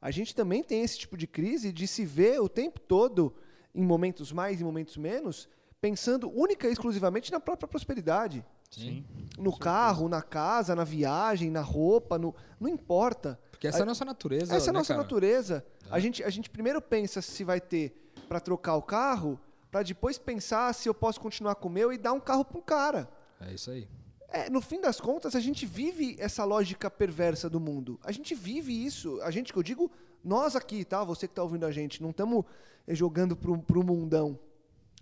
A 0.00 0.10
gente 0.10 0.34
também 0.34 0.62
tem 0.62 0.82
esse 0.82 0.98
tipo 0.98 1.16
de 1.16 1.26
crise 1.26 1.72
de 1.72 1.88
se 1.88 2.04
ver 2.04 2.38
o 2.40 2.48
tempo 2.48 2.78
todo, 2.78 3.34
em 3.74 3.82
momentos 3.82 4.30
mais 4.30 4.60
e 4.60 4.64
momentos 4.64 4.96
menos, 4.98 5.48
pensando 5.80 6.30
única 6.30 6.68
e 6.68 6.72
exclusivamente 6.72 7.32
na 7.32 7.40
própria 7.40 7.66
prosperidade. 7.66 8.44
Sim. 8.70 9.04
No 9.38 9.56
carro, 9.56 10.08
na 10.08 10.20
casa, 10.20 10.74
na 10.74 10.84
viagem, 10.84 11.50
na 11.50 11.60
roupa, 11.60 12.18
no, 12.18 12.34
não 12.60 12.68
importa. 12.68 13.38
Porque 13.50 13.66
essa 13.66 13.78
é 13.78 13.82
a 13.82 13.86
nossa 13.86 14.04
natureza. 14.04 14.54
Essa 14.54 14.66
é 14.66 14.70
a 14.70 14.72
né, 14.72 14.78
nossa 14.80 14.94
cara? 14.94 15.02
natureza. 15.02 15.64
É. 15.86 15.88
A, 15.90 15.98
gente, 15.98 16.22
a 16.22 16.30
gente 16.30 16.50
primeiro 16.50 16.82
pensa 16.82 17.22
se 17.22 17.42
vai 17.44 17.60
ter 17.60 17.94
para 18.28 18.40
trocar 18.40 18.76
o 18.76 18.82
carro, 18.82 19.40
para 19.74 19.82
depois 19.82 20.16
pensar 20.16 20.72
se 20.72 20.88
eu 20.88 20.94
posso 20.94 21.20
continuar 21.20 21.56
com 21.56 21.66
o 21.66 21.70
meu 21.70 21.92
e 21.92 21.98
dar 21.98 22.12
um 22.12 22.20
carro 22.20 22.44
para 22.44 22.58
um 22.58 22.62
cara. 22.62 23.08
É 23.40 23.52
isso 23.52 23.72
aí. 23.72 23.88
É, 24.28 24.48
no 24.48 24.60
fim 24.60 24.80
das 24.80 25.00
contas, 25.00 25.34
a 25.34 25.40
gente 25.40 25.66
vive 25.66 26.14
essa 26.20 26.44
lógica 26.44 26.88
perversa 26.88 27.50
do 27.50 27.58
mundo. 27.58 27.98
A 28.04 28.12
gente 28.12 28.36
vive 28.36 28.72
isso. 28.72 29.20
A 29.22 29.32
gente, 29.32 29.52
que 29.52 29.58
eu 29.58 29.64
digo, 29.64 29.90
nós 30.22 30.54
aqui, 30.54 30.84
tá? 30.84 31.02
Você 31.02 31.26
que 31.26 31.32
está 31.32 31.42
ouvindo 31.42 31.66
a 31.66 31.72
gente, 31.72 32.00
não 32.00 32.10
estamos 32.10 32.44
jogando 32.86 33.34
pro, 33.34 33.60
pro 33.60 33.82
mundão. 33.82 34.38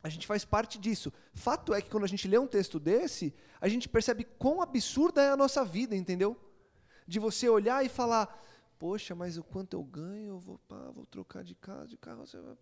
A 0.02 0.08
gente 0.08 0.26
faz 0.26 0.42
parte 0.42 0.78
disso. 0.78 1.12
Fato 1.34 1.74
é 1.74 1.82
que 1.82 1.90
quando 1.90 2.04
a 2.04 2.08
gente 2.08 2.26
lê 2.26 2.38
um 2.38 2.46
texto 2.46 2.80
desse, 2.80 3.34
a 3.60 3.68
gente 3.68 3.90
percebe 3.90 4.24
quão 4.38 4.62
absurda 4.62 5.20
é 5.22 5.28
a 5.28 5.36
nossa 5.36 5.66
vida, 5.66 5.94
entendeu? 5.94 6.34
De 7.06 7.18
você 7.18 7.46
olhar 7.46 7.84
e 7.84 7.90
falar, 7.90 8.42
poxa, 8.78 9.14
mas 9.14 9.36
o 9.36 9.44
quanto 9.44 9.76
eu 9.76 9.84
ganho, 9.84 10.28
eu 10.30 10.38
vou, 10.38 10.58
pá, 10.66 10.90
vou 10.94 11.04
trocar 11.04 11.44
de 11.44 11.54
casa, 11.54 11.88
de 11.88 11.98
carro. 11.98 12.26
você 12.26 12.40
vai- 12.40 12.56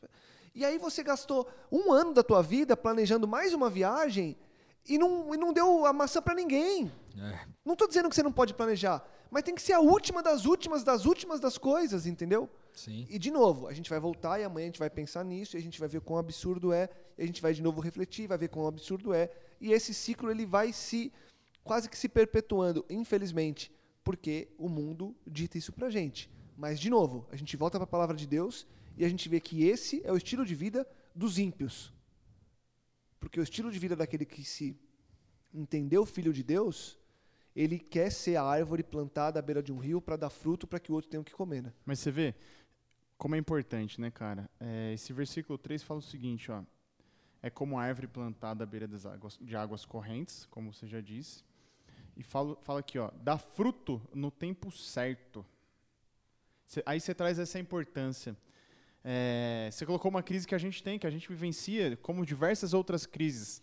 E 0.54 0.64
aí 0.64 0.78
você 0.78 1.02
gastou 1.02 1.48
um 1.70 1.92
ano 1.92 2.12
da 2.12 2.22
tua 2.22 2.42
vida 2.42 2.76
planejando 2.76 3.26
mais 3.26 3.54
uma 3.54 3.70
viagem 3.70 4.36
e 4.88 4.98
não, 4.98 5.34
e 5.34 5.36
não 5.36 5.52
deu 5.52 5.86
a 5.86 5.92
maçã 5.92 6.20
para 6.20 6.34
ninguém. 6.34 6.90
É. 7.16 7.46
Não 7.64 7.74
estou 7.74 7.86
dizendo 7.86 8.08
que 8.08 8.14
você 8.14 8.22
não 8.22 8.32
pode 8.32 8.54
planejar, 8.54 9.06
mas 9.30 9.42
tem 9.42 9.54
que 9.54 9.62
ser 9.62 9.74
a 9.74 9.80
última 9.80 10.22
das 10.22 10.44
últimas 10.46 10.82
das 10.82 11.04
últimas 11.04 11.38
das 11.38 11.56
coisas, 11.56 12.06
entendeu? 12.06 12.48
Sim. 12.74 13.06
E 13.08 13.18
de 13.18 13.30
novo, 13.30 13.68
a 13.68 13.72
gente 13.72 13.90
vai 13.90 14.00
voltar 14.00 14.40
e 14.40 14.44
amanhã 14.44 14.64
a 14.64 14.68
gente 14.68 14.78
vai 14.78 14.90
pensar 14.90 15.24
nisso, 15.24 15.56
e 15.56 15.58
a 15.58 15.62
gente 15.62 15.78
vai 15.78 15.88
ver 15.88 16.00
quão 16.00 16.18
absurdo 16.18 16.72
é, 16.72 16.88
e 17.16 17.22
a 17.22 17.26
gente 17.26 17.42
vai 17.42 17.52
de 17.52 17.62
novo 17.62 17.80
refletir, 17.80 18.26
vai 18.26 18.38
ver 18.38 18.48
quão 18.48 18.66
absurdo 18.66 19.12
é, 19.12 19.30
e 19.60 19.72
esse 19.72 19.92
ciclo 19.92 20.30
ele 20.30 20.46
vai 20.46 20.72
se 20.72 21.12
quase 21.62 21.88
que 21.88 21.96
se 21.96 22.08
perpetuando, 22.08 22.84
infelizmente, 22.88 23.70
porque 24.02 24.48
o 24.58 24.68
mundo 24.68 25.14
dita 25.26 25.58
isso 25.58 25.72
pra 25.72 25.90
gente. 25.90 26.30
Mas, 26.56 26.80
de 26.80 26.90
novo, 26.90 27.26
a 27.30 27.36
gente 27.36 27.56
volta 27.56 27.78
para 27.78 27.84
a 27.84 27.86
palavra 27.86 28.16
de 28.16 28.26
Deus 28.26 28.66
e 28.96 29.04
a 29.04 29.08
gente 29.08 29.28
vê 29.28 29.40
que 29.40 29.64
esse 29.64 30.00
é 30.04 30.12
o 30.12 30.16
estilo 30.16 30.44
de 30.44 30.54
vida 30.54 30.86
dos 31.14 31.38
ímpios. 31.38 31.92
Porque 33.18 33.38
o 33.38 33.42
estilo 33.42 33.70
de 33.70 33.78
vida 33.78 33.94
daquele 33.94 34.24
que 34.24 34.44
se 34.44 34.78
entendeu 35.52 36.06
filho 36.06 36.32
de 36.32 36.42
Deus, 36.42 36.98
ele 37.54 37.78
quer 37.78 38.10
ser 38.10 38.36
a 38.36 38.42
árvore 38.42 38.82
plantada 38.82 39.38
à 39.38 39.42
beira 39.42 39.62
de 39.62 39.72
um 39.72 39.78
rio 39.78 40.00
para 40.00 40.16
dar 40.16 40.30
fruto 40.30 40.66
para 40.66 40.80
que 40.80 40.90
o 40.90 40.94
outro 40.94 41.10
tenha 41.10 41.20
o 41.20 41.24
que 41.24 41.32
comer, 41.32 41.62
né? 41.62 41.72
Mas 41.84 41.98
você 41.98 42.10
vê 42.10 42.34
como 43.18 43.34
é 43.34 43.38
importante, 43.38 44.00
né, 44.00 44.10
cara? 44.10 44.48
É, 44.58 44.94
esse 44.94 45.12
versículo 45.12 45.58
3 45.58 45.82
fala 45.82 46.00
o 46.00 46.02
seguinte, 46.02 46.50
ó. 46.50 46.62
É 47.42 47.50
como 47.50 47.78
a 47.78 47.82
árvore 47.82 48.06
plantada 48.06 48.64
à 48.64 48.66
beira 48.66 48.86
das 48.88 49.04
águas, 49.04 49.38
de 49.40 49.56
águas 49.56 49.84
correntes, 49.84 50.46
como 50.46 50.72
você 50.72 50.86
já 50.86 51.00
disse. 51.00 51.44
E 52.16 52.22
fala, 52.22 52.56
fala 52.62 52.80
aqui, 52.80 52.98
ó. 52.98 53.10
Dá 53.22 53.36
fruto 53.36 54.00
no 54.14 54.30
tempo 54.30 54.70
certo. 54.70 55.44
Cê, 56.66 56.82
aí 56.86 57.00
você 57.00 57.14
traz 57.14 57.38
essa 57.38 57.58
importância. 57.58 58.36
É, 59.04 59.68
você 59.72 59.86
colocou 59.86 60.10
uma 60.10 60.22
crise 60.22 60.46
que 60.46 60.54
a 60.54 60.58
gente 60.58 60.82
tem, 60.82 60.98
que 60.98 61.06
a 61.06 61.10
gente 61.10 61.28
vivencia, 61.28 61.96
como 62.02 62.24
diversas 62.24 62.74
outras 62.74 63.06
crises. 63.06 63.62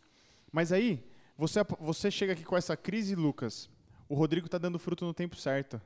Mas 0.51 0.71
aí, 0.71 1.03
você, 1.37 1.59
você 1.79 2.09
chega 2.09 2.33
aqui 2.33 2.43
com 2.43 2.57
essa 2.57 2.75
crise, 2.75 3.15
Lucas. 3.15 3.69
O 4.09 4.15
Rodrigo 4.15 4.47
está 4.47 4.57
dando 4.57 4.79
fruto 4.79 5.05
no 5.05 5.13
tempo 5.13 5.35
certo 5.35 5.81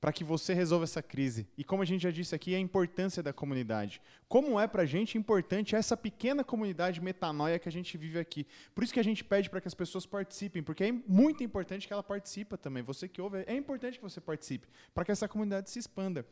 para 0.00 0.12
que 0.12 0.22
você 0.22 0.52
resolva 0.52 0.84
essa 0.84 1.02
crise. 1.02 1.48
E 1.56 1.64
como 1.64 1.82
a 1.82 1.84
gente 1.84 2.02
já 2.02 2.10
disse 2.10 2.34
aqui, 2.34 2.54
a 2.54 2.58
importância 2.58 3.22
da 3.22 3.32
comunidade. 3.32 4.00
Como 4.28 4.60
é 4.60 4.66
para 4.66 4.82
a 4.82 4.86
gente 4.86 5.16
importante 5.16 5.74
essa 5.74 5.96
pequena 5.96 6.44
comunidade 6.44 7.00
metanoia 7.00 7.58
que 7.58 7.68
a 7.68 7.72
gente 7.72 7.96
vive 7.96 8.18
aqui. 8.18 8.46
Por 8.74 8.84
isso 8.84 8.92
que 8.92 9.00
a 9.00 9.04
gente 9.04 9.24
pede 9.24 9.48
para 9.48 9.60
que 9.60 9.68
as 9.68 9.74
pessoas 9.74 10.04
participem, 10.06 10.62
porque 10.62 10.84
é 10.84 10.92
muito 10.92 11.42
importante 11.42 11.86
que 11.86 11.92
ela 11.92 12.02
participe 12.02 12.56
também. 12.56 12.82
Você 12.82 13.08
que 13.08 13.20
ouve, 13.20 13.44
é 13.46 13.54
importante 13.54 13.98
que 13.98 14.02
você 14.02 14.20
participe, 14.20 14.68
para 14.94 15.04
que 15.04 15.12
essa 15.12 15.26
comunidade 15.26 15.70
se 15.70 15.78
expanda. 15.78 16.26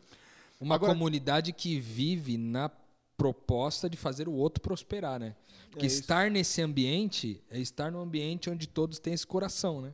Uma 0.60 0.76
Agora, 0.76 0.92
comunidade 0.92 1.52
que 1.52 1.78
vive 1.78 2.38
na 2.38 2.70
proposta 3.16 3.88
de 3.88 3.96
fazer 3.96 4.28
o 4.28 4.32
outro 4.32 4.60
prosperar, 4.62 5.18
né? 5.20 5.36
Porque 5.70 5.86
é 5.86 5.88
estar 5.88 6.30
nesse 6.30 6.62
ambiente 6.62 7.42
é 7.50 7.58
estar 7.58 7.90
num 7.90 8.00
ambiente 8.00 8.50
onde 8.50 8.68
todos 8.68 8.98
têm 8.98 9.14
esse 9.14 9.26
coração, 9.26 9.80
né? 9.80 9.92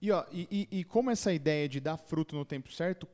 E, 0.00 0.10
ó, 0.10 0.24
e, 0.30 0.68
e, 0.70 0.80
e 0.80 0.84
como 0.84 1.10
essa 1.10 1.32
ideia 1.32 1.68
de 1.68 1.80
dar 1.80 1.96
fruto 1.96 2.36
no 2.36 2.44
tempo 2.44 2.72
certo, 2.72 3.08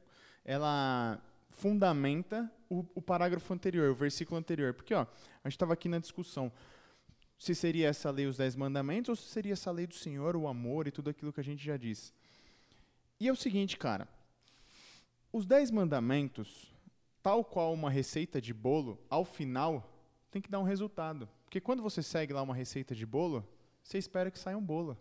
ela 0.45 1.22
fundamenta 1.51 2.51
o, 2.68 2.84
o 2.95 3.01
parágrafo 3.01 3.53
anterior, 3.53 3.90
o 3.90 3.95
versículo 3.95 4.38
anterior. 4.38 4.74
Porque 4.74 4.93
ó, 4.95 5.03
a 5.03 5.49
gente 5.49 5.57
estava 5.57 5.72
aqui 5.72 5.88
na 5.88 5.99
discussão 5.99 6.53
se 7.43 7.57
seria 7.57 7.88
essa 7.88 8.09
lei 8.09 8.26
os 8.26 8.36
dez 8.36 8.55
mandamentos 8.55 9.09
ou 9.09 9.16
se 9.16 9.28
seria 9.28 9.55
essa 9.55 9.68
lei 9.72 9.84
do 9.84 9.97
Senhor, 9.97 10.36
o 10.36 10.47
amor 10.47 10.86
e 10.86 10.93
tudo 10.93 11.11
aquilo 11.11 11.32
que 11.32 11.40
a 11.40 11.45
gente 11.45 11.64
já 11.64 11.76
disse. 11.76 12.12
E 13.18 13.26
é 13.26 13.32
o 13.32 13.36
seguinte, 13.36 13.76
cara. 13.76 14.07
Os 15.32 15.45
dez 15.45 15.68
mandamentos, 15.68 16.72
tal 17.23 17.45
qual 17.45 17.73
uma 17.73 17.91
receita 17.91 18.41
de 18.41 18.53
bolo, 18.53 18.99
ao 19.09 19.25
final 19.25 19.91
tem 20.31 20.43
que 20.43 20.51
dar 20.51 20.59
um 20.59 20.64
resultado. 20.64 21.29
Porque 21.45 21.61
quando 21.61 21.83
você 21.83 22.03
segue 22.03 22.33
lá 22.33 22.43
uma 22.43 22.55
receita 22.55 22.95
de 22.95 23.07
bolo, 23.07 23.47
você 23.83 23.99
espera 23.99 24.31
que 24.31 24.39
saia 24.39 24.57
um 24.57 24.62
bolo. 24.62 24.97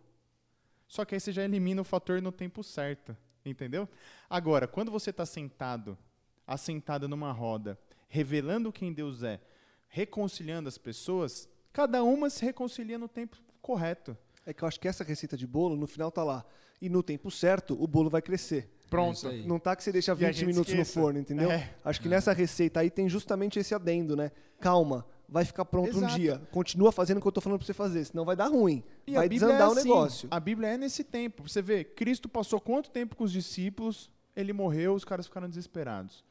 Só 0.88 1.06
que 1.06 1.16
aí 1.16 1.22
você 1.22 1.32
já 1.32 1.44
elimina 1.44 1.82
o 1.82 1.86
fator 1.86 2.22
no 2.22 2.32
tempo 2.32 2.64
certo, 2.64 3.16
entendeu? 3.46 3.88
Agora, 4.30 4.68
quando 4.68 4.92
você 4.92 5.10
está 5.10 5.26
sentado, 5.26 5.98
assentado 6.46 7.08
numa 7.08 7.32
roda, 7.32 7.80
revelando 8.10 8.74
quem 8.74 8.92
Deus 8.92 9.24
é, 9.24 9.40
reconciliando 9.88 10.68
as 10.68 10.78
pessoas, 10.78 11.48
cada 11.72 12.04
uma 12.04 12.30
se 12.30 12.44
reconcilia 12.44 12.98
no 12.98 13.08
tempo 13.08 13.38
correto. 13.62 14.18
É 14.46 14.54
que 14.54 14.64
eu 14.64 14.68
acho 14.68 14.80
que 14.80 14.88
essa 14.88 15.04
receita 15.04 15.38
de 15.38 15.48
bolo, 15.48 15.78
no 15.78 15.88
final 15.88 16.12
tá 16.12 16.24
lá. 16.24 16.46
E 16.82 16.90
no 16.90 17.02
tempo 17.02 17.32
certo, 17.32 17.82
o 17.82 17.88
bolo 17.88 18.10
vai 18.10 18.22
crescer. 18.22 18.70
Pronto. 18.92 19.32
Não 19.46 19.58
tá 19.58 19.74
que 19.74 19.82
você 19.86 19.92
deixa 19.92 20.14
20 20.14 20.46
minutos 20.46 20.74
esqueça. 20.74 21.00
no 21.00 21.04
forno, 21.04 21.18
entendeu? 21.18 21.50
É. 21.50 21.74
Acho 21.84 22.02
que 22.02 22.10
é. 22.10 22.12
nessa 22.12 22.34
receita 22.34 22.82
aí 22.82 22.90
tem 22.90 23.08
justamente 23.08 23.58
esse 23.58 23.74
adendo, 23.74 24.18
né? 24.18 24.32
Calma, 24.60 25.06
vai 25.30 25.46
ficar 25.46 25.64
pronto 25.64 25.88
Exato. 25.88 26.14
um 26.14 26.18
dia. 26.18 26.42
Continua 26.52 26.92
fazendo 26.92 27.18
o 27.18 27.22
que 27.22 27.28
eu 27.28 27.30
estou 27.30 27.42
falando 27.42 27.60
para 27.60 27.66
você 27.66 27.74
fazer, 27.74 28.04
senão 28.04 28.26
vai 28.26 28.36
dar 28.36 28.48
ruim. 28.48 28.84
E 29.08 29.14
vai 29.14 29.30
desandar 29.30 29.62
é 29.62 29.64
assim, 29.64 29.72
o 29.72 29.76
negócio. 29.76 30.28
A 30.30 30.42
Bíblia 30.42 30.68
é 30.68 30.78
nesse 30.78 31.06
tempo. 31.06 31.48
Você 31.48 31.62
vê, 31.62 31.86
Cristo 31.86 32.28
passou 32.28 32.60
quanto 32.60 32.92
tempo 32.92 33.16
com 33.16 33.24
os 33.24 33.32
discípulos, 33.32 34.12
ele 34.36 34.52
morreu, 34.52 34.94
os 34.94 35.06
caras 35.06 35.26
ficaram 35.26 35.48
desesperados. 35.48 36.22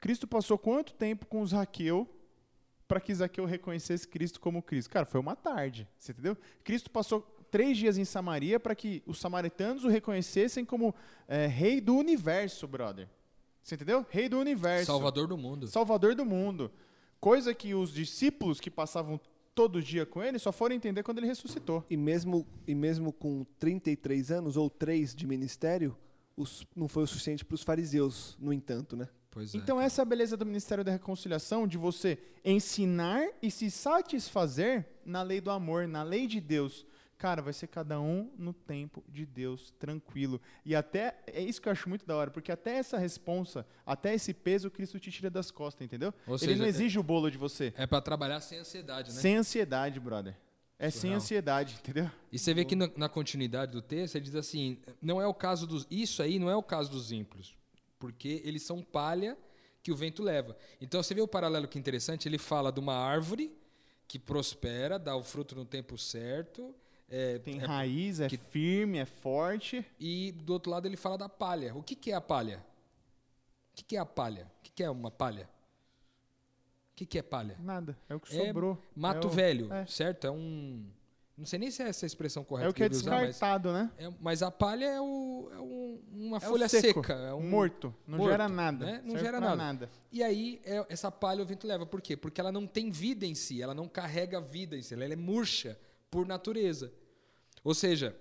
Cristo 0.00 0.26
passou 0.26 0.56
quanto 0.56 0.94
tempo 0.94 1.26
com 1.26 1.42
os 1.42 1.50
Zaqueu 1.50 2.08
para 2.88 2.98
que 2.98 3.14
Zaqueu 3.14 3.44
reconhecesse 3.44 4.08
Cristo 4.08 4.40
como 4.40 4.62
Cristo? 4.62 4.88
Cara, 4.88 5.04
foi 5.04 5.20
uma 5.20 5.36
tarde, 5.36 5.86
você 5.98 6.12
entendeu? 6.12 6.34
Cristo 6.64 6.90
passou 6.90 7.35
três 7.50 7.76
dias 7.76 7.98
em 7.98 8.04
Samaria 8.04 8.58
para 8.58 8.74
que 8.74 9.02
os 9.06 9.18
samaritanos 9.18 9.84
o 9.84 9.88
reconhecessem 9.88 10.64
como 10.64 10.94
é, 11.28 11.46
rei 11.46 11.80
do 11.80 11.94
universo, 11.94 12.66
brother. 12.66 13.08
Você 13.62 13.74
entendeu? 13.74 14.06
Rei 14.10 14.28
do 14.28 14.38
universo. 14.38 14.86
Salvador 14.86 15.26
do 15.26 15.36
mundo. 15.36 15.66
Salvador 15.66 16.14
do 16.14 16.24
mundo. 16.24 16.70
Coisa 17.18 17.52
que 17.54 17.74
os 17.74 17.92
discípulos 17.92 18.60
que 18.60 18.70
passavam 18.70 19.20
todo 19.54 19.82
dia 19.82 20.04
com 20.04 20.22
ele 20.22 20.38
só 20.38 20.52
foram 20.52 20.74
entender 20.74 21.02
quando 21.02 21.18
ele 21.18 21.26
ressuscitou. 21.26 21.84
E 21.90 21.96
mesmo, 21.96 22.46
e 22.66 22.74
mesmo 22.74 23.12
com 23.12 23.44
33 23.58 24.30
anos 24.30 24.56
ou 24.56 24.68
3 24.68 25.14
de 25.14 25.26
ministério, 25.26 25.96
os, 26.36 26.66
não 26.76 26.86
foi 26.86 27.04
o 27.04 27.06
suficiente 27.06 27.44
para 27.44 27.54
os 27.54 27.62
fariseus, 27.62 28.36
no 28.38 28.52
entanto, 28.52 28.96
né? 28.96 29.08
É. 29.36 29.56
Então 29.56 29.80
essa 29.80 30.00
é 30.00 30.02
a 30.02 30.06
beleza 30.06 30.36
do 30.36 30.46
Ministério 30.46 30.82
da 30.82 30.92
Reconciliação, 30.92 31.66
de 31.66 31.76
você 31.76 32.18
ensinar 32.44 33.26
e 33.42 33.50
se 33.50 33.70
satisfazer 33.70 34.86
na 35.04 35.22
lei 35.22 35.40
do 35.40 35.50
amor, 35.50 35.86
na 35.86 36.02
lei 36.02 36.26
de 36.26 36.40
Deus. 36.40 36.86
Cara, 37.18 37.40
vai 37.40 37.52
ser 37.54 37.68
cada 37.68 37.98
um 37.98 38.30
no 38.36 38.52
tempo 38.52 39.02
de 39.08 39.24
Deus, 39.24 39.72
tranquilo. 39.78 40.38
E 40.64 40.74
até, 40.74 41.18
é 41.26 41.40
isso 41.40 41.62
que 41.62 41.68
eu 41.68 41.72
acho 41.72 41.88
muito 41.88 42.04
da 42.04 42.14
hora, 42.14 42.30
porque 42.30 42.52
até 42.52 42.76
essa 42.76 42.98
responsa, 42.98 43.66
até 43.86 44.14
esse 44.14 44.34
peso, 44.34 44.70
Cristo 44.70 45.00
te 45.00 45.10
tira 45.10 45.30
das 45.30 45.50
costas, 45.50 45.82
entendeu? 45.84 46.12
Ou 46.26 46.34
Ele 46.34 46.38
seja, 46.38 46.62
não 46.62 46.66
exige 46.66 46.98
é, 46.98 47.00
o 47.00 47.02
bolo 47.02 47.30
de 47.30 47.38
você. 47.38 47.72
É 47.76 47.86
para 47.86 48.02
trabalhar 48.02 48.40
sem 48.40 48.58
ansiedade, 48.58 49.14
né? 49.14 49.20
Sem 49.20 49.36
ansiedade, 49.36 49.98
brother. 49.98 50.36
É 50.78 50.90
Surreal. 50.90 51.00
sem 51.00 51.14
ansiedade, 51.14 51.76
entendeu? 51.80 52.10
E 52.30 52.38
você 52.38 52.52
vê 52.52 52.66
que 52.66 52.76
na, 52.76 52.90
na, 52.94 53.08
continuidade 53.08 53.72
do 53.72 53.80
texto, 53.80 54.16
ele 54.16 54.26
diz 54.26 54.34
assim, 54.34 54.78
não 55.00 55.18
é 55.18 55.26
o 55.26 55.32
caso 55.32 55.66
dos... 55.66 55.86
Isso 55.90 56.22
aí 56.22 56.38
não 56.38 56.50
é 56.50 56.56
o 56.56 56.62
caso 56.62 56.90
dos 56.90 57.10
ímpios, 57.10 57.56
porque 57.98 58.42
eles 58.44 58.62
são 58.62 58.82
palha 58.82 59.38
que 59.82 59.90
o 59.90 59.96
vento 59.96 60.22
leva. 60.22 60.54
Então 60.82 61.02
você 61.02 61.14
vê 61.14 61.22
o 61.22 61.28
paralelo 61.28 61.66
que 61.66 61.78
interessante, 61.78 62.28
ele 62.28 62.36
fala 62.36 62.70
de 62.70 62.78
uma 62.78 62.94
árvore 62.94 63.56
que 64.06 64.18
prospera, 64.18 64.98
dá 64.98 65.16
o 65.16 65.22
fruto 65.22 65.56
no 65.56 65.64
tempo 65.64 65.96
certo 65.96 66.74
é, 67.08 67.38
Tem 67.38 67.60
é, 67.60 67.64
raiz, 67.64 68.20
é 68.20 68.28
que, 68.28 68.36
firme, 68.36 68.98
é 68.98 69.04
forte. 69.04 69.84
E 69.98 70.32
do 70.32 70.52
outro 70.52 70.70
lado 70.70 70.86
ele 70.86 70.96
fala 70.96 71.16
da 71.16 71.28
palha. 71.28 71.74
O 71.74 71.82
que, 71.82 71.94
que 71.94 72.10
é 72.10 72.14
a 72.14 72.20
palha? 72.20 72.58
O 73.72 73.76
que, 73.76 73.84
que 73.84 73.96
é 73.96 74.00
a 74.00 74.06
palha? 74.06 74.50
O 74.58 74.62
que, 74.62 74.72
que 74.72 74.82
é 74.82 74.90
uma 74.90 75.10
palha? 75.10 75.48
O 76.92 76.96
que, 76.96 77.06
que 77.06 77.18
é 77.18 77.22
palha? 77.22 77.56
Nada. 77.60 77.96
É 78.08 78.14
o 78.14 78.20
que 78.20 78.36
é 78.36 78.46
sobrou. 78.46 78.82
Mato 78.94 79.28
é 79.28 79.30
o, 79.30 79.32
velho, 79.32 79.72
é. 79.72 79.86
certo? 79.86 80.26
É 80.26 80.30
um. 80.30 80.84
Não 81.36 81.44
sei 81.44 81.58
nem 81.58 81.70
se 81.70 81.82
é 81.82 81.88
essa 81.88 82.06
a 82.06 82.08
expressão 82.08 82.42
correta. 82.42 82.68
É 82.68 82.70
o 82.70 82.74
que, 82.74 82.82
é 82.82 82.88
descartado, 82.88 83.68
usar, 83.68 83.90
mas, 83.90 83.98
né? 83.98 84.08
É, 84.08 84.14
mas 84.18 84.42
a 84.42 84.50
palha 84.50 84.86
é, 84.86 85.00
o, 85.00 85.50
é 85.52 85.60
um, 85.60 86.00
uma 86.10 86.40
folha 86.40 86.66
seca. 86.66 87.12
É 87.12 87.34
um 87.34 87.42
morto. 87.42 87.94
Não 88.06 88.16
morto, 88.16 88.30
gera 88.30 88.48
nada. 88.48 88.86
Né? 88.86 89.02
Não 89.04 89.18
gera 89.18 89.38
nada. 89.38 89.54
nada. 89.56 89.90
E 90.10 90.22
aí, 90.22 90.62
essa 90.88 91.12
palha 91.12 91.42
o 91.42 91.46
vento 91.46 91.66
leva. 91.66 91.84
Por 91.84 92.00
quê? 92.00 92.16
Porque 92.16 92.40
ela 92.40 92.50
não 92.50 92.66
tem 92.66 92.90
vida 92.90 93.26
em 93.26 93.34
si. 93.34 93.60
Ela 93.60 93.74
não 93.74 93.86
carrega 93.86 94.40
vida 94.40 94.78
em 94.78 94.82
si. 94.82 94.94
Ela 94.94 95.04
é 95.04 95.14
murcha 95.14 95.78
por 96.10 96.26
natureza. 96.26 96.92
Ou 97.62 97.74
seja, 97.74 98.16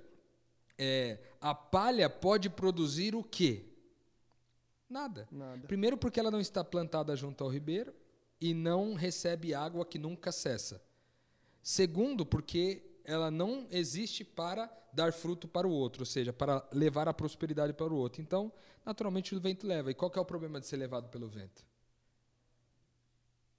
é, 0.78 1.20
a 1.40 1.54
palha 1.54 2.10
pode 2.10 2.50
produzir 2.50 3.16
o 3.16 3.24
quê? 3.24 3.66
Nada. 4.90 5.28
Nada. 5.32 5.68
Primeiro, 5.68 5.98
porque 5.98 6.20
ela 6.20 6.32
não 6.32 6.40
está 6.40 6.64
plantada 6.64 7.16
junto 7.16 7.44
ao 7.44 7.50
ribeiro 7.50 7.94
e 8.40 8.54
não 8.54 8.94
recebe 8.94 9.54
água 9.54 9.86
que 9.86 9.98
nunca 9.98 10.32
cessa. 10.32 10.82
Segundo, 11.62 12.26
porque 12.26 13.00
ela 13.04 13.32
não 13.32 13.68
existe 13.72 14.24
para 14.24 14.72
dar 14.94 15.12
fruto 15.12 15.48
para 15.48 15.68
o 15.68 15.72
outro, 15.72 16.02
ou 16.02 16.06
seja, 16.06 16.32
para 16.32 16.68
levar 16.72 17.08
a 17.08 17.14
prosperidade 17.14 17.74
para 17.74 17.94
o 17.94 17.98
outro. 17.98 18.22
Então, 18.22 18.52
naturalmente, 18.86 19.36
o 19.36 19.40
vento 19.40 19.68
leva. 19.68 19.92
E 19.92 19.94
qual 19.94 20.12
é 20.16 20.20
o 20.20 20.26
problema 20.26 20.60
de 20.60 20.68
ser 20.68 20.78
levado 20.78 21.10
pelo 21.10 21.28
vento? 21.28 21.66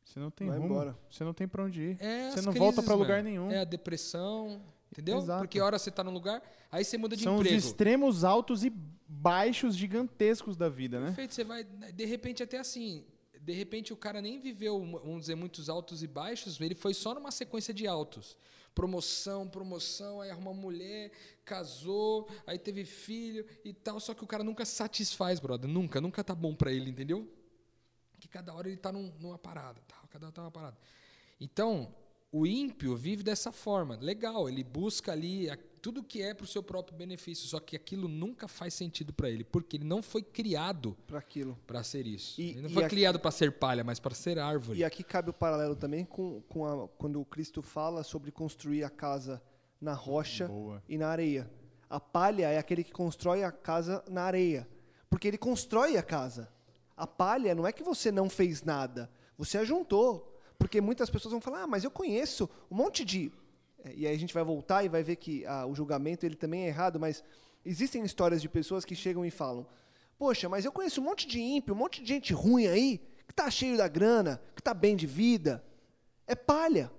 Você 0.07 0.21
não 0.21 0.31
tem 0.31 0.47
Vai 0.47 0.57
rumo. 0.57 0.71
Embora. 0.71 0.97
Você 1.11 1.25
não 1.25 1.35
tem 1.35 1.49
para 1.49 1.65
onde 1.65 1.83
ir. 1.83 1.97
É 2.01 2.31
você 2.31 2.37
não 2.37 2.53
crises, 2.53 2.59
volta 2.59 2.83
para 2.83 2.95
lugar 2.95 3.23
nenhum. 3.25 3.51
É 3.51 3.59
a 3.59 3.65
depressão, 3.65 4.63
entendeu? 4.91 5.19
Exato. 5.19 5.41
Porque 5.41 5.59
a 5.59 5.65
hora 5.65 5.79
você 5.79 5.91
está 5.91 6.05
num 6.05 6.13
lugar, 6.13 6.41
aí 6.71 6.85
você 6.85 6.97
muda 6.97 7.17
de 7.17 7.25
São 7.25 7.35
emprego. 7.35 7.51
São 7.51 7.59
os 7.59 7.65
extremos 7.67 8.23
altos 8.25 8.65
e 8.65 8.71
baixos 9.09 9.77
gigantescos 9.77 10.57
da 10.57 10.69
vida, 10.69 11.01
né? 11.01 11.07
Perfeito, 11.07 11.35
você 11.35 11.45
vai 11.45 11.65
de 11.65 12.05
repente 12.05 12.41
até 12.41 12.59
assim, 12.59 13.05
de 13.41 13.53
repente 13.53 13.93
o 13.93 13.97
cara 13.97 14.23
nem 14.23 14.39
viveu, 14.39 14.79
vamos 14.79 15.23
dizer, 15.23 15.35
muitos 15.35 15.69
altos 15.69 16.03
e 16.05 16.07
baixos, 16.07 16.61
ele 16.61 16.75
foi 16.75 16.95
só 16.95 17.13
numa 17.13 17.33
sequência 17.33 17.75
de 17.75 17.87
altos. 17.87 18.37
Promoção, 18.75 19.49
promoção, 19.49 20.21
aí 20.21 20.31
arrumou 20.31 20.53
uma 20.53 20.61
mulher, 20.61 21.11
casou, 21.45 22.29
aí 22.47 22.59
teve 22.59 22.85
filho 22.85 23.45
e 23.65 23.73
tal, 23.73 23.99
só 23.99 24.15
que 24.15 24.23
o 24.23 24.27
cara 24.27 24.45
nunca 24.45 24.65
satisfaz, 24.65 25.41
brother, 25.41 25.69
nunca, 25.69 26.01
nunca 26.01 26.23
tá 26.23 26.35
bom 26.35 26.55
para 26.55 26.71
ele, 26.71 26.91
entendeu? 26.91 27.27
Cada 28.37 28.53
hora 28.53 28.69
ele 28.69 28.77
tá 28.77 28.93
num, 28.93 29.11
numa 29.19 29.39
parada, 29.39 29.81
tal, 29.89 30.01
cada 30.11 30.27
hora 30.27 30.33
tá 30.35 30.43
numa 30.43 30.51
parada. 30.51 30.77
Então, 31.41 31.95
o 32.31 32.47
ímpio 32.47 32.95
vive 32.95 33.23
dessa 33.23 33.51
forma. 33.51 33.97
Legal, 33.99 34.47
ele 34.47 34.63
busca 34.63 35.11
ali 35.13 35.49
a- 35.49 35.57
tudo 35.81 36.03
que 36.03 36.21
é 36.21 36.35
para 36.35 36.45
o 36.45 36.47
seu 36.47 36.63
próprio 36.63 36.95
benefício, 36.99 37.49
só 37.49 37.59
que 37.59 37.75
aquilo 37.75 38.09
nunca 38.09 38.47
faz 38.47 38.75
sentido 38.75 39.11
para 39.11 39.31
ele, 39.31 39.43
porque 39.43 39.79
ele 39.79 39.85
não 39.87 40.03
foi 40.03 40.21
criado 40.23 40.95
Para 41.07 41.19
aquilo. 41.19 41.59
para 41.67 41.83
ser 41.83 42.07
isso. 42.07 42.39
E- 42.39 42.51
ele 42.51 42.61
não 42.63 42.69
foi 42.69 42.85
aqui- 42.85 42.95
criado 42.97 43.19
para 43.19 43.31
ser 43.31 43.53
palha, 43.53 43.83
mas 43.83 43.99
para 43.99 44.15
ser 44.15 44.39
árvore. 44.39 44.81
E 44.81 44.85
aqui 44.85 45.03
cabe 45.03 45.31
o 45.31 45.33
paralelo 45.33 45.75
também 45.75 46.05
com, 46.05 46.43
com 46.43 46.67
a- 46.67 46.89
quando 46.89 47.19
o 47.19 47.25
Cristo 47.25 47.63
fala 47.63 48.05
sobre 48.05 48.31
construir 48.31 48.85
a 48.85 48.91
casa 48.91 49.41
na 49.81 49.95
rocha 49.95 50.47
Boa. 50.47 50.83
e 50.87 50.99
na 50.99 51.09
areia. 51.09 51.51
A 51.89 51.99
palha 51.99 52.51
é 52.51 52.59
aquele 52.59 52.85
que 52.85 52.93
constrói 52.93 53.43
a 53.45 53.51
casa 53.51 54.05
na 54.11 54.25
areia. 54.25 54.69
Porque 55.09 55.27
ele 55.27 55.39
constrói 55.39 55.97
a 55.97 56.03
casa. 56.03 56.55
A 56.97 57.07
palha 57.07 57.55
não 57.55 57.67
é 57.67 57.73
que 57.73 57.83
você 57.83 58.11
não 58.11 58.29
fez 58.31 58.63
nada, 58.63 59.11
você 59.37 59.59
ajuntou. 59.59 60.33
Porque 60.59 60.81
muitas 60.81 61.11
pessoas 61.11 61.33
vão 61.33 61.41
falar, 61.41 61.63
ah, 61.65 61.67
mas 61.67 61.85
eu 61.85 61.91
conheço 61.91 62.49
um 62.71 62.77
monte 62.77 63.05
de. 63.05 63.31
É, 63.85 63.93
E 63.95 64.07
aí 64.07 64.15
a 64.15 64.19
gente 64.19 64.33
vai 64.33 64.43
voltar 64.43 64.85
e 64.85 64.89
vai 64.89 65.03
ver 65.03 65.17
que 65.17 65.45
ah, 65.47 65.67
o 65.67 65.75
julgamento 65.75 66.25
ele 66.25 66.37
também 66.37 66.65
é 66.65 66.69
errado, 66.69 66.99
mas 66.99 67.23
existem 67.65 68.03
histórias 68.05 68.41
de 68.41 68.49
pessoas 68.49 68.85
que 68.85 68.95
chegam 68.95 69.25
e 69.25 69.31
falam: 69.31 69.67
Poxa, 70.19 70.49
mas 70.49 70.65
eu 70.65 70.73
conheço 70.73 71.01
um 71.01 71.05
monte 71.05 71.27
de 71.27 71.41
ímpio, 71.41 71.75
um 71.75 71.79
monte 71.79 72.03
de 72.03 72.09
gente 72.09 72.33
ruim 72.33 72.67
aí, 72.67 73.01
que 73.29 73.35
tá 73.35 73.51
cheio 73.51 73.77
da 73.77 73.87
grana, 73.87 74.41
que 74.55 74.63
tá 74.63 74.73
bem 74.73 74.97
de 74.97 75.07
vida. 75.07 75.63
É 76.27 76.35
palha. 76.35 76.91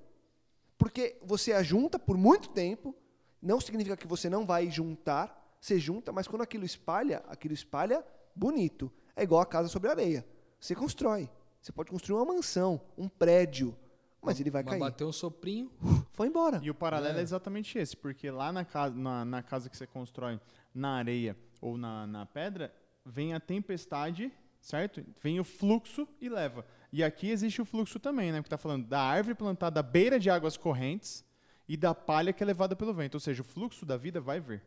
Porque 0.78 1.18
você 1.24 1.54
ajunta 1.54 1.98
por 1.98 2.16
muito 2.16 2.50
tempo, 2.50 2.96
não 3.42 3.60
significa 3.60 3.98
que 3.98 4.06
você 4.06 4.30
não 4.30 4.46
vai 4.46 4.70
juntar, 4.70 5.58
você 5.60 5.80
junta, 5.80 6.12
mas 6.12 6.28
quando 6.28 6.44
aquilo 6.44 6.64
espalha, 6.64 7.24
aquilo 7.28 7.56
espalha 7.56 8.06
bonito. 8.36 8.92
É 9.18 9.24
igual 9.24 9.42
a 9.42 9.46
casa 9.46 9.68
sobre 9.68 9.90
areia. 9.90 10.24
Você 10.60 10.76
constrói. 10.76 11.30
Você 11.60 11.72
pode 11.72 11.90
construir 11.90 12.18
uma 12.18 12.34
mansão, 12.34 12.80
um 12.98 13.10
prédio, 13.10 13.76
mas 14.22 14.40
ele 14.40 14.52
vai 14.52 14.64
Mas 14.64 14.72
cair. 14.72 14.80
bateu 14.80 15.08
um 15.08 15.12
soprinho, 15.12 15.72
Foi 16.14 16.28
embora. 16.28 16.60
E 16.64 16.70
o 16.70 16.76
paralelo 16.76 17.18
é. 17.18 17.20
É. 17.20 17.24
exatamente 17.24 17.78
esse, 17.78 17.96
porque 17.96 18.32
lá 18.32 18.52
na 18.52 18.66
casa, 18.66 18.96
na, 18.96 19.24
na 19.26 19.44
casa 19.44 19.70
que 19.70 19.78
você 19.78 19.86
constrói 19.86 20.40
na 20.74 20.92
areia 20.98 21.38
ou 21.62 21.78
na, 21.78 22.08
na 22.08 22.26
pedra, 22.26 22.74
vem 23.06 23.34
a 23.34 23.40
tempestade, 23.40 24.32
certo? 24.60 25.04
Vem 25.22 25.40
o 25.40 25.44
fluxo 25.44 26.08
e 26.20 26.28
leva. 26.30 26.66
E 26.92 27.04
aqui 27.04 27.30
existe 27.30 27.62
o 27.62 27.66
fluxo 27.66 28.00
também, 28.00 28.32
né? 28.32 28.40
Porque 28.40 28.50
tá 28.50 28.58
falando 28.58 28.88
da 28.88 29.02
árvore 29.02 29.36
plantada 29.36 29.80
à 29.80 29.84
beira 29.84 30.20
de 30.20 30.30
águas 30.30 30.58
correntes 30.58 31.24
e 31.68 31.76
da 31.78 31.94
palha 31.94 32.34
que 32.34 32.42
é 32.42 32.46
levada 32.46 32.76
pelo 32.76 32.94
vento. 32.94 33.16
Ou 33.16 33.20
seja, 33.20 33.42
o 33.42 33.46
fluxo 33.46 33.86
da 33.86 33.98
vida 33.98 34.20
vai 34.20 34.40
vir. 34.40 34.64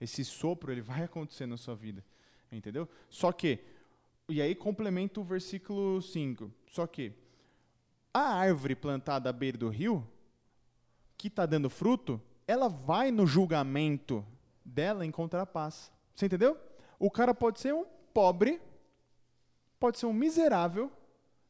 Esse 0.00 0.24
sopro, 0.24 0.70
ele 0.72 0.82
vai 0.82 1.04
acontecer 1.04 1.46
na 1.46 1.56
sua 1.56 1.74
vida. 1.74 2.04
Entendeu? 2.52 2.88
Só 3.08 3.32
que, 3.32 3.58
e 4.28 4.40
aí 4.40 4.54
complementa 4.54 5.20
o 5.20 5.24
versículo 5.24 6.00
5. 6.00 6.50
Só 6.68 6.86
que, 6.86 7.12
a 8.12 8.34
árvore 8.34 8.74
plantada 8.74 9.28
à 9.28 9.32
beira 9.32 9.58
do 9.58 9.68
rio, 9.68 10.06
que 11.16 11.28
está 11.28 11.46
dando 11.46 11.68
fruto, 11.68 12.20
ela 12.46 12.68
vai 12.68 13.10
no 13.10 13.26
julgamento 13.26 14.24
dela 14.64 15.04
encontrar 15.04 15.46
paz. 15.46 15.92
Você 16.14 16.26
entendeu? 16.26 16.58
O 16.98 17.10
cara 17.10 17.34
pode 17.34 17.60
ser 17.60 17.74
um 17.74 17.84
pobre, 18.12 18.60
pode 19.78 19.98
ser 19.98 20.06
um 20.06 20.12
miserável, 20.12 20.90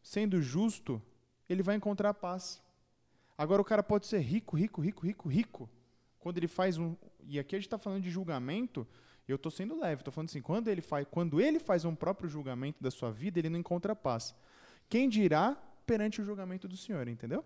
sendo 0.02 0.40
justo, 0.40 1.00
ele 1.48 1.62
vai 1.62 1.76
encontrar 1.76 2.14
paz. 2.14 2.62
Agora 3.36 3.60
o 3.60 3.64
cara 3.64 3.82
pode 3.82 4.06
ser 4.06 4.20
rico, 4.20 4.56
rico, 4.56 4.80
rico, 4.80 5.06
rico, 5.06 5.28
rico. 5.28 5.70
Quando 6.18 6.38
ele 6.38 6.48
faz 6.48 6.78
um, 6.78 6.96
e 7.26 7.38
aqui 7.38 7.54
a 7.54 7.58
gente 7.58 7.66
está 7.66 7.78
falando 7.78 8.02
de 8.02 8.10
julgamento, 8.10 8.86
eu 9.32 9.36
estou 9.36 9.50
sendo 9.50 9.78
leve, 9.78 10.00
estou 10.02 10.12
falando 10.12 10.28
assim, 10.28 10.42
quando 10.42 10.68
ele 10.68 10.80
faz, 10.80 11.06
quando 11.10 11.40
ele 11.40 11.58
faz 11.58 11.84
um 11.84 11.94
próprio 11.94 12.28
julgamento 12.28 12.82
da 12.82 12.90
sua 12.90 13.10
vida, 13.10 13.38
ele 13.38 13.48
não 13.48 13.58
encontra 13.58 13.94
paz. 13.96 14.34
Quem 14.88 15.08
dirá 15.08 15.56
perante 15.86 16.20
o 16.20 16.24
julgamento 16.24 16.68
do 16.68 16.76
Senhor, 16.76 17.06
entendeu? 17.08 17.44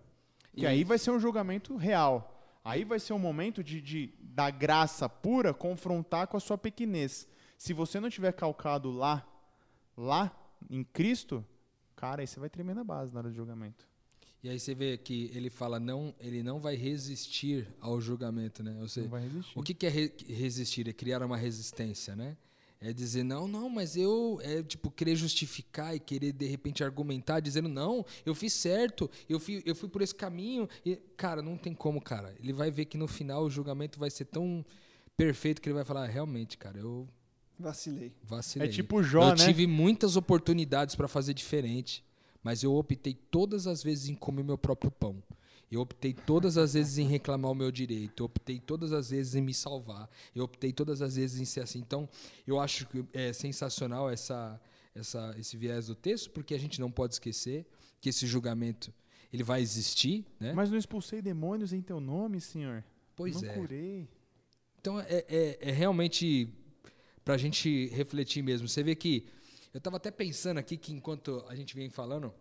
Que 0.55 0.63
E- 0.63 0.67
aí 0.67 0.83
vai 0.83 0.97
ser 0.97 1.11
um 1.11 1.19
julgamento 1.19 1.75
real. 1.77 2.35
Aí 2.63 2.83
vai 2.83 2.99
ser 2.99 3.13
um 3.13 3.19
momento 3.19 3.63
de, 3.63 3.79
de 3.81 4.13
da 4.19 4.49
graça 4.49 5.07
pura 5.07 5.53
confrontar 5.53 6.27
com 6.27 6.35
a 6.35 6.39
sua 6.39 6.57
pequenez. 6.57 7.27
Se 7.57 7.73
você 7.73 7.99
não 7.99 8.09
tiver 8.09 8.33
calcado 8.33 8.91
lá, 8.91 9.25
lá 9.97 10.31
em 10.69 10.83
Cristo, 10.83 11.43
cara, 11.95 12.21
aí 12.21 12.27
você 12.27 12.39
vai 12.39 12.49
tremer 12.49 12.75
na 12.75 12.83
base 12.83 13.13
na 13.13 13.19
hora 13.21 13.29
do 13.29 13.35
julgamento. 13.35 13.87
E 14.41 14.49
aí 14.49 14.57
você 14.59 14.73
vê 14.73 14.97
que 14.97 15.29
ele 15.33 15.49
fala 15.49 15.79
não, 15.79 16.15
ele 16.19 16.41
não 16.41 16.59
vai 16.59 16.75
resistir 16.75 17.67
ao 17.81 17.99
julgamento, 17.99 18.63
né? 18.63 18.77
Ou 18.79 18.87
seja, 18.87 19.03
Não 19.05 19.11
vai 19.11 19.23
resistir. 19.23 19.59
o 19.59 19.61
que 19.63 19.73
que 19.73 19.85
é 19.85 19.89
re- 19.89 20.13
resistir? 20.29 20.87
É 20.87 20.93
criar 20.93 21.21
uma 21.23 21.35
resistência, 21.35 22.15
né? 22.15 22.37
É 22.81 22.93
dizer 22.93 23.23
não, 23.23 23.45
não, 23.45 23.69
mas 23.69 23.97
eu 23.97 24.39
é 24.41 24.63
tipo 24.63 24.89
querer 24.89 25.13
justificar 25.17 25.93
e 25.93 25.99
querer 25.99 26.31
de 26.31 26.45
repente 26.47 26.81
argumentar, 26.81 27.41
dizendo 27.41 27.67
não, 27.67 28.05
eu 28.25 28.33
fiz 28.33 28.53
certo, 28.53 29.11
eu 29.27 29.37
fui, 29.37 29.61
eu 29.65 29.75
fui 29.75 29.89
por 29.89 30.01
esse 30.01 30.15
caminho. 30.15 30.69
E, 30.85 30.95
cara, 31.17 31.41
não 31.41 31.57
tem 31.57 31.73
como, 31.73 31.99
cara. 32.01 32.33
Ele 32.39 32.53
vai 32.53 32.71
ver 32.71 32.85
que 32.85 32.97
no 32.97 33.09
final 33.09 33.43
o 33.43 33.49
julgamento 33.49 33.99
vai 33.99 34.09
ser 34.09 34.23
tão 34.23 34.65
perfeito 35.17 35.61
que 35.61 35.67
ele 35.67 35.75
vai 35.75 35.83
falar, 35.83 36.03
"Ah, 36.05 36.07
realmente, 36.07 36.57
cara, 36.57 36.77
eu 36.79 37.05
Vacilei. 37.61 38.07
É 38.07 38.11
vacilei. 38.25 38.69
tipo 38.69 39.03
Jó, 39.03 39.31
eu 39.31 39.35
né? 39.35 39.45
tive 39.45 39.67
muitas 39.67 40.15
oportunidades 40.15 40.95
para 40.95 41.09
fazer 41.09 41.33
diferente, 41.33 42.01
mas 42.43 42.63
eu 42.63 42.73
optei 42.73 43.13
todas 43.13 43.67
as 43.67 43.83
vezes 43.83 44.09
em 44.09 44.15
comer 44.15 44.43
meu 44.43 44.57
próprio 44.57 44.91
pão. 44.91 45.21
Eu 45.71 45.81
optei 45.81 46.13
todas 46.13 46.57
as 46.57 46.73
vezes 46.73 46.97
em 46.97 47.05
reclamar 47.05 47.51
o 47.51 47.55
meu 47.55 47.71
direito. 47.71 48.21
Eu 48.21 48.25
optei 48.25 48.59
todas 48.59 48.91
as 48.91 49.11
vezes 49.11 49.35
em 49.35 49.41
me 49.41 49.53
salvar. 49.53 50.09
Eu 50.33 50.43
optei 50.43 50.73
todas 50.73 51.01
as 51.01 51.15
vezes 51.15 51.39
em 51.39 51.45
ser 51.45 51.61
assim. 51.61 51.79
Então, 51.79 52.09
eu 52.47 52.59
acho 52.59 52.87
que 52.87 53.05
é 53.13 53.31
sensacional 53.33 54.09
essa, 54.09 54.59
essa, 54.95 55.35
esse 55.37 55.55
viés 55.57 55.85
do 55.87 55.93
texto, 55.93 56.31
porque 56.31 56.55
a 56.55 56.59
gente 56.59 56.81
não 56.81 56.89
pode 56.89 57.13
esquecer 57.13 57.67
que 58.01 58.09
esse 58.09 58.25
julgamento 58.25 58.91
ele 59.31 59.43
vai 59.43 59.61
existir, 59.61 60.25
né? 60.39 60.53
Mas 60.53 60.71
não 60.71 60.77
expulsei 60.77 61.21
demônios 61.21 61.71
em 61.71 61.81
teu 61.81 61.99
nome, 61.99 62.41
Senhor. 62.41 62.83
pois 63.15 63.39
não 63.39 63.49
é. 63.49 63.53
curei. 63.53 64.07
Então 64.79 64.99
é, 64.99 65.25
é, 65.27 65.57
é 65.61 65.71
realmente 65.71 66.49
para 67.23 67.35
a 67.35 67.37
gente 67.37 67.87
refletir 67.89 68.41
mesmo. 68.41 68.67
Você 68.67 68.81
vê 68.81 68.95
que 68.95 69.27
eu 69.73 69.77
estava 69.77 69.97
até 69.97 70.11
pensando 70.11 70.57
aqui 70.57 70.77
que 70.77 70.91
enquanto 70.93 71.43
a 71.47 71.55
gente 71.55 71.75
vem 71.75 71.89
falando, 71.89 72.33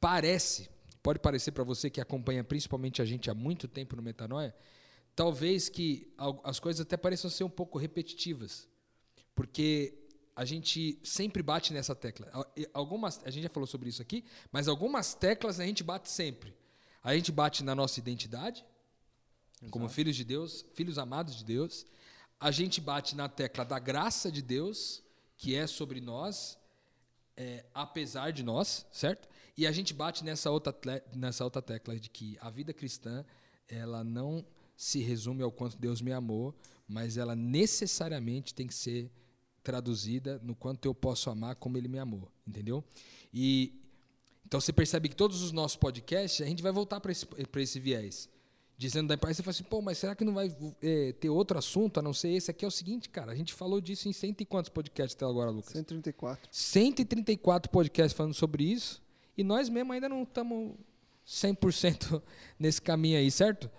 parece, 0.00 0.68
pode 1.02 1.18
parecer 1.18 1.52
para 1.52 1.64
você 1.64 1.90
que 1.90 2.00
acompanha 2.00 2.42
principalmente 2.44 3.00
a 3.02 3.04
gente 3.04 3.30
há 3.30 3.34
muito 3.34 3.66
tempo 3.68 3.96
no 3.96 4.02
Metanoia, 4.02 4.54
talvez 5.14 5.68
que 5.68 6.12
as 6.42 6.58
coisas 6.58 6.80
até 6.80 6.96
pareçam 6.96 7.30
ser 7.30 7.44
um 7.44 7.50
pouco 7.50 7.78
repetitivas, 7.78 8.68
porque 9.34 9.94
a 10.36 10.44
gente 10.44 10.98
sempre 11.04 11.42
bate 11.42 11.72
nessa 11.72 11.94
tecla. 11.94 12.28
Al- 12.32 12.52
Algumas, 12.72 13.20
a 13.24 13.30
gente 13.30 13.44
já 13.44 13.48
falou 13.48 13.66
sobre 13.68 13.88
isso 13.88 14.02
aqui, 14.02 14.24
mas 14.50 14.66
algumas 14.66 15.14
teclas 15.14 15.60
a 15.60 15.64
gente 15.64 15.84
bate 15.84 16.10
sempre. 16.10 16.52
A 17.04 17.14
gente 17.14 17.30
bate 17.30 17.62
na 17.62 17.74
nossa 17.74 18.00
identidade, 18.00 18.64
como 19.70 19.88
filhos 19.88 20.16
de 20.16 20.24
Deus, 20.24 20.64
filhos 20.74 20.98
amados 20.98 21.36
de 21.36 21.44
Deus. 21.44 21.86
A 22.40 22.50
gente 22.50 22.80
bate 22.80 23.14
na 23.14 23.28
tecla 23.28 23.64
da 23.64 23.78
graça 23.78 24.32
de 24.32 24.42
Deus, 24.42 25.03
que 25.44 25.54
é 25.54 25.66
sobre 25.66 26.00
nós, 26.00 26.58
é, 27.36 27.66
apesar 27.74 28.32
de 28.32 28.42
nós, 28.42 28.86
certo? 28.90 29.28
E 29.58 29.66
a 29.66 29.72
gente 29.72 29.92
bate 29.92 30.24
nessa 30.24 30.50
outra, 30.50 30.74
nessa 31.12 31.44
outra 31.44 31.60
tecla 31.60 32.00
de 32.00 32.08
que 32.08 32.38
a 32.40 32.48
vida 32.48 32.72
cristã, 32.72 33.22
ela 33.68 34.02
não 34.02 34.42
se 34.74 35.00
resume 35.02 35.42
ao 35.42 35.52
quanto 35.52 35.76
Deus 35.76 36.00
me 36.00 36.12
amou, 36.12 36.54
mas 36.88 37.18
ela 37.18 37.36
necessariamente 37.36 38.54
tem 38.54 38.66
que 38.66 38.72
ser 38.72 39.10
traduzida 39.62 40.40
no 40.42 40.54
quanto 40.56 40.86
eu 40.86 40.94
posso 40.94 41.28
amar 41.28 41.56
como 41.56 41.76
Ele 41.76 41.88
me 41.88 41.98
amou, 41.98 42.32
entendeu? 42.46 42.82
E 43.30 43.78
então 44.46 44.58
você 44.58 44.72
percebe 44.72 45.10
que 45.10 45.16
todos 45.16 45.42
os 45.42 45.52
nossos 45.52 45.76
podcasts 45.76 46.40
a 46.40 46.48
gente 46.48 46.62
vai 46.62 46.72
voltar 46.72 47.00
para 47.00 47.12
esse, 47.12 47.28
esse 47.58 47.78
viés. 47.78 48.30
Dizendo 48.86 49.08
da 49.08 49.14
importância, 49.14 49.36
você 49.36 49.42
fala 49.42 49.50
assim, 49.52 49.64
pô, 49.64 49.80
mas 49.80 49.96
será 49.98 50.14
que 50.14 50.24
não 50.24 50.34
vai 50.34 50.54
eh, 50.82 51.14
ter 51.18 51.30
outro 51.30 51.56
assunto 51.58 51.98
a 51.98 52.02
não 52.02 52.12
ser 52.12 52.28
esse? 52.30 52.50
Aqui 52.50 52.64
é 52.64 52.68
o 52.68 52.70
seguinte, 52.70 53.08
cara, 53.08 53.32
a 53.32 53.34
gente 53.34 53.54
falou 53.54 53.80
disso 53.80 54.08
em 54.08 54.12
cento 54.12 54.42
e 54.42 54.44
quantos 54.44 54.68
podcasts 54.68 55.16
até 55.16 55.24
agora, 55.24 55.50
Lucas? 55.50 55.72
134. 55.72 56.48
134 56.50 57.70
podcasts 57.70 58.12
falando 58.16 58.34
sobre 58.34 58.64
isso 58.64 59.02
e 59.38 59.42
nós 59.42 59.68
mesmo 59.70 59.92
ainda 59.92 60.08
não 60.08 60.22
estamos 60.22 60.74
100% 61.26 62.22
nesse 62.58 62.82
caminho 62.82 63.18
aí, 63.18 63.30
certo? 63.30 63.70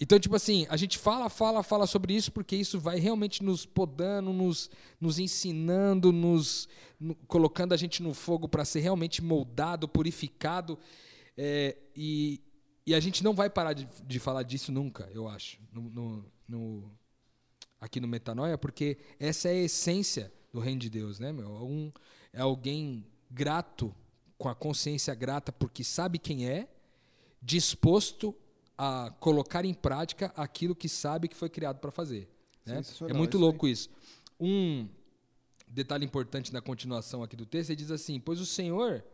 Então, 0.00 0.18
tipo 0.18 0.34
assim, 0.34 0.66
a 0.70 0.76
gente 0.76 0.98
fala, 0.98 1.28
fala, 1.28 1.62
fala 1.62 1.86
sobre 1.86 2.14
isso 2.14 2.32
porque 2.32 2.56
isso 2.56 2.80
vai 2.80 2.98
realmente 2.98 3.44
nos 3.44 3.64
podando, 3.66 4.32
nos, 4.32 4.70
nos 5.00 5.18
ensinando, 5.18 6.10
nos 6.10 6.68
no- 6.98 7.14
colocando 7.28 7.74
a 7.74 7.76
gente 7.76 8.02
no 8.02 8.12
fogo 8.14 8.48
para 8.48 8.64
ser 8.64 8.80
realmente 8.80 9.22
moldado, 9.22 9.86
purificado. 9.86 10.78
é, 11.36 11.76
e, 11.94 12.40
e 12.86 12.94
a 12.94 13.00
gente 13.00 13.22
não 13.24 13.34
vai 13.34 13.48
parar 13.50 13.72
de, 13.72 13.88
de 14.06 14.18
falar 14.18 14.42
disso 14.42 14.70
nunca, 14.72 15.08
eu 15.12 15.26
acho, 15.28 15.58
no, 15.72 15.82
no- 15.90 16.24
no- 16.48 16.90
aqui 17.80 18.00
no 18.00 18.08
Metanoia, 18.08 18.56
porque 18.58 18.98
essa 19.18 19.48
é 19.48 19.52
a 19.52 19.64
essência 19.64 20.32
do 20.52 20.60
reino 20.60 20.80
de 20.80 20.88
Deus, 20.90 21.18
né, 21.18 21.32
meu? 21.32 21.46
É 21.56 21.60
um- 21.62 21.92
é 22.32 22.40
alguém 22.40 23.04
grato, 23.30 23.94
com 24.36 24.48
a 24.48 24.54
consciência 24.54 25.14
grata, 25.14 25.52
porque 25.52 25.82
sabe 25.84 26.18
quem 26.18 26.46
é, 26.48 26.68
disposto 27.40 28.34
a 28.76 29.12
colocar 29.20 29.64
em 29.64 29.72
prática 29.74 30.32
aquilo 30.36 30.74
que 30.74 30.88
sabe 30.88 31.28
que 31.28 31.36
foi 31.36 31.48
criado 31.48 31.78
para 31.78 31.90
fazer. 31.90 32.28
Né? 32.66 32.76
É 33.10 33.12
muito 33.18 33.38
louco 33.38 33.68
isso. 33.68 33.88
Um 34.40 34.88
detalhe 35.68 36.04
importante 36.04 36.52
na 36.52 36.60
continuação 36.60 37.22
aqui 37.22 37.36
do 37.36 37.46
texto, 37.46 37.70
ele 37.70 37.76
diz 37.76 37.90
assim: 37.90 38.18
Pois 38.18 38.40
o 38.40 38.46
Senhor 38.46 39.04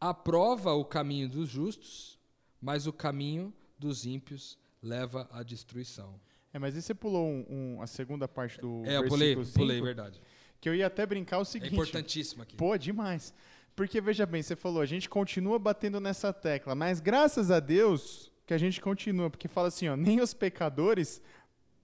aprova 0.00 0.72
o 0.72 0.84
caminho 0.84 1.28
dos 1.28 1.48
justos, 1.48 2.17
mas 2.60 2.86
o 2.86 2.92
caminho 2.92 3.52
dos 3.78 4.04
ímpios 4.06 4.58
leva 4.82 5.28
à 5.32 5.42
destruição. 5.42 6.20
É, 6.52 6.58
mas 6.58 6.74
e 6.76 6.82
você 6.82 6.94
pulou 6.94 7.26
um- 7.26 7.46
um- 7.76 7.82
a 7.82 7.86
segunda 7.86 8.26
parte 8.26 8.58
do 8.60 8.82
É, 8.86 8.96
eu 8.96 9.06
pulei, 9.08 9.34
versículo 9.34 9.54
pulei, 9.64 9.76
cinco? 9.76 9.86
verdade. 9.86 10.20
Que 10.60 10.68
eu 10.68 10.74
ia 10.74 10.86
até 10.86 11.04
brincar 11.06 11.38
o 11.38 11.42
É 11.42 11.44
seguinte. 11.44 11.72
importantíssimo 11.72 12.42
aqui. 12.42 12.56
Pô, 12.56 12.76
demais. 12.76 13.32
Porque, 13.76 14.00
veja 14.00 14.26
bem, 14.26 14.42
você 14.42 14.56
falou, 14.56 14.80
a 14.82 14.86
gente 14.86 15.08
continua 15.08 15.58
batendo 15.58 16.00
nessa 16.00 16.32
tecla, 16.32 16.74
mas 16.74 16.98
graças 17.00 17.50
a 17.50 17.60
Deus 17.60 18.32
que 18.44 18.52
a 18.54 18.58
gente 18.58 18.80
continua, 18.80 19.30
porque 19.30 19.46
fala 19.46 19.68
assim, 19.68 19.88
ó, 19.88 19.94
nem 19.96 20.20
os 20.20 20.34
pecadores, 20.34 21.22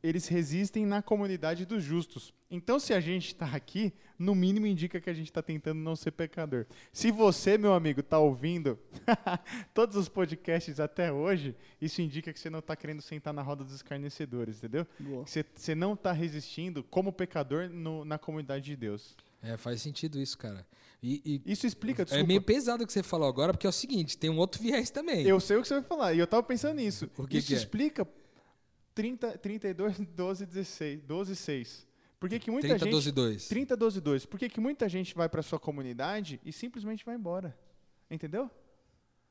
eles 0.06 0.28
resistem 0.28 0.84
na 0.84 1.00
comunidade 1.00 1.64
dos 1.64 1.82
justos. 1.82 2.34
Então, 2.50 2.78
se 2.78 2.92
a 2.92 3.00
gente 3.00 3.28
está 3.28 3.46
aqui, 3.46 3.90
no 4.18 4.34
mínimo 4.34 4.66
indica 4.66 5.00
que 5.00 5.08
a 5.08 5.14
gente 5.14 5.28
está 5.30 5.40
tentando 5.42 5.80
não 5.80 5.96
ser 5.96 6.10
pecador. 6.10 6.66
Se 6.92 7.10
você, 7.10 7.56
meu 7.56 7.72
amigo, 7.72 8.00
está 8.00 8.18
ouvindo 8.18 8.78
todos 9.72 9.96
os 9.96 10.06
podcasts 10.08 10.78
até 10.78 11.10
hoje, 11.10 11.56
isso 11.80 12.02
indica 12.02 12.32
que 12.34 12.38
você 12.38 12.50
não 12.50 12.58
está 12.58 12.76
querendo 12.76 13.00
sentar 13.00 13.32
na 13.32 13.40
roda 13.40 13.64
dos 13.64 13.74
escarnecedores, 13.74 14.58
entendeu? 14.58 14.86
Você, 15.24 15.42
você 15.54 15.74
não 15.74 15.94
está 15.94 16.12
resistindo 16.12 16.84
como 16.84 17.10
pecador 17.10 17.70
no- 17.70 18.04
na 18.04 18.18
comunidade 18.18 18.64
de 18.66 18.76
Deus. 18.76 19.16
É, 19.42 19.56
faz 19.56 19.80
sentido 19.80 20.20
isso, 20.20 20.36
cara. 20.36 20.66
E, 21.02 21.40
e 21.46 21.52
Isso 21.52 21.66
explica, 21.66 22.04
é 22.10 22.22
meio 22.22 22.40
pesado 22.42 22.84
o 22.84 22.86
que 22.86 22.92
você 22.92 23.02
falou 23.02 23.28
agora, 23.28 23.52
porque 23.52 23.66
é 23.66 23.70
o 23.70 23.72
seguinte, 23.72 24.16
tem 24.18 24.28
um 24.30 24.38
outro 24.38 24.62
viés 24.62 24.90
também. 24.90 25.26
Eu 25.26 25.40
sei 25.40 25.56
o 25.56 25.62
que 25.62 25.68
você 25.68 25.74
vai 25.74 25.82
falar, 25.82 26.14
e 26.14 26.18
eu 26.18 26.26
tava 26.26 26.42
pensando 26.42 26.76
nisso. 26.76 27.10
O 27.16 27.26
que 27.26 27.38
Isso 27.38 27.48
que 27.48 27.54
é? 27.54 27.56
explica 27.56 28.08
30, 28.94 29.38
32, 29.38 29.98
12, 30.00 30.46
16, 30.46 31.02
12, 31.02 31.36
6. 31.36 31.88
Por 32.18 32.28
que, 32.30 32.38
que 32.38 32.50
muita 32.50 32.68
30, 32.68 32.84
gente... 32.84 32.92
12, 32.92 33.12
2. 33.12 33.48
30, 33.48 33.76
12, 33.76 34.00
2. 34.00 34.26
Por 34.26 34.38
que, 34.38 34.48
que 34.48 34.60
muita 34.60 34.88
gente 34.88 35.14
vai 35.14 35.28
para 35.28 35.42
sua 35.42 35.58
comunidade 35.58 36.40
e 36.44 36.52
simplesmente 36.52 37.04
vai 37.04 37.16
embora? 37.16 37.58
Entendeu? 38.10 38.50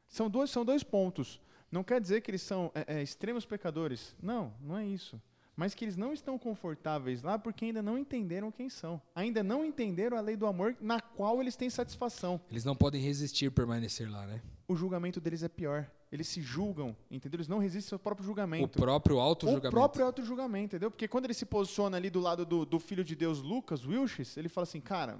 São 0.07 0.29
dois, 0.29 0.51
são 0.51 0.63
dois 0.63 0.83
pontos. 0.83 1.41
Não 1.71 1.83
quer 1.83 1.99
dizer 1.99 2.21
que 2.21 2.29
eles 2.29 2.43
são 2.43 2.71
é, 2.75 2.99
é, 2.99 3.01
extremos 3.01 3.45
pecadores. 3.45 4.15
Não, 4.21 4.53
não 4.61 4.77
é 4.77 4.85
isso. 4.85 5.19
Mas 5.55 5.75
que 5.75 5.85
eles 5.85 5.95
não 5.95 6.11
estão 6.11 6.37
confortáveis 6.39 7.21
lá 7.21 7.37
porque 7.37 7.65
ainda 7.65 7.81
não 7.81 7.97
entenderam 7.97 8.51
quem 8.51 8.69
são. 8.69 8.99
Ainda 9.13 9.43
não 9.43 9.63
entenderam 9.63 10.17
a 10.17 10.21
lei 10.21 10.35
do 10.35 10.47
amor 10.47 10.75
na 10.81 10.99
qual 10.99 11.39
eles 11.39 11.55
têm 11.55 11.69
satisfação. 11.69 12.41
Eles 12.49 12.65
não 12.65 12.75
podem 12.75 12.99
resistir 13.01 13.51
permanecer 13.51 14.09
lá, 14.09 14.25
né? 14.25 14.41
O 14.67 14.75
julgamento 14.75 15.21
deles 15.21 15.43
é 15.43 15.47
pior. 15.49 15.89
Eles 16.11 16.27
se 16.27 16.41
julgam, 16.41 16.95
entendeu? 17.09 17.37
Eles 17.37 17.47
não 17.47 17.59
resistem 17.59 17.95
ao 17.95 17.99
próprio 17.99 18.23
O 18.23 18.25
julgamento. 18.25 18.79
próprio 18.79 19.17
O 19.17 19.19
auto-julgamento. 19.19 19.71
próprio 19.71 20.05
auto-julgamento, 20.05 20.75
entendeu? 20.75 20.89
Porque 20.89 21.07
quando 21.07 21.25
ele 21.25 21.33
se 21.33 21.45
posiciona 21.45 21.97
ali 21.97 22.09
do 22.09 22.19
lado 22.19 22.45
do, 22.45 22.65
do 22.65 22.79
filho 22.79 23.03
de 23.03 23.15
Deus, 23.15 23.39
Lucas, 23.41 23.85
Wilches, 23.85 24.37
ele 24.37 24.49
fala 24.49 24.63
assim, 24.63 24.79
cara, 24.81 25.19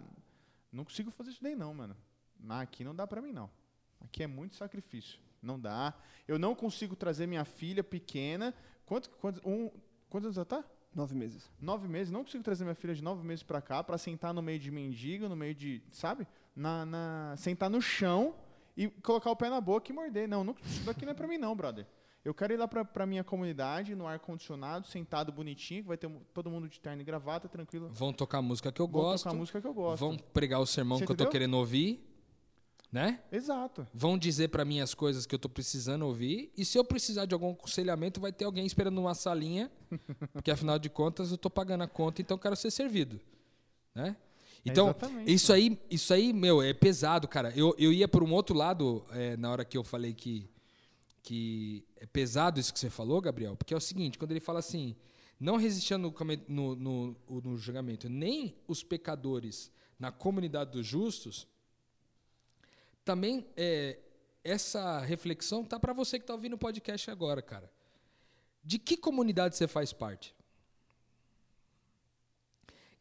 não 0.72 0.84
consigo 0.84 1.12
fazer 1.12 1.32
isso 1.32 1.44
daí 1.44 1.56
não, 1.56 1.74
mano. 1.74 1.96
Aqui 2.50 2.84
não 2.84 2.96
dá 2.96 3.06
pra 3.08 3.22
mim, 3.22 3.32
não. 3.32 3.50
Aqui 4.02 4.24
é 4.24 4.28
muito 4.28 4.56
sacrifício. 4.56 5.20
Não 5.42 5.60
dá. 5.60 5.94
Eu 6.28 6.38
não 6.40 6.54
consigo 6.56 6.96
trazer 6.96 7.28
minha 7.28 7.46
filha 7.46 7.84
pequena. 7.84 8.54
Quanto, 8.86 9.10
quantos, 9.12 9.42
um, 9.46 9.72
quantos 10.14 10.28
anos 10.28 10.38
ela 10.38 10.46
tá? 10.46 10.64
Nove 10.96 11.16
meses. 11.16 11.50
Nove 11.60 11.88
meses. 11.88 12.12
Não 12.12 12.24
consigo 12.24 12.44
trazer 12.44 12.64
minha 12.64 12.76
filha 12.76 12.94
de 12.94 13.04
nove 13.04 13.26
meses 13.26 13.42
pra 13.44 13.60
cá 13.62 13.84
pra 13.84 13.98
sentar 13.98 14.32
no 14.34 14.42
meio 14.44 14.60
de 14.60 14.70
mendigo, 14.70 15.28
no 15.28 15.36
meio 15.36 15.56
de, 15.56 15.82
sabe? 15.92 16.28
Na, 16.56 16.86
na- 16.86 17.34
sentar 17.36 17.68
no 17.70 17.82
chão 17.82 18.36
e 18.78 18.88
colocar 18.88 19.32
o 19.32 19.36
pé 19.36 19.50
na 19.50 19.60
boca 19.60 19.92
e 19.92 19.96
morder. 19.96 20.28
Não, 20.28 20.44
não 20.44 20.56
isso 20.64 20.86
daqui 20.86 21.04
não 21.04 21.12
é 21.12 21.16
pra 21.16 21.28
mim 21.28 21.38
não, 21.40 21.56
brother. 21.56 21.88
Eu 22.24 22.34
quero 22.34 22.54
ir 22.54 22.58
lá 22.58 22.68
pra, 22.68 22.86
pra 22.86 23.06
minha 23.08 23.24
comunidade, 23.24 23.96
no 23.96 24.06
ar-condicionado, 24.08 24.88
sentado 24.88 25.32
bonitinho, 25.32 25.82
que 25.82 25.88
vai 25.90 25.98
ter 25.98 26.10
todo 26.34 26.50
mundo 26.50 26.70
de 26.70 26.80
terno 26.80 27.02
e 27.02 27.04
gravata, 27.04 27.50
tranquilo. 27.50 27.90
Vão 27.92 28.14
tocar 28.14 28.38
a 28.38 28.42
música 28.42 28.72
que 28.72 28.82
eu 28.82 28.88
Vou 28.88 29.02
gosto. 29.02 29.24
tocar 29.24 29.36
a 29.36 29.40
música 29.40 29.60
que 29.60 29.68
eu 29.68 29.74
gosto. 29.74 30.00
Vão 30.00 30.16
pregar 30.16 30.60
o 30.62 30.66
sermão 30.66 31.00
Você 31.00 31.06
que 31.06 31.12
eu 31.12 31.16
tô 31.18 31.24
entendeu? 31.24 31.32
querendo 31.32 31.58
ouvir, 31.58 32.02
né? 32.94 33.20
Exato. 33.32 33.88
Vão 33.92 34.20
dizer 34.20 34.50
pra 34.50 34.64
mim 34.64 34.80
as 34.80 34.94
coisas 34.94 35.26
que 35.26 35.34
eu 35.34 35.40
tô 35.40 35.50
precisando 35.50 36.04
ouvir. 36.04 36.54
E 36.56 36.64
se 36.64 36.78
eu 36.78 36.86
precisar 36.86 37.26
de 37.26 37.34
algum 37.34 37.54
aconselhamento, 37.54 38.22
vai 38.22 38.32
ter 38.32 38.46
alguém 38.46 38.68
esperando 38.68 38.94
numa 38.94 39.16
salinha. 39.16 39.72
Porque 40.32 40.52
afinal 40.52 40.78
de 40.78 40.92
contas 40.92 41.32
eu 41.32 41.38
tô 41.38 41.50
pagando 41.50 41.82
a 41.84 41.88
conta, 41.88 42.22
então 42.22 42.36
eu 42.36 42.40
quero 42.40 42.56
ser 42.56 42.70
servido. 42.70 43.20
Né? 43.96 44.16
Então, 44.64 44.90
Exatamente. 44.90 45.34
isso 45.34 45.52
aí, 45.52 45.80
isso 45.90 46.14
aí, 46.14 46.32
meu, 46.32 46.62
é 46.62 46.72
pesado, 46.72 47.28
cara. 47.28 47.52
Eu, 47.56 47.76
eu 47.80 47.92
ia 47.92 48.08
por 48.08 48.22
um 48.22 48.32
outro 48.32 48.56
lado 48.56 49.04
é, 49.10 49.36
na 49.38 49.50
hora 49.52 49.66
que 49.66 49.76
eu 49.76 49.84
falei 49.84 50.14
que, 50.14 50.48
que 51.24 51.84
é 51.98 52.06
pesado 52.06 52.60
isso 52.60 52.72
que 52.72 52.80
você 52.80 52.92
falou, 52.92 53.20
Gabriel, 53.20 53.56
porque 53.56 53.74
é 53.74 53.78
o 53.78 53.82
seguinte, 53.82 54.20
quando 54.20 54.32
ele 54.32 54.40
fala 54.40 54.60
assim, 54.60 54.96
não 55.40 55.58
resistindo 55.58 56.14
no, 56.48 56.76
no, 56.76 56.76
no, 56.76 57.42
no 57.42 57.58
julgamento, 57.58 58.08
nem 58.08 58.56
os 58.68 58.84
pecadores 58.84 59.72
na 59.98 60.12
comunidade 60.12 60.72
dos 60.72 60.86
justos, 60.86 61.48
também 63.04 63.46
é, 63.56 64.00
essa 64.44 65.00
reflexão 65.00 65.64
tá 65.64 65.80
para 65.80 65.94
você 65.94 66.20
que 66.20 66.26
tá 66.26 66.34
ouvindo 66.34 66.54
o 66.54 66.58
podcast 66.58 67.10
agora, 67.10 67.42
cara. 67.42 67.72
De 68.64 68.80
que 68.80 68.96
comunidade 68.98 69.56
você 69.56 69.68
faz 69.68 69.92
parte? 69.92 70.36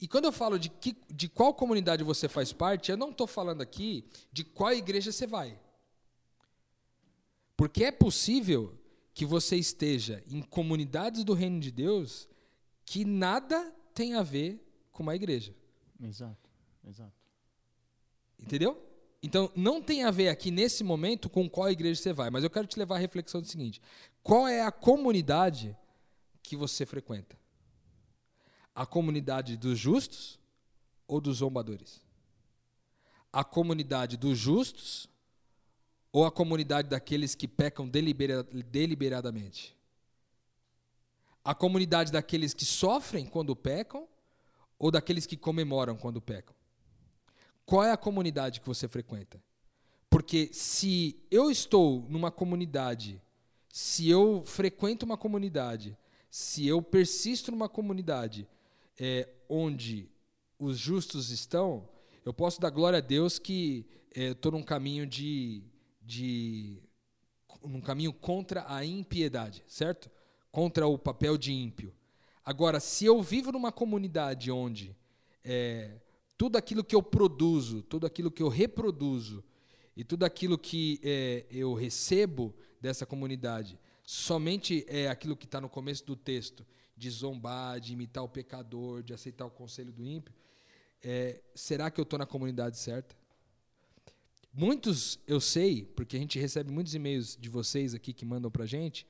E 0.00 0.08
quando 0.08 0.24
eu 0.24 0.32
falo 0.32 0.58
de, 0.58 0.68
que, 0.68 0.96
de 1.08 1.28
qual 1.28 1.54
comunidade 1.54 2.02
você 2.02 2.28
faz 2.28 2.52
parte, 2.52 2.90
eu 2.90 2.96
não 2.96 3.10
estou 3.10 3.26
falando 3.26 3.60
aqui 3.60 4.04
de 4.32 4.42
qual 4.42 4.72
igreja 4.72 5.12
você 5.12 5.26
vai. 5.28 5.56
Porque 7.56 7.84
é 7.84 7.92
possível 7.92 8.76
que 9.14 9.24
você 9.24 9.56
esteja 9.56 10.22
em 10.26 10.42
comunidades 10.42 11.22
do 11.22 11.34
reino 11.34 11.60
de 11.60 11.70
Deus 11.70 12.28
que 12.84 13.04
nada 13.04 13.72
tem 13.94 14.14
a 14.14 14.22
ver 14.22 14.60
com 14.90 15.04
uma 15.04 15.14
igreja. 15.14 15.54
Exato. 16.02 16.50
Exato. 16.84 17.14
Entendeu? 18.40 18.91
Então, 19.22 19.52
não 19.54 19.80
tem 19.80 20.02
a 20.02 20.10
ver 20.10 20.28
aqui 20.28 20.50
nesse 20.50 20.82
momento 20.82 21.30
com 21.30 21.48
qual 21.48 21.70
igreja 21.70 22.00
você 22.02 22.12
vai, 22.12 22.28
mas 22.28 22.42
eu 22.42 22.50
quero 22.50 22.66
te 22.66 22.78
levar 22.78 22.96
à 22.96 22.98
reflexão 22.98 23.40
do 23.40 23.46
seguinte: 23.46 23.80
qual 24.22 24.48
é 24.48 24.62
a 24.62 24.72
comunidade 24.72 25.76
que 26.42 26.56
você 26.56 26.84
frequenta? 26.84 27.38
A 28.74 28.84
comunidade 28.84 29.56
dos 29.56 29.78
justos 29.78 30.40
ou 31.06 31.20
dos 31.20 31.36
zombadores? 31.38 32.02
A 33.32 33.44
comunidade 33.44 34.16
dos 34.16 34.36
justos 34.36 35.08
ou 36.10 36.26
a 36.26 36.30
comunidade 36.30 36.88
daqueles 36.88 37.34
que 37.34 37.46
pecam 37.46 37.88
delibera- 37.88 38.42
deliberadamente? 38.42 39.76
A 41.44 41.54
comunidade 41.54 42.10
daqueles 42.10 42.52
que 42.52 42.64
sofrem 42.64 43.24
quando 43.24 43.54
pecam 43.54 44.08
ou 44.78 44.90
daqueles 44.90 45.26
que 45.26 45.36
comemoram 45.36 45.96
quando 45.96 46.20
pecam? 46.20 46.54
Qual 47.64 47.82
é 47.84 47.90
a 47.92 47.96
comunidade 47.96 48.60
que 48.60 48.66
você 48.66 48.88
frequenta? 48.88 49.42
Porque 50.10 50.50
se 50.52 51.16
eu 51.30 51.50
estou 51.50 52.04
numa 52.08 52.30
comunidade, 52.30 53.20
se 53.68 54.08
eu 54.08 54.42
frequento 54.44 55.06
uma 55.06 55.16
comunidade, 55.16 55.96
se 56.30 56.66
eu 56.66 56.82
persisto 56.82 57.50
numa 57.50 57.68
comunidade 57.68 58.46
é, 59.00 59.28
onde 59.48 60.10
os 60.58 60.78
justos 60.78 61.30
estão, 61.30 61.88
eu 62.24 62.32
posso 62.32 62.60
dar 62.60 62.70
glória 62.70 62.98
a 62.98 63.02
Deus 63.02 63.38
que 63.38 63.86
é, 64.14 64.32
estou 64.32 64.52
num 64.52 64.62
caminho 64.62 65.06
de, 65.06 65.62
de 66.02 66.82
num 67.64 67.80
caminho 67.80 68.12
contra 68.12 68.64
a 68.68 68.84
impiedade, 68.84 69.64
certo? 69.66 70.10
Contra 70.50 70.86
o 70.86 70.98
papel 70.98 71.38
de 71.38 71.52
ímpio. 71.52 71.92
Agora, 72.44 72.80
se 72.80 73.04
eu 73.04 73.22
vivo 73.22 73.52
numa 73.52 73.72
comunidade 73.72 74.50
onde 74.50 74.96
é, 75.44 75.96
tudo 76.42 76.56
aquilo 76.56 76.82
que 76.82 76.96
eu 76.96 77.02
produzo, 77.04 77.82
tudo 77.82 78.04
aquilo 78.04 78.28
que 78.28 78.42
eu 78.42 78.48
reproduzo 78.48 79.44
e 79.96 80.02
tudo 80.02 80.24
aquilo 80.24 80.58
que 80.58 80.98
é, 81.00 81.46
eu 81.48 81.72
recebo 81.72 82.52
dessa 82.80 83.06
comunidade 83.06 83.78
somente 84.02 84.84
é 84.88 85.08
aquilo 85.08 85.36
que 85.36 85.44
está 85.44 85.60
no 85.60 85.68
começo 85.68 86.04
do 86.04 86.16
texto, 86.16 86.66
de 86.96 87.08
zombar, 87.10 87.78
de 87.78 87.92
imitar 87.92 88.24
o 88.24 88.28
pecador, 88.28 89.04
de 89.04 89.14
aceitar 89.14 89.46
o 89.46 89.52
conselho 89.52 89.92
do 89.92 90.04
ímpio, 90.04 90.34
é, 91.00 91.40
será 91.54 91.92
que 91.92 92.00
eu 92.00 92.02
estou 92.02 92.18
na 92.18 92.26
comunidade 92.26 92.76
certa? 92.76 93.14
Muitos, 94.52 95.20
eu 95.28 95.40
sei, 95.40 95.84
porque 95.94 96.16
a 96.16 96.18
gente 96.18 96.40
recebe 96.40 96.72
muitos 96.72 96.92
e-mails 96.92 97.38
de 97.40 97.48
vocês 97.48 97.94
aqui 97.94 98.12
que 98.12 98.24
mandam 98.24 98.50
pra 98.50 98.66
gente, 98.66 99.06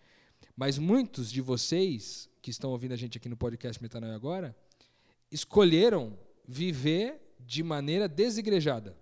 mas 0.55 0.76
muitos 0.76 1.33
de 1.33 1.41
vocês 1.41 2.28
que 2.43 2.51
estão 2.51 2.72
ouvindo 2.72 2.93
a 2.93 2.97
gente 2.97 3.16
aqui 3.16 3.30
no 3.30 3.39
podcast 3.39 3.83
Metanoia 3.83 4.14
agora, 4.14 4.55
escolheram 5.30 6.14
viver 6.47 7.22
de 7.47 7.62
maneira 7.62 8.09
desigrejada. 8.09 8.97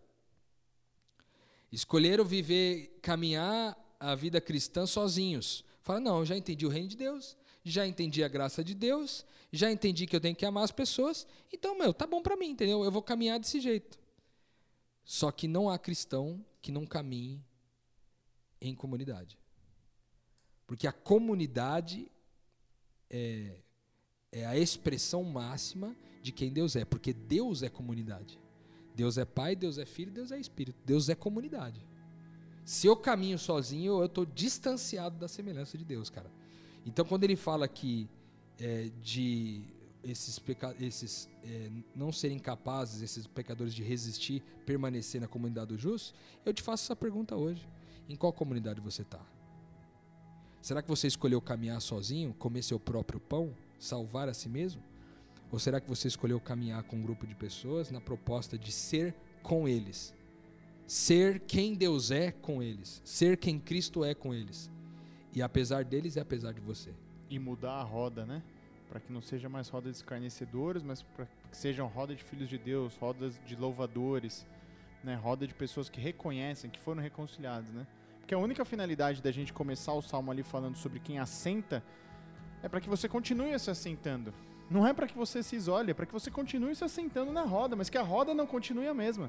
Escolheram 1.70 2.24
viver, 2.24 2.98
caminhar 3.00 3.76
a 3.98 4.14
vida 4.14 4.40
cristã 4.40 4.86
sozinhos. 4.86 5.64
Fala, 5.82 6.00
não, 6.00 6.24
já 6.24 6.36
entendi 6.36 6.66
o 6.66 6.68
reino 6.68 6.88
de 6.88 6.96
Deus, 6.96 7.36
já 7.64 7.86
entendi 7.86 8.24
a 8.24 8.28
graça 8.28 8.64
de 8.64 8.74
Deus, 8.74 9.24
já 9.52 9.70
entendi 9.70 10.06
que 10.06 10.14
eu 10.14 10.20
tenho 10.20 10.36
que 10.36 10.46
amar 10.46 10.64
as 10.64 10.72
pessoas, 10.72 11.26
então, 11.52 11.76
meu, 11.78 11.92
tá 11.92 12.06
bom 12.06 12.22
para 12.22 12.36
mim, 12.36 12.50
entendeu? 12.50 12.84
Eu 12.84 12.90
vou 12.90 13.02
caminhar 13.02 13.38
desse 13.38 13.60
jeito. 13.60 13.98
Só 15.04 15.30
que 15.30 15.48
não 15.48 15.68
há 15.68 15.78
cristão 15.78 16.44
que 16.62 16.70
não 16.70 16.86
caminhe 16.86 17.42
em 18.60 18.74
comunidade. 18.74 19.38
Porque 20.66 20.86
a 20.86 20.92
comunidade 20.92 22.10
é, 23.08 23.56
é 24.30 24.46
a 24.46 24.56
expressão 24.56 25.24
máxima 25.24 25.96
de 26.22 26.32
quem 26.32 26.52
Deus 26.52 26.76
é. 26.76 26.84
Porque 26.84 27.12
Deus 27.12 27.62
é 27.62 27.68
comunidade. 27.68 28.38
Deus 28.94 29.18
é 29.18 29.24
Pai, 29.24 29.56
Deus 29.56 29.78
é 29.78 29.84
Filho, 29.84 30.10
Deus 30.10 30.30
é 30.30 30.38
Espírito. 30.38 30.78
Deus 30.84 31.08
é 31.08 31.14
comunidade. 31.14 31.84
Se 32.64 32.86
eu 32.86 32.96
caminho 32.96 33.38
sozinho, 33.38 34.00
eu 34.00 34.06
estou 34.06 34.24
distanciado 34.24 35.18
da 35.18 35.26
semelhança 35.26 35.76
de 35.76 35.84
Deus, 35.84 36.10
cara. 36.10 36.30
Então, 36.84 37.04
quando 37.04 37.24
ele 37.24 37.36
fala 37.36 37.66
que 37.66 38.08
é, 38.58 38.90
de 39.02 39.62
esses, 40.02 40.40
esses 40.78 41.28
é, 41.44 41.70
não 41.94 42.12
serem 42.12 42.38
capazes, 42.38 43.02
esses 43.02 43.26
pecadores, 43.26 43.74
de 43.74 43.82
resistir, 43.82 44.42
permanecer 44.64 45.20
na 45.20 45.28
comunidade 45.28 45.68
dos 45.68 45.80
justos, 45.80 46.14
eu 46.44 46.52
te 46.52 46.62
faço 46.62 46.84
essa 46.84 46.96
pergunta 46.96 47.36
hoje. 47.36 47.68
Em 48.08 48.16
qual 48.16 48.32
comunidade 48.32 48.80
você 48.80 49.02
está? 49.02 49.20
Será 50.60 50.82
que 50.82 50.88
você 50.88 51.06
escolheu 51.06 51.40
caminhar 51.40 51.80
sozinho, 51.80 52.34
comer 52.34 52.62
seu 52.62 52.78
próprio 52.78 53.20
pão, 53.20 53.54
salvar 53.78 54.28
a 54.28 54.34
si 54.34 54.48
mesmo? 54.48 54.82
Ou 55.52 55.58
será 55.58 55.80
que 55.80 55.88
você 55.88 56.06
escolheu 56.06 56.40
caminhar 56.40 56.82
com 56.84 56.96
um 56.96 57.02
grupo 57.02 57.26
de 57.26 57.34
pessoas 57.34 57.90
na 57.90 58.00
proposta 58.00 58.56
de 58.56 58.70
ser 58.70 59.14
com 59.42 59.66
eles? 59.66 60.14
Ser 60.86 61.40
quem 61.40 61.74
Deus 61.74 62.10
é 62.10 62.30
com 62.30 62.62
eles, 62.62 63.00
ser 63.04 63.36
quem 63.36 63.58
Cristo 63.58 64.04
é 64.04 64.14
com 64.14 64.34
eles. 64.34 64.70
E 65.34 65.42
apesar 65.42 65.84
deles 65.84 66.16
e 66.16 66.20
apesar 66.20 66.52
de 66.52 66.60
você. 66.60 66.92
E 67.28 67.38
mudar 67.38 67.74
a 67.74 67.82
roda, 67.82 68.26
né? 68.26 68.42
Para 68.88 68.98
que 68.98 69.12
não 69.12 69.22
seja 69.22 69.48
mais 69.48 69.68
roda 69.68 69.88
de 69.90 69.96
escarnecedores, 69.96 70.82
mas 70.82 71.02
para 71.02 71.26
que 71.26 71.56
sejam 71.56 71.86
roda 71.86 72.14
de 72.14 72.24
filhos 72.24 72.48
de 72.48 72.58
Deus, 72.58 72.96
rodas 72.96 73.40
de 73.46 73.54
louvadores, 73.54 74.44
né? 75.02 75.14
Roda 75.14 75.46
de 75.46 75.54
pessoas 75.54 75.88
que 75.88 76.00
reconhecem, 76.00 76.70
que 76.70 76.80
foram 76.80 77.00
reconciliados, 77.00 77.70
né? 77.70 77.86
Porque 78.18 78.34
a 78.34 78.38
única 78.38 78.64
finalidade 78.64 79.22
da 79.22 79.30
gente 79.30 79.52
começar 79.52 79.92
o 79.92 80.02
salmo 80.02 80.30
ali 80.30 80.42
falando 80.42 80.76
sobre 80.76 80.98
quem 80.98 81.18
assenta 81.18 81.82
é 82.62 82.68
para 82.68 82.80
que 82.80 82.88
você 82.88 83.08
continue 83.08 83.56
se 83.58 83.70
assentando. 83.70 84.34
Não 84.70 84.86
é 84.86 84.92
para 84.92 85.08
que 85.08 85.16
você 85.16 85.42
se 85.42 85.56
isole, 85.56 85.90
é 85.90 85.94
para 85.94 86.06
que 86.06 86.12
você 86.12 86.30
continue 86.30 86.76
se 86.76 86.84
assentando 86.84 87.32
na 87.32 87.42
roda, 87.42 87.74
mas 87.74 87.90
que 87.90 87.98
a 87.98 88.02
roda 88.02 88.32
não 88.32 88.46
continue 88.46 88.86
a 88.86 88.94
mesma. 88.94 89.28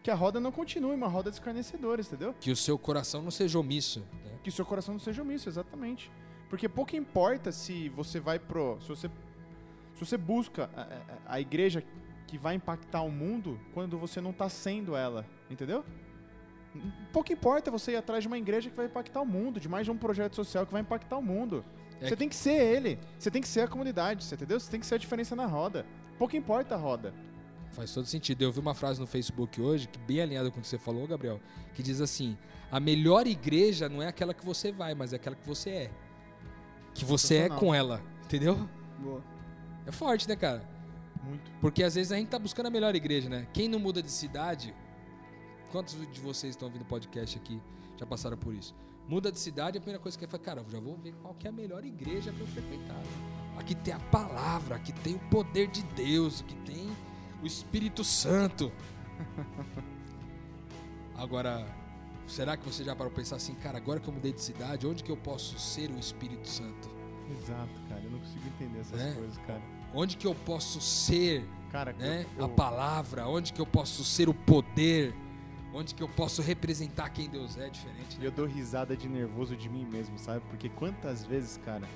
Que 0.00 0.10
a 0.10 0.14
roda 0.14 0.38
não 0.38 0.52
continue 0.52 0.94
uma 0.94 1.08
roda 1.08 1.28
de 1.28 1.36
escarnecedores, 1.36 2.06
entendeu? 2.06 2.34
Que 2.40 2.52
o 2.52 2.56
seu 2.56 2.78
coração 2.78 3.20
não 3.20 3.32
seja 3.32 3.58
omisso. 3.58 4.00
Né? 4.24 4.38
Que 4.44 4.48
o 4.48 4.52
seu 4.52 4.64
coração 4.64 4.94
não 4.94 5.00
seja 5.00 5.22
omisso, 5.22 5.48
exatamente. 5.48 6.10
Porque 6.48 6.68
pouco 6.68 6.94
importa 6.94 7.50
se 7.50 7.88
você 7.88 8.20
vai 8.20 8.38
pro. 8.38 8.78
Se 8.80 8.88
você, 8.88 9.08
se 9.94 10.06
você 10.06 10.16
busca 10.16 10.70
a, 10.74 10.82
a, 10.82 11.34
a 11.34 11.40
igreja 11.40 11.84
que 12.28 12.38
vai 12.38 12.54
impactar 12.54 13.02
o 13.02 13.10
mundo 13.10 13.60
quando 13.74 13.98
você 13.98 14.20
não 14.20 14.30
está 14.30 14.48
sendo 14.48 14.94
ela, 14.94 15.26
entendeu? 15.50 15.84
Pouco 17.12 17.32
importa 17.32 17.72
você 17.72 17.92
ir 17.92 17.96
atrás 17.96 18.22
de 18.22 18.28
uma 18.28 18.38
igreja 18.38 18.70
que 18.70 18.76
vai 18.76 18.86
impactar 18.86 19.20
o 19.20 19.26
mundo, 19.26 19.58
de 19.58 19.68
mais 19.68 19.84
de 19.84 19.90
um 19.90 19.96
projeto 19.96 20.36
social 20.36 20.64
que 20.64 20.72
vai 20.72 20.80
impactar 20.80 21.18
o 21.18 21.22
mundo. 21.22 21.64
É 22.00 22.04
você 22.04 22.10
que... 22.10 22.16
tem 22.16 22.28
que 22.28 22.36
ser 22.36 22.54
ele, 22.54 22.98
você 23.18 23.30
tem 23.30 23.42
que 23.42 23.48
ser 23.48 23.60
a 23.60 23.68
comunidade, 23.68 24.24
você 24.24 24.34
entendeu? 24.34 24.58
Você 24.58 24.70
tem 24.70 24.80
que 24.80 24.86
ser 24.86 24.94
a 24.94 24.98
diferença 24.98 25.36
na 25.36 25.46
roda. 25.46 25.86
Pouco 26.18 26.36
importa 26.36 26.74
a 26.74 26.78
roda. 26.78 27.14
Faz 27.70 27.92
todo 27.94 28.06
sentido. 28.06 28.42
Eu 28.42 28.50
vi 28.50 28.58
uma 28.58 28.74
frase 28.74 29.00
no 29.00 29.06
Facebook 29.06 29.60
hoje, 29.60 29.86
que 29.86 29.98
bem 29.98 30.20
alinhada 30.20 30.50
com 30.50 30.58
o 30.58 30.62
que 30.62 30.66
você 30.66 30.78
falou, 30.78 31.06
Gabriel, 31.06 31.40
que 31.74 31.82
diz 31.82 32.00
assim: 32.00 32.36
a 32.70 32.80
melhor 32.80 33.26
igreja 33.26 33.88
não 33.88 34.02
é 34.02 34.08
aquela 34.08 34.34
que 34.34 34.44
você 34.44 34.72
vai, 34.72 34.94
mas 34.94 35.12
é 35.12 35.16
aquela 35.16 35.36
que 35.36 35.46
você 35.46 35.70
é. 35.70 35.90
Que 36.94 37.04
você 37.04 37.36
é 37.36 37.48
com 37.48 37.74
ela, 37.74 38.02
entendeu? 38.24 38.68
Boa. 38.98 39.22
É 39.86 39.92
forte, 39.92 40.28
né, 40.28 40.34
cara? 40.36 40.68
Muito. 41.22 41.50
Porque 41.60 41.82
às 41.82 41.94
vezes 41.94 42.10
a 42.12 42.16
gente 42.16 42.28
tá 42.28 42.38
buscando 42.38 42.66
a 42.66 42.70
melhor 42.70 42.94
igreja, 42.94 43.28
né? 43.28 43.46
Quem 43.52 43.68
não 43.68 43.78
muda 43.78 44.02
de 44.02 44.10
cidade. 44.10 44.74
Quantos 45.70 45.94
de 46.10 46.20
vocês 46.20 46.54
estão 46.54 46.66
ouvindo 46.66 46.84
podcast 46.84 47.38
aqui 47.38 47.60
já 47.96 48.04
passaram 48.04 48.36
por 48.36 48.52
isso? 48.52 48.74
Muda 49.08 49.32
de 49.32 49.38
cidade, 49.38 49.78
a 49.78 49.80
primeira 49.80 50.00
coisa 50.00 50.16
que 50.16 50.24
é 50.24 50.28
falar, 50.28 50.42
cara, 50.42 50.60
eu 50.60 50.70
já 50.70 50.80
vou 50.80 50.96
ver 50.96 51.12
qual 51.20 51.34
que 51.34 51.46
é 51.46 51.50
a 51.50 51.52
melhor 51.52 51.84
igreja 51.84 52.32
para 52.32 52.42
eu 52.42 52.46
frequentar. 52.46 53.02
Aqui 53.58 53.74
tem 53.74 53.92
a 53.92 53.98
palavra, 53.98 54.76
aqui 54.76 54.92
tem 54.92 55.16
o 55.16 55.18
poder 55.30 55.66
de 55.68 55.82
Deus, 55.82 56.42
aqui 56.42 56.54
tem 56.64 56.88
o 57.42 57.46
Espírito 57.46 58.04
Santo. 58.04 58.72
Agora, 61.16 61.66
será 62.26 62.56
que 62.56 62.64
você 62.64 62.82
já 62.84 62.96
parou 62.96 63.10
para 63.10 63.20
pensar 63.20 63.36
assim, 63.36 63.54
cara, 63.54 63.76
agora 63.76 64.00
que 64.00 64.08
eu 64.08 64.14
mudei 64.14 64.32
de 64.32 64.40
cidade, 64.40 64.86
onde 64.86 65.04
que 65.04 65.10
eu 65.10 65.16
posso 65.16 65.58
ser 65.58 65.90
o 65.90 65.98
Espírito 65.98 66.48
Santo? 66.48 66.88
Exato, 67.30 67.80
cara, 67.88 68.00
eu 68.02 68.10
não 68.10 68.18
consigo 68.18 68.46
entender 68.46 68.78
essas 68.80 69.00
é? 69.00 69.12
coisas, 69.12 69.36
cara. 69.46 69.60
Onde 69.92 70.16
que 70.16 70.26
eu 70.26 70.34
posso 70.34 70.80
ser 70.80 71.44
cara, 71.70 71.92
né, 71.92 72.24
eu, 72.36 72.40
eu... 72.40 72.44
a 72.46 72.48
palavra? 72.48 73.28
Onde 73.28 73.52
que 73.52 73.60
eu 73.60 73.66
posso 73.66 74.04
ser 74.04 74.28
o 74.28 74.34
poder? 74.34 75.14
Onde 75.72 75.94
que 75.94 76.02
eu 76.02 76.08
posso 76.08 76.42
representar 76.42 77.10
quem 77.10 77.28
Deus 77.28 77.56
é 77.56 77.68
diferente? 77.68 78.18
Né? 78.18 78.26
Eu 78.26 78.30
dou 78.30 78.46
risada 78.46 78.96
de 78.96 79.08
nervoso 79.08 79.56
de 79.56 79.68
mim 79.68 79.84
mesmo, 79.84 80.18
sabe? 80.18 80.40
Porque 80.48 80.68
quantas 80.68 81.24
vezes, 81.24 81.58
cara, 81.58 81.88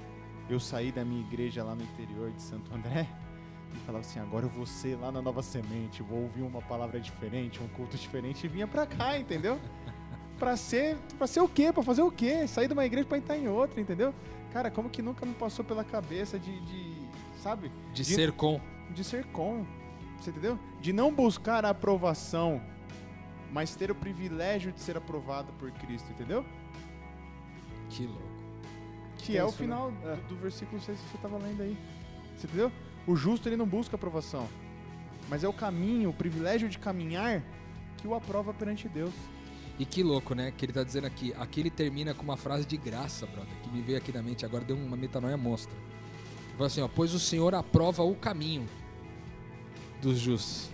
eu 0.49 0.61
saí 0.61 0.93
da 0.93 1.05
minha 1.05 1.21
igreja 1.21 1.65
lá 1.65 1.75
no 1.75 1.83
interior 1.83 2.31
de 2.31 2.41
Santo 2.41 2.73
André 2.73 3.09
e 3.75 3.79
falava 3.79 4.05
assim, 4.05 4.21
agora 4.21 4.47
eu 4.47 4.51
vou 4.51 4.65
ser 4.65 4.97
lá 4.97 5.11
na 5.11 5.21
Nova 5.21 5.43
Semente, 5.43 6.03
vou 6.03 6.23
ouvir 6.23 6.43
uma 6.43 6.63
palavra 6.63 7.01
diferente, 7.01 7.61
um 7.61 7.69
culto 7.69 7.97
diferente 7.97 8.45
e 8.45 8.49
vinha 8.49 8.67
pra 8.67 8.87
cá, 8.87 9.19
entendeu? 9.19 9.59
pra 10.39 10.57
ser, 10.57 10.97
pra 11.19 11.27
ser 11.27 11.41
o 11.41 11.49
quê? 11.49 11.73
Pra 11.73 11.83
fazer 11.83 12.03
o 12.03 12.13
quê? 12.13 12.47
Sair 12.47 12.69
de 12.69 12.75
uma 12.75 12.85
igreja 12.85 13.07
pra 13.09 13.19
entrar 13.19 13.37
em 13.37 13.49
outra, 13.49 13.81
entendeu? 13.81 14.15
Cara, 14.53 14.71
como 14.71 14.89
que 14.89 15.03
nunca 15.03 15.27
me 15.27 15.35
passou 15.35 15.65
pela 15.65 15.83
cabeça 15.83 16.39
de, 16.39 16.61
de 16.61 16.95
sabe? 17.43 17.73
De, 17.93 18.03
de 18.03 18.05
ser 18.05 18.31
com. 18.33 18.61
De 18.91 19.03
ser 19.03 19.25
com, 19.27 19.67
você 20.21 20.31
entendeu? 20.31 20.59
De 20.81 20.93
não 20.93 21.13
buscar 21.13 21.65
a 21.65 21.71
aprovação 21.71 22.63
mas 23.55 23.77
ter 23.77 23.89
o 23.89 23.95
privilégio 23.95 24.73
de 24.73 24.81
ser 24.81 24.97
aprovado 24.97 25.53
por 25.61 25.71
Cristo, 25.71 26.11
entendeu? 26.11 26.45
Que 27.89 28.05
louco. 28.05 28.35
Que 29.19 29.39
é, 29.39 29.41
é 29.41 29.45
isso, 29.45 29.55
o 29.55 29.57
final 29.57 29.93
né? 29.93 30.17
do, 30.17 30.35
do, 30.35 30.37
versículo 30.41 30.81
6 30.81 30.99
que 30.99 31.09
você 31.09 31.17
estava 31.17 31.39
lendo 31.39 31.63
aí. 31.63 31.79
Você 32.37 32.49
entendeu? 32.49 32.73
O 33.07 33.15
justo 33.15 33.49
ele 33.49 33.57
não 33.57 33.65
busca 33.65 33.95
aprovação, 33.95 34.49
mas 35.29 35.45
é 35.45 35.49
o 35.49 35.53
caminho, 35.53 36.11
o 36.11 36.13
privilégio 36.13 36.69
de 36.69 36.81
caminhar 36.81 37.45
que 37.99 38.09
o 38.09 38.15
aprova 38.17 38.53
perante 38.53 38.89
Deus. 38.89 39.15
E 39.79 39.87
que 39.87 40.03
louco, 40.03 40.35
né? 40.35 40.51
Que 40.51 40.65
ele 40.65 40.73
está 40.73 40.83
dizendo 40.83 41.07
aqui. 41.07 41.33
Aqui 41.35 41.61
ele 41.61 41.71
termina 41.71 42.13
com 42.13 42.25
uma 42.25 42.37
frase 42.37 42.67
de 42.67 42.77
graça, 42.77 43.25
brother, 43.25 43.55
que 43.63 43.71
me 43.71 43.83
veio 43.83 43.99
aqui 43.99 44.11
na 44.11 44.21
mente 44.21 44.45
agora, 44.45 44.65
deu 44.65 44.77
uma 44.77 44.97
metanoia 44.97 45.37
monstra. 45.37 45.77
Ele 46.49 46.57
fala 46.57 46.67
assim, 46.67 46.81
ó, 46.81 46.89
pois 46.89 47.15
o 47.15 47.21
Senhor 47.21 47.55
aprova 47.55 48.03
o 48.03 48.17
caminho 48.17 48.69
dos 50.03 50.19
justos. 50.19 50.69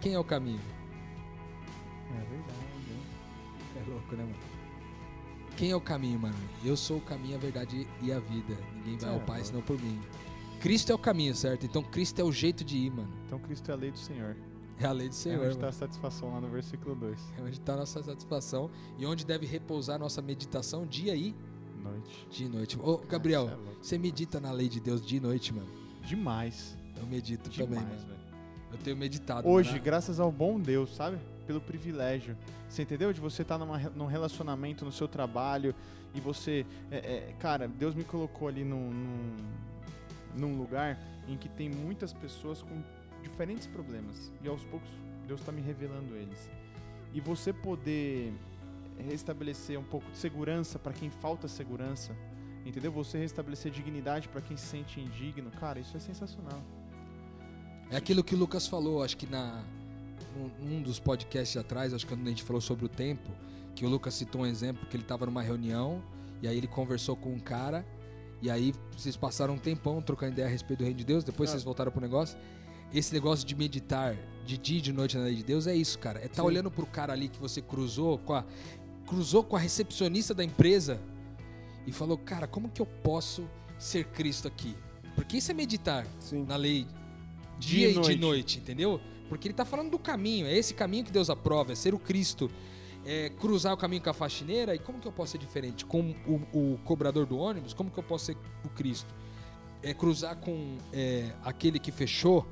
Quem 0.00 0.14
é 0.14 0.18
o 0.18 0.24
caminho? 0.24 0.79
É 2.16 2.24
verdade. 2.24 2.70
É 3.76 3.90
louco, 3.90 4.16
né, 4.16 4.24
mano? 4.24 4.60
Quem 5.56 5.70
é 5.70 5.76
o 5.76 5.80
caminho, 5.80 6.18
mano? 6.18 6.36
Eu 6.64 6.76
sou 6.76 6.98
o 6.98 7.00
caminho, 7.00 7.36
a 7.36 7.38
verdade 7.38 7.86
e 8.02 8.12
a 8.12 8.18
vida. 8.18 8.56
Ninguém 8.76 8.98
vai 8.98 9.10
é, 9.10 9.12
ao 9.12 9.20
Pai 9.20 9.36
mano. 9.36 9.44
senão 9.44 9.62
por 9.62 9.80
mim. 9.80 10.00
Cristo 10.60 10.92
é 10.92 10.94
o 10.94 10.98
caminho, 10.98 11.34
certo? 11.34 11.66
Então 11.66 11.82
Cristo 11.82 12.20
é 12.20 12.24
o 12.24 12.32
jeito 12.32 12.64
de 12.64 12.76
ir, 12.76 12.90
mano. 12.90 13.12
Então 13.26 13.38
Cristo 13.38 13.70
é 13.70 13.74
a 13.74 13.76
lei 13.76 13.90
do 13.90 13.98
Senhor. 13.98 14.36
É 14.78 14.86
a 14.86 14.92
lei 14.92 15.08
do 15.08 15.14
Senhor. 15.14 15.42
É 15.42 15.46
onde 15.46 15.56
está 15.56 15.68
a 15.68 15.72
satisfação 15.72 16.32
lá 16.32 16.40
no 16.40 16.48
versículo 16.48 16.94
2. 16.94 17.32
É 17.38 17.42
onde 17.42 17.58
está 17.58 17.74
a 17.74 17.76
nossa 17.76 18.02
satisfação 18.02 18.70
e 18.98 19.04
onde 19.04 19.26
deve 19.26 19.46
repousar 19.46 19.96
a 19.96 19.98
nossa 19.98 20.22
meditação 20.22 20.86
dia 20.86 21.14
e 21.14 21.34
noite. 21.82 22.26
Dia 22.30 22.46
e 22.46 22.48
noite. 22.48 22.78
Ô, 22.78 22.98
Gabriel, 22.98 23.48
é 23.48 23.56
você 23.82 23.98
medita 23.98 24.40
na 24.40 24.52
lei 24.52 24.68
de 24.68 24.80
Deus 24.80 25.04
dia 25.04 25.18
e 25.18 25.20
noite, 25.20 25.52
mano? 25.52 25.68
Demais. 26.06 26.76
Eu 26.96 27.06
medito 27.06 27.48
Demais, 27.50 27.82
também, 27.82 28.06
mano. 28.06 28.20
Eu 28.72 28.78
tenho 28.78 28.96
meditado. 28.96 29.48
Hoje, 29.48 29.72
né? 29.72 29.78
graças 29.78 30.20
ao 30.20 30.30
bom 30.30 30.58
Deus, 30.58 30.94
sabe? 30.94 31.18
Pelo 31.50 31.60
privilégio. 31.60 32.36
Você 32.68 32.82
entendeu? 32.82 33.12
De 33.12 33.20
você 33.20 33.42
estar 33.42 33.58
tá 33.58 33.66
num 33.96 34.06
relacionamento 34.06 34.84
no 34.84 34.92
seu 34.92 35.08
trabalho 35.08 35.74
e 36.14 36.20
você. 36.20 36.64
É, 36.92 36.98
é, 36.98 37.34
cara, 37.40 37.66
Deus 37.66 37.92
me 37.92 38.04
colocou 38.04 38.46
ali 38.46 38.62
num, 38.62 38.92
num, 38.92 39.36
num 40.38 40.56
lugar 40.56 40.96
em 41.26 41.36
que 41.36 41.48
tem 41.48 41.68
muitas 41.68 42.12
pessoas 42.12 42.62
com 42.62 42.80
diferentes 43.20 43.66
problemas. 43.66 44.30
E 44.44 44.48
aos 44.48 44.62
poucos 44.62 44.88
Deus 45.26 45.40
está 45.40 45.50
me 45.50 45.60
revelando 45.60 46.14
eles. 46.14 46.48
E 47.12 47.20
você 47.20 47.52
poder 47.52 48.32
restabelecer 48.96 49.76
um 49.76 49.82
pouco 49.82 50.08
de 50.12 50.18
segurança 50.18 50.78
para 50.78 50.92
quem 50.92 51.10
falta 51.10 51.48
segurança, 51.48 52.14
entendeu? 52.64 52.92
Você 52.92 53.18
restabelecer 53.18 53.72
dignidade 53.72 54.28
para 54.28 54.40
quem 54.40 54.56
se 54.56 54.66
sente 54.66 55.00
indigno, 55.00 55.50
cara, 55.50 55.80
isso 55.80 55.96
é 55.96 56.00
sensacional. 56.00 56.62
É 57.90 57.96
aquilo 57.96 58.22
que 58.22 58.36
o 58.36 58.38
Lucas 58.38 58.68
falou, 58.68 59.02
acho 59.02 59.16
que 59.16 59.26
na 59.26 59.64
um, 60.36 60.76
um 60.76 60.82
dos 60.82 60.98
podcasts 60.98 61.56
atrás, 61.56 61.94
acho 61.94 62.06
que 62.06 62.14
quando 62.14 62.26
a 62.26 62.30
gente 62.30 62.42
falou 62.42 62.60
sobre 62.60 62.84
o 62.84 62.88
tempo, 62.88 63.30
que 63.74 63.84
o 63.84 63.88
Lucas 63.88 64.14
citou 64.14 64.42
um 64.42 64.46
exemplo 64.46 64.86
que 64.86 64.96
ele 64.96 65.02
estava 65.02 65.26
numa 65.26 65.42
reunião 65.42 66.02
e 66.42 66.48
aí 66.48 66.56
ele 66.56 66.66
conversou 66.66 67.16
com 67.16 67.30
um 67.30 67.38
cara 67.38 67.86
e 68.42 68.50
aí 68.50 68.74
vocês 68.96 69.16
passaram 69.16 69.54
um 69.54 69.58
tempão 69.58 70.00
trocando 70.00 70.32
ideia 70.32 70.48
a 70.48 70.50
respeito 70.50 70.78
do 70.78 70.84
reino 70.84 70.98
de 70.98 71.04
Deus, 71.04 71.24
depois 71.24 71.50
ah. 71.50 71.52
vocês 71.52 71.62
voltaram 71.62 71.92
pro 71.92 72.00
negócio. 72.00 72.38
Esse 72.92 73.12
negócio 73.12 73.46
de 73.46 73.54
meditar 73.54 74.16
de 74.44 74.58
dia 74.58 74.78
e 74.78 74.80
de 74.80 74.92
noite 74.92 75.16
na 75.16 75.24
lei 75.24 75.36
de 75.36 75.44
Deus 75.44 75.66
é 75.66 75.74
isso, 75.74 75.98
cara. 75.98 76.18
É 76.18 76.24
estar 76.24 76.36
tá 76.36 76.42
olhando 76.42 76.70
pro 76.70 76.86
cara 76.86 77.12
ali 77.12 77.28
que 77.28 77.38
você 77.38 77.60
cruzou 77.60 78.18
com 78.18 78.34
a 78.34 78.44
cruzou 79.06 79.42
com 79.42 79.56
a 79.56 79.58
recepcionista 79.58 80.32
da 80.34 80.42
empresa 80.42 81.00
e 81.86 81.92
falou: 81.92 82.16
"Cara, 82.18 82.46
como 82.46 82.68
que 82.68 82.80
eu 82.80 82.86
posso 82.86 83.48
ser 83.78 84.04
Cristo 84.06 84.48
aqui?" 84.48 84.74
Porque 85.14 85.36
isso 85.36 85.50
é 85.50 85.54
meditar 85.54 86.06
Sim. 86.18 86.44
na 86.44 86.56
lei 86.56 86.86
dia, 87.58 87.88
dia 87.88 87.90
e 87.90 87.94
noite. 87.94 88.14
de 88.14 88.20
noite, 88.20 88.58
entendeu? 88.58 89.00
Porque 89.30 89.46
ele 89.46 89.52
está 89.52 89.64
falando 89.64 89.92
do 89.92 89.98
caminho, 89.98 90.46
é 90.48 90.58
esse 90.58 90.74
caminho 90.74 91.04
que 91.04 91.12
Deus 91.12 91.30
aprova, 91.30 91.70
é 91.70 91.74
ser 91.76 91.94
o 91.94 91.98
Cristo. 91.98 92.50
É, 93.06 93.30
cruzar 93.30 93.72
o 93.72 93.76
caminho 93.78 94.02
com 94.02 94.10
a 94.10 94.12
faxineira, 94.12 94.74
e 94.74 94.78
como 94.78 94.98
que 94.98 95.08
eu 95.08 95.12
posso 95.12 95.32
ser 95.32 95.38
diferente? 95.38 95.86
Com 95.86 96.10
o, 96.26 96.74
o 96.74 96.78
cobrador 96.84 97.24
do 97.24 97.38
ônibus, 97.38 97.72
como 97.72 97.90
que 97.90 97.98
eu 97.98 98.02
posso 98.02 98.26
ser 98.26 98.36
o 98.62 98.68
Cristo? 98.68 99.14
É 99.82 99.94
cruzar 99.94 100.36
com 100.36 100.76
é, 100.92 101.32
aquele 101.42 101.78
que 101.78 101.90
fechou 101.90 102.46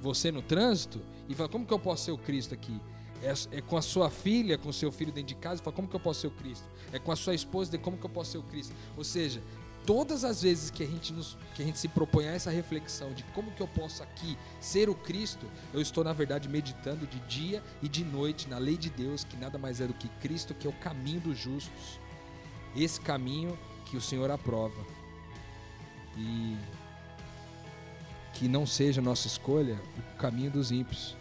você 0.00 0.32
no 0.32 0.40
trânsito 0.40 1.02
e 1.28 1.34
falar, 1.34 1.50
como 1.50 1.66
que 1.66 1.74
eu 1.74 1.78
posso 1.78 2.04
ser 2.04 2.12
o 2.12 2.18
Cristo 2.18 2.54
aqui? 2.54 2.80
É, 3.22 3.58
é 3.58 3.60
com 3.60 3.76
a 3.76 3.82
sua 3.82 4.08
filha, 4.08 4.56
com 4.56 4.68
o 4.68 4.72
seu 4.72 4.92
filho 4.92 5.12
dentro 5.12 5.34
de 5.34 5.40
casa, 5.40 5.62
fala, 5.62 5.76
como 5.76 5.88
que 5.88 5.96
eu 5.96 6.00
posso 6.00 6.20
ser 6.20 6.28
o 6.28 6.30
Cristo? 6.30 6.64
É 6.92 6.98
com 6.98 7.10
a 7.10 7.16
sua 7.16 7.34
esposa, 7.34 7.72
de 7.72 7.78
como 7.78 7.98
que 7.98 8.06
eu 8.06 8.10
posso 8.10 8.32
ser 8.32 8.38
o 8.38 8.42
Cristo? 8.44 8.74
Ou 8.96 9.04
seja, 9.04 9.42
todas 9.86 10.24
as 10.24 10.42
vezes 10.42 10.70
que 10.70 10.82
a 10.82 10.86
gente, 10.86 11.12
nos, 11.12 11.36
que 11.54 11.62
a 11.62 11.64
gente 11.64 11.78
se 11.78 11.88
propõe 11.88 12.26
a 12.26 12.32
essa 12.32 12.50
reflexão 12.50 13.12
de 13.12 13.22
como 13.34 13.50
que 13.52 13.60
eu 13.60 13.68
posso 13.68 14.02
aqui 14.02 14.36
ser 14.60 14.88
o 14.88 14.94
Cristo, 14.94 15.46
eu 15.72 15.80
estou, 15.80 16.02
na 16.02 16.12
verdade, 16.12 16.48
meditando 16.48 17.06
de 17.06 17.20
dia 17.20 17.62
e 17.82 17.88
de 17.88 18.04
noite 18.04 18.48
na 18.48 18.58
lei 18.58 18.76
de 18.76 18.90
Deus, 18.90 19.24
que 19.24 19.36
nada 19.36 19.58
mais 19.58 19.80
é 19.80 19.86
do 19.86 19.94
que 19.94 20.08
Cristo, 20.20 20.54
que 20.54 20.66
é 20.66 20.70
o 20.70 20.74
caminho 20.74 21.20
dos 21.20 21.38
justos. 21.38 22.00
Esse 22.76 23.00
caminho 23.00 23.58
que 23.86 23.96
o 23.96 24.00
Senhor 24.00 24.30
aprova. 24.30 24.84
E 26.16 26.56
que 28.34 28.48
não 28.48 28.66
seja 28.66 29.00
nossa 29.00 29.26
escolha 29.26 29.80
o 29.96 30.16
caminho 30.16 30.50
dos 30.50 30.72
ímpios, 30.72 31.16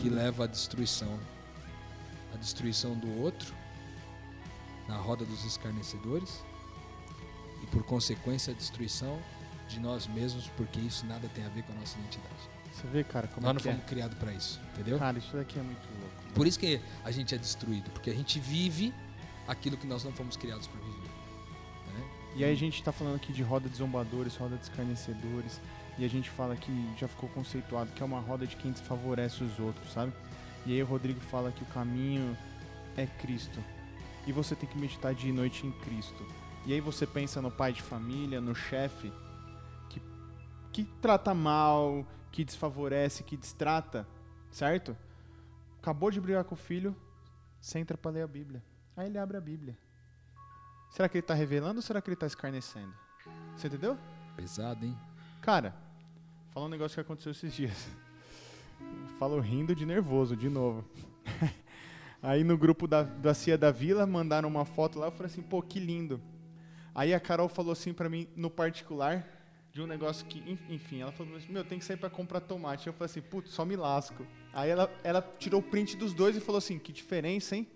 que 0.00 0.08
leva 0.08 0.44
à 0.44 0.46
destruição. 0.46 1.18
A 2.32 2.36
destruição 2.36 2.94
do 2.94 3.22
outro, 3.22 3.52
na 4.86 4.96
roda 4.96 5.24
dos 5.24 5.44
escarnecedores, 5.44 6.44
e 7.62 7.66
por 7.66 7.82
consequência 7.82 8.52
a 8.52 8.56
destruição 8.56 9.18
de 9.68 9.78
nós 9.80 10.06
mesmos, 10.06 10.48
porque 10.56 10.80
isso 10.80 11.04
nada 11.06 11.28
tem 11.34 11.44
a 11.44 11.48
ver 11.48 11.62
com 11.62 11.72
a 11.72 11.76
nossa 11.76 11.98
identidade. 11.98 12.48
Você 12.72 12.86
vê, 12.86 13.02
cara, 13.04 13.26
como 13.28 13.44
nós 13.46 13.50
é 13.50 13.54
não 13.54 13.60
que 13.60 13.68
é? 13.68 13.72
fomos 13.72 13.86
criados 13.86 14.18
para 14.18 14.32
isso, 14.32 14.60
entendeu? 14.72 14.98
Cara, 14.98 15.18
isso 15.18 15.36
daqui 15.36 15.58
é 15.58 15.62
muito 15.62 15.86
louco. 16.00 16.32
Por 16.34 16.46
isso 16.46 16.58
que 16.58 16.80
a 17.04 17.10
gente 17.10 17.34
é 17.34 17.38
destruído, 17.38 17.90
porque 17.90 18.10
a 18.10 18.14
gente 18.14 18.38
vive 18.38 18.94
aquilo 19.46 19.76
que 19.76 19.86
nós 19.86 20.04
não 20.04 20.12
fomos 20.12 20.36
criados 20.36 20.66
para 20.66 20.80
viver. 20.80 21.08
né? 21.94 22.08
E 22.36 22.44
aí 22.44 22.52
a 22.52 22.56
gente 22.56 22.82
tá 22.82 22.92
falando 22.92 23.16
aqui 23.16 23.32
de 23.32 23.42
roda 23.42 23.68
de 23.68 23.76
zombadores, 23.76 24.36
roda 24.36 24.56
de 24.56 24.62
escarnecedores, 24.62 25.60
e 25.98 26.04
a 26.04 26.08
gente 26.08 26.30
fala 26.30 26.54
que 26.54 26.70
já 26.96 27.08
ficou 27.08 27.28
conceituado 27.30 27.90
que 27.92 28.02
é 28.02 28.06
uma 28.06 28.20
roda 28.20 28.46
de 28.46 28.54
quem 28.56 28.70
desfavorece 28.70 29.42
os 29.42 29.58
outros, 29.58 29.92
sabe? 29.92 30.12
E 30.64 30.72
aí 30.72 30.82
o 30.82 30.86
Rodrigo 30.86 31.20
fala 31.20 31.50
que 31.50 31.62
o 31.62 31.66
caminho 31.66 32.36
é 32.96 33.06
Cristo. 33.06 33.58
E 34.26 34.32
você 34.32 34.54
tem 34.54 34.68
que 34.68 34.78
meditar 34.78 35.14
dia 35.14 35.30
e 35.30 35.32
noite 35.32 35.66
em 35.66 35.72
Cristo. 35.72 36.24
E 36.68 36.72
aí 36.74 36.82
você 36.82 37.06
pensa 37.06 37.40
no 37.40 37.50
pai 37.50 37.72
de 37.72 37.80
família, 37.80 38.42
no 38.42 38.54
chefe, 38.54 39.10
que, 39.88 40.02
que 40.70 40.84
trata 41.00 41.32
mal, 41.32 42.06
que 42.30 42.44
desfavorece, 42.44 43.22
que 43.22 43.38
distrata, 43.38 44.06
certo? 44.50 44.94
Acabou 45.80 46.10
de 46.10 46.20
brigar 46.20 46.44
com 46.44 46.54
o 46.54 46.58
filho, 46.58 46.94
você 47.58 47.78
entra 47.78 47.96
pra 47.96 48.10
ler 48.10 48.20
a 48.20 48.26
Bíblia. 48.26 48.62
Aí 48.94 49.06
ele 49.06 49.16
abre 49.16 49.38
a 49.38 49.40
Bíblia. 49.40 49.78
Será 50.90 51.08
que 51.08 51.16
ele 51.16 51.26
tá 51.26 51.32
revelando 51.32 51.76
ou 51.78 51.82
será 51.82 52.02
que 52.02 52.10
ele 52.10 52.16
tá 52.16 52.26
escarnecendo? 52.26 52.92
Você 53.56 53.68
entendeu? 53.68 53.96
Pesado, 54.36 54.84
hein? 54.84 54.94
Cara, 55.40 55.74
fala 56.50 56.66
um 56.66 56.68
negócio 56.68 56.96
que 56.96 57.00
aconteceu 57.00 57.32
esses 57.32 57.54
dias. 57.54 57.88
Falo 59.18 59.40
rindo 59.40 59.74
de 59.74 59.86
nervoso, 59.86 60.36
de 60.36 60.50
novo. 60.50 60.84
Aí 62.22 62.44
no 62.44 62.58
grupo 62.58 62.86
da, 62.86 63.04
da 63.04 63.32
Cia 63.32 63.56
da 63.56 63.70
Vila, 63.70 64.06
mandaram 64.06 64.50
uma 64.50 64.66
foto 64.66 64.98
lá, 64.98 65.06
eu 65.06 65.12
falei 65.12 65.32
assim, 65.32 65.40
pô, 65.40 65.62
que 65.62 65.80
lindo. 65.80 66.20
Aí 66.98 67.14
a 67.14 67.20
Carol 67.20 67.48
falou 67.48 67.70
assim 67.70 67.92
pra 67.92 68.08
mim, 68.08 68.26
no 68.34 68.50
particular, 68.50 69.24
de 69.70 69.80
um 69.80 69.86
negócio 69.86 70.26
que, 70.26 70.40
en- 70.40 70.58
enfim, 70.74 71.00
ela 71.00 71.12
falou 71.12 71.36
assim, 71.36 71.52
meu, 71.52 71.64
tem 71.64 71.78
que 71.78 71.84
sair 71.84 71.96
pra 71.96 72.10
comprar 72.10 72.40
tomate. 72.40 72.88
Eu 72.88 72.92
falei 72.92 73.06
assim, 73.08 73.20
putz, 73.20 73.52
só 73.52 73.64
me 73.64 73.76
lasco. 73.76 74.26
Aí 74.52 74.68
ela, 74.68 74.90
ela 75.04 75.22
tirou 75.38 75.60
o 75.60 75.62
print 75.62 75.96
dos 75.96 76.12
dois 76.12 76.34
e 76.36 76.40
falou 76.40 76.58
assim, 76.58 76.76
que 76.76 76.92
diferença, 76.92 77.54
hein? 77.54 77.68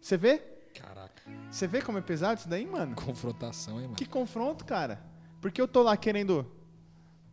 Você 0.00 0.16
vê? 0.16 0.38
Caraca, 0.74 1.22
Você 1.50 1.66
vê 1.66 1.82
como 1.82 1.98
é 1.98 2.00
pesado 2.00 2.38
isso 2.40 2.48
daí, 2.48 2.64
mano? 2.64 2.96
confrontação, 2.96 3.74
hein, 3.76 3.82
mano? 3.84 3.96
Que 3.96 4.06
confronto, 4.06 4.64
cara. 4.64 4.98
Porque 5.42 5.60
eu 5.60 5.68
tô 5.68 5.82
lá 5.82 5.94
querendo 5.94 6.50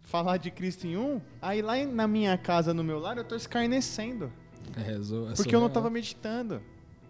falar 0.01 0.35
de 0.35 0.51
Cristo 0.51 0.85
em 0.85 0.97
um, 0.97 1.21
aí 1.41 1.61
lá 1.61 1.77
na 1.85 2.07
minha 2.09 2.37
casa, 2.37 2.73
no 2.73 2.83
meu 2.83 2.99
lar, 2.99 3.17
eu 3.17 3.23
tô 3.23 3.37
escarnecendo. 3.37 4.33
É, 4.75 4.99
zo- 4.99 5.29
é 5.29 5.33
Porque 5.35 5.55
eu 5.55 5.61
não 5.61 5.69
tava 5.69 5.89
meditando. 5.89 6.61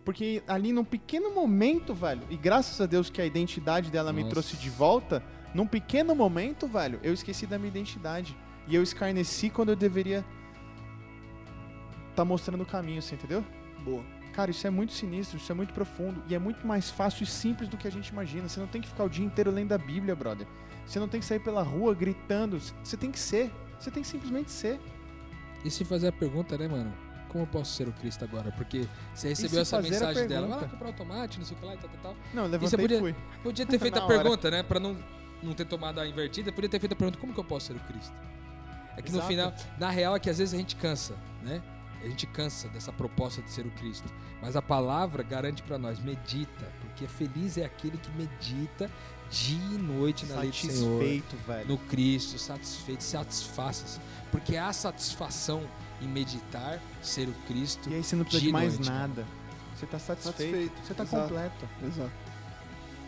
Porque 0.03 0.41
ali 0.47 0.73
num 0.73 0.83
pequeno 0.83 1.33
momento, 1.33 1.93
velho, 1.93 2.21
e 2.29 2.35
graças 2.35 2.81
a 2.81 2.85
Deus 2.85 3.09
que 3.09 3.21
a 3.21 3.25
identidade 3.25 3.91
dela 3.91 4.11
me 4.11 4.21
Nossa. 4.21 4.31
trouxe 4.31 4.57
de 4.57 4.69
volta, 4.69 5.23
num 5.53 5.67
pequeno 5.67 6.15
momento, 6.15 6.67
velho, 6.67 6.99
eu 7.03 7.13
esqueci 7.13 7.45
da 7.45 7.57
minha 7.57 7.69
identidade. 7.69 8.35
E 8.67 8.75
eu 8.75 8.83
escarneci 8.83 9.49
quando 9.49 9.69
eu 9.69 9.75
deveria 9.75 10.25
tá 12.15 12.25
mostrando 12.25 12.61
o 12.61 12.65
caminho, 12.65 13.01
você 13.01 13.15
entendeu? 13.15 13.43
Boa. 13.83 14.03
Cara, 14.33 14.51
isso 14.51 14.65
é 14.65 14.69
muito 14.69 14.93
sinistro, 14.93 15.37
isso 15.37 15.51
é 15.51 15.55
muito 15.55 15.73
profundo 15.73 16.23
e 16.27 16.35
é 16.35 16.39
muito 16.39 16.65
mais 16.65 16.89
fácil 16.89 17.23
e 17.23 17.27
simples 17.27 17.67
do 17.67 17.77
que 17.77 17.87
a 17.87 17.91
gente 17.91 18.07
imagina. 18.09 18.47
Você 18.47 18.59
não 18.59 18.67
tem 18.67 18.81
que 18.81 18.87
ficar 18.87 19.03
o 19.03 19.09
dia 19.09 19.25
inteiro 19.25 19.51
lendo 19.51 19.73
a 19.73 19.77
Bíblia, 19.77 20.15
brother. 20.15 20.47
Você 20.85 20.99
não 20.99 21.07
tem 21.07 21.19
que 21.19 21.25
sair 21.25 21.39
pela 21.39 21.61
rua 21.61 21.93
gritando. 21.93 22.59
Você 22.59 22.95
tem 22.95 23.11
que 23.11 23.19
ser. 23.19 23.51
Você 23.79 23.91
tem 23.91 24.03
que 24.03 24.07
simplesmente 24.07 24.51
ser. 24.51 24.79
E 25.65 25.69
se 25.69 25.83
fazer 25.83 26.07
a 26.07 26.11
pergunta, 26.11 26.57
né, 26.57 26.67
mano? 26.67 26.93
Como 27.31 27.43
eu 27.43 27.47
posso 27.47 27.73
ser 27.73 27.87
o 27.87 27.93
Cristo 27.93 28.23
agora? 28.25 28.51
Porque 28.51 28.85
você 29.13 29.29
recebeu 29.29 29.61
essa 29.61 29.77
a 29.77 29.81
mensagem 29.81 30.27
dela, 30.27 30.47
vai 30.47 30.61
lá 30.61 30.67
comprar 30.67 30.89
o 30.89 30.93
tomate, 30.93 31.37
não 31.39 31.45
sei 31.45 31.55
o 31.55 31.59
que 31.59 31.65
lá 31.65 31.73
e 31.75 31.77
tal, 31.77 31.89
tal, 31.89 31.99
tal. 32.01 32.15
Não, 32.33 32.43
levantei 32.43 32.67
você 32.69 32.75
e 32.75 32.79
podia- 32.79 32.99
fui. 32.99 33.15
Podia 33.41 33.65
ter 33.65 33.79
feito 33.79 33.97
a 33.97 34.03
hora. 34.05 34.17
pergunta, 34.19 34.51
né? 34.51 34.63
Pra 34.63 34.79
não, 34.79 34.97
não 35.41 35.53
ter 35.53 35.65
tomado 35.65 35.99
a 35.99 36.07
invertida, 36.07 36.51
podia 36.51 36.69
ter 36.69 36.79
feito 36.79 36.93
a 36.93 36.95
pergunta: 36.95 37.17
como 37.17 37.33
que 37.33 37.39
eu 37.39 37.43
posso 37.45 37.67
ser 37.67 37.73
o 37.75 37.79
Cristo? 37.79 38.13
É 38.97 39.01
que 39.01 39.09
no 39.11 39.17
Exato. 39.19 39.27
final, 39.31 39.53
na 39.79 39.89
real, 39.89 40.15
é 40.15 40.19
que 40.19 40.29
às 40.29 40.37
vezes 40.37 40.53
a 40.53 40.57
gente 40.57 40.75
cansa, 40.75 41.15
né? 41.41 41.61
A 42.03 42.07
gente 42.07 42.25
cansa 42.27 42.67
dessa 42.67 42.91
proposta 42.91 43.41
de 43.43 43.49
ser 43.51 43.65
o 43.65 43.71
Cristo. 43.71 44.11
Mas 44.41 44.55
a 44.55 44.61
palavra 44.61 45.23
garante 45.23 45.63
pra 45.63 45.77
nós: 45.77 45.99
medita, 45.99 46.65
porque 46.81 47.07
feliz 47.07 47.57
é 47.57 47.63
aquele 47.63 47.97
que 47.97 48.11
medita 48.11 48.91
dia 49.29 49.57
e 49.75 49.77
noite 49.77 50.25
na 50.25 50.39
lei 50.41 50.49
do 50.49 50.55
Senhor. 50.55 50.73
Satisfeito, 50.73 51.35
velho. 51.47 51.67
no 51.69 51.77
Cristo, 51.77 52.37
satisfeito, 52.37 53.01
satisfaça-se. 53.03 53.99
Porque 54.31 54.57
há 54.57 54.73
satisfação 54.73 55.63
em 56.01 56.07
meditar, 56.07 56.79
ser 57.01 57.27
o 57.27 57.33
Cristo. 57.47 57.89
E 57.89 57.95
aí 57.95 58.03
você 58.03 58.15
não 58.15 58.23
precisa 58.23 58.41
de 58.41 58.47
de 58.47 58.53
mais 58.53 58.73
noite, 58.75 58.87
cara. 58.87 58.99
nada. 58.99 59.25
Você 59.75 59.85
tá 59.85 59.99
satisfeito. 59.99 60.37
Satisfeito, 60.37 60.73
Você 60.87 60.93
tá 60.93 61.03
exato. 61.03 61.23
completo. 61.23 61.69
Exato. 61.83 62.11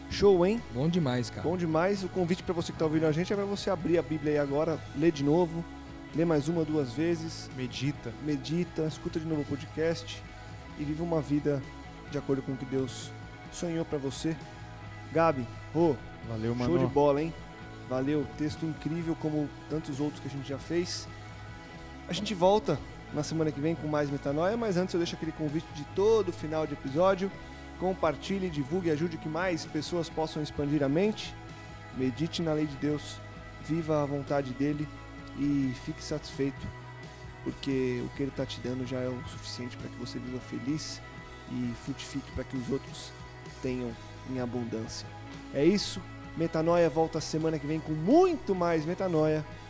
Show, 0.10 0.46
hein? 0.46 0.62
Bom 0.74 0.88
demais, 0.88 1.30
cara. 1.30 1.42
Bom 1.42 1.58
demais. 1.58 2.04
O 2.04 2.10
convite 2.10 2.44
pra 2.44 2.54
você 2.54 2.72
que 2.72 2.78
tá 2.78 2.86
ouvindo 2.86 3.06
a 3.06 3.12
gente 3.12 3.32
é 3.34 3.36
pra 3.36 3.46
você 3.46 3.70
abrir 3.70 3.98
a 3.98 4.02
Bíblia 4.02 4.34
aí 4.34 4.38
agora, 4.40 4.80
ler 4.96 5.12
de 5.12 5.24
novo, 5.24 5.64
ler 6.16 6.26
mais 6.26 6.48
uma, 6.48 6.64
duas 6.64 6.94
vezes, 6.94 7.50
Medita. 7.56 8.14
medita, 8.24 8.84
escuta 8.84 9.20
de 9.20 9.26
novo 9.26 9.42
o 9.42 9.46
podcast 9.46 10.22
e 10.80 10.84
viva 10.84 11.04
uma 11.04 11.20
vida 11.22 11.62
de 12.12 12.18
acordo 12.18 12.42
com 12.44 12.52
o 12.52 12.58
que 12.58 12.66
Deus 12.66 13.12
sonhou 13.52 13.84
pra 13.86 13.98
você. 13.98 14.36
Gabi, 15.12 15.48
Rô, 15.74 15.96
Valeu, 16.30 16.56
show 16.58 16.78
de 16.78 16.86
bola, 16.86 17.22
hein? 17.22 17.34
Valeu, 17.90 18.26
texto 18.38 18.66
incrível 18.66 19.16
como 19.20 19.50
tantos 19.70 20.00
outros 20.00 20.20
que 20.20 20.28
a 20.28 20.32
gente 20.32 20.48
já 20.48 20.58
fez. 20.60 21.08
A 22.08 22.14
gente 22.14 22.34
volta 22.34 22.78
na 23.14 23.24
semana 23.24 23.52
que 23.52 23.60
vem 23.60 23.76
com 23.76 23.88
mais 23.88 24.10
metanoia, 24.10 24.58
mas 24.58 24.76
antes 24.76 24.94
eu 24.94 25.00
deixo 25.00 25.16
aquele 25.16 25.32
convite 25.32 25.68
de 25.74 25.84
todo 25.96 26.34
final 26.34 26.68
de 26.68 26.74
episódio. 26.74 27.32
Compartilhe, 27.80 28.50
divulgue, 28.50 28.92
ajude 28.92 29.18
que 29.18 29.30
mais 29.30 29.66
pessoas 29.66 30.10
possam 30.10 30.42
expandir 30.42 30.84
a 30.84 30.90
mente. 30.90 31.34
Medite 31.98 32.42
na 32.42 32.54
lei 32.54 32.66
de 32.66 32.76
Deus, 32.78 33.18
viva 33.66 34.02
a 34.02 34.06
vontade 34.06 34.52
dele 34.54 34.88
e 35.38 35.74
fique 35.86 36.04
satisfeito, 36.04 36.68
porque 37.44 38.02
o 38.06 38.10
que 38.16 38.24
ele 38.24 38.32
está 38.32 38.46
te 38.46 38.60
dando 38.60 38.86
já 38.88 38.98
é 39.00 39.08
o 39.08 39.28
suficiente 39.28 39.78
para 39.78 39.88
que 39.90 39.96
você 39.98 40.18
viva 40.18 40.40
feliz 40.40 41.00
e 41.52 41.74
frutifique 41.86 42.32
para 42.32 42.44
que 42.44 42.58
os 42.58 42.70
outros 42.70 43.12
tenham 43.62 43.92
em 44.32 44.40
abundância. 44.40 45.08
É 45.54 45.64
isso. 45.64 46.02
Metanoia 46.36 46.90
volta 46.90 47.22
semana 47.22 47.60
que 47.60 47.68
vem 47.68 47.80
com 47.80 47.92
muito 47.92 48.56
mais 48.56 48.86
metanoia. 48.86 49.46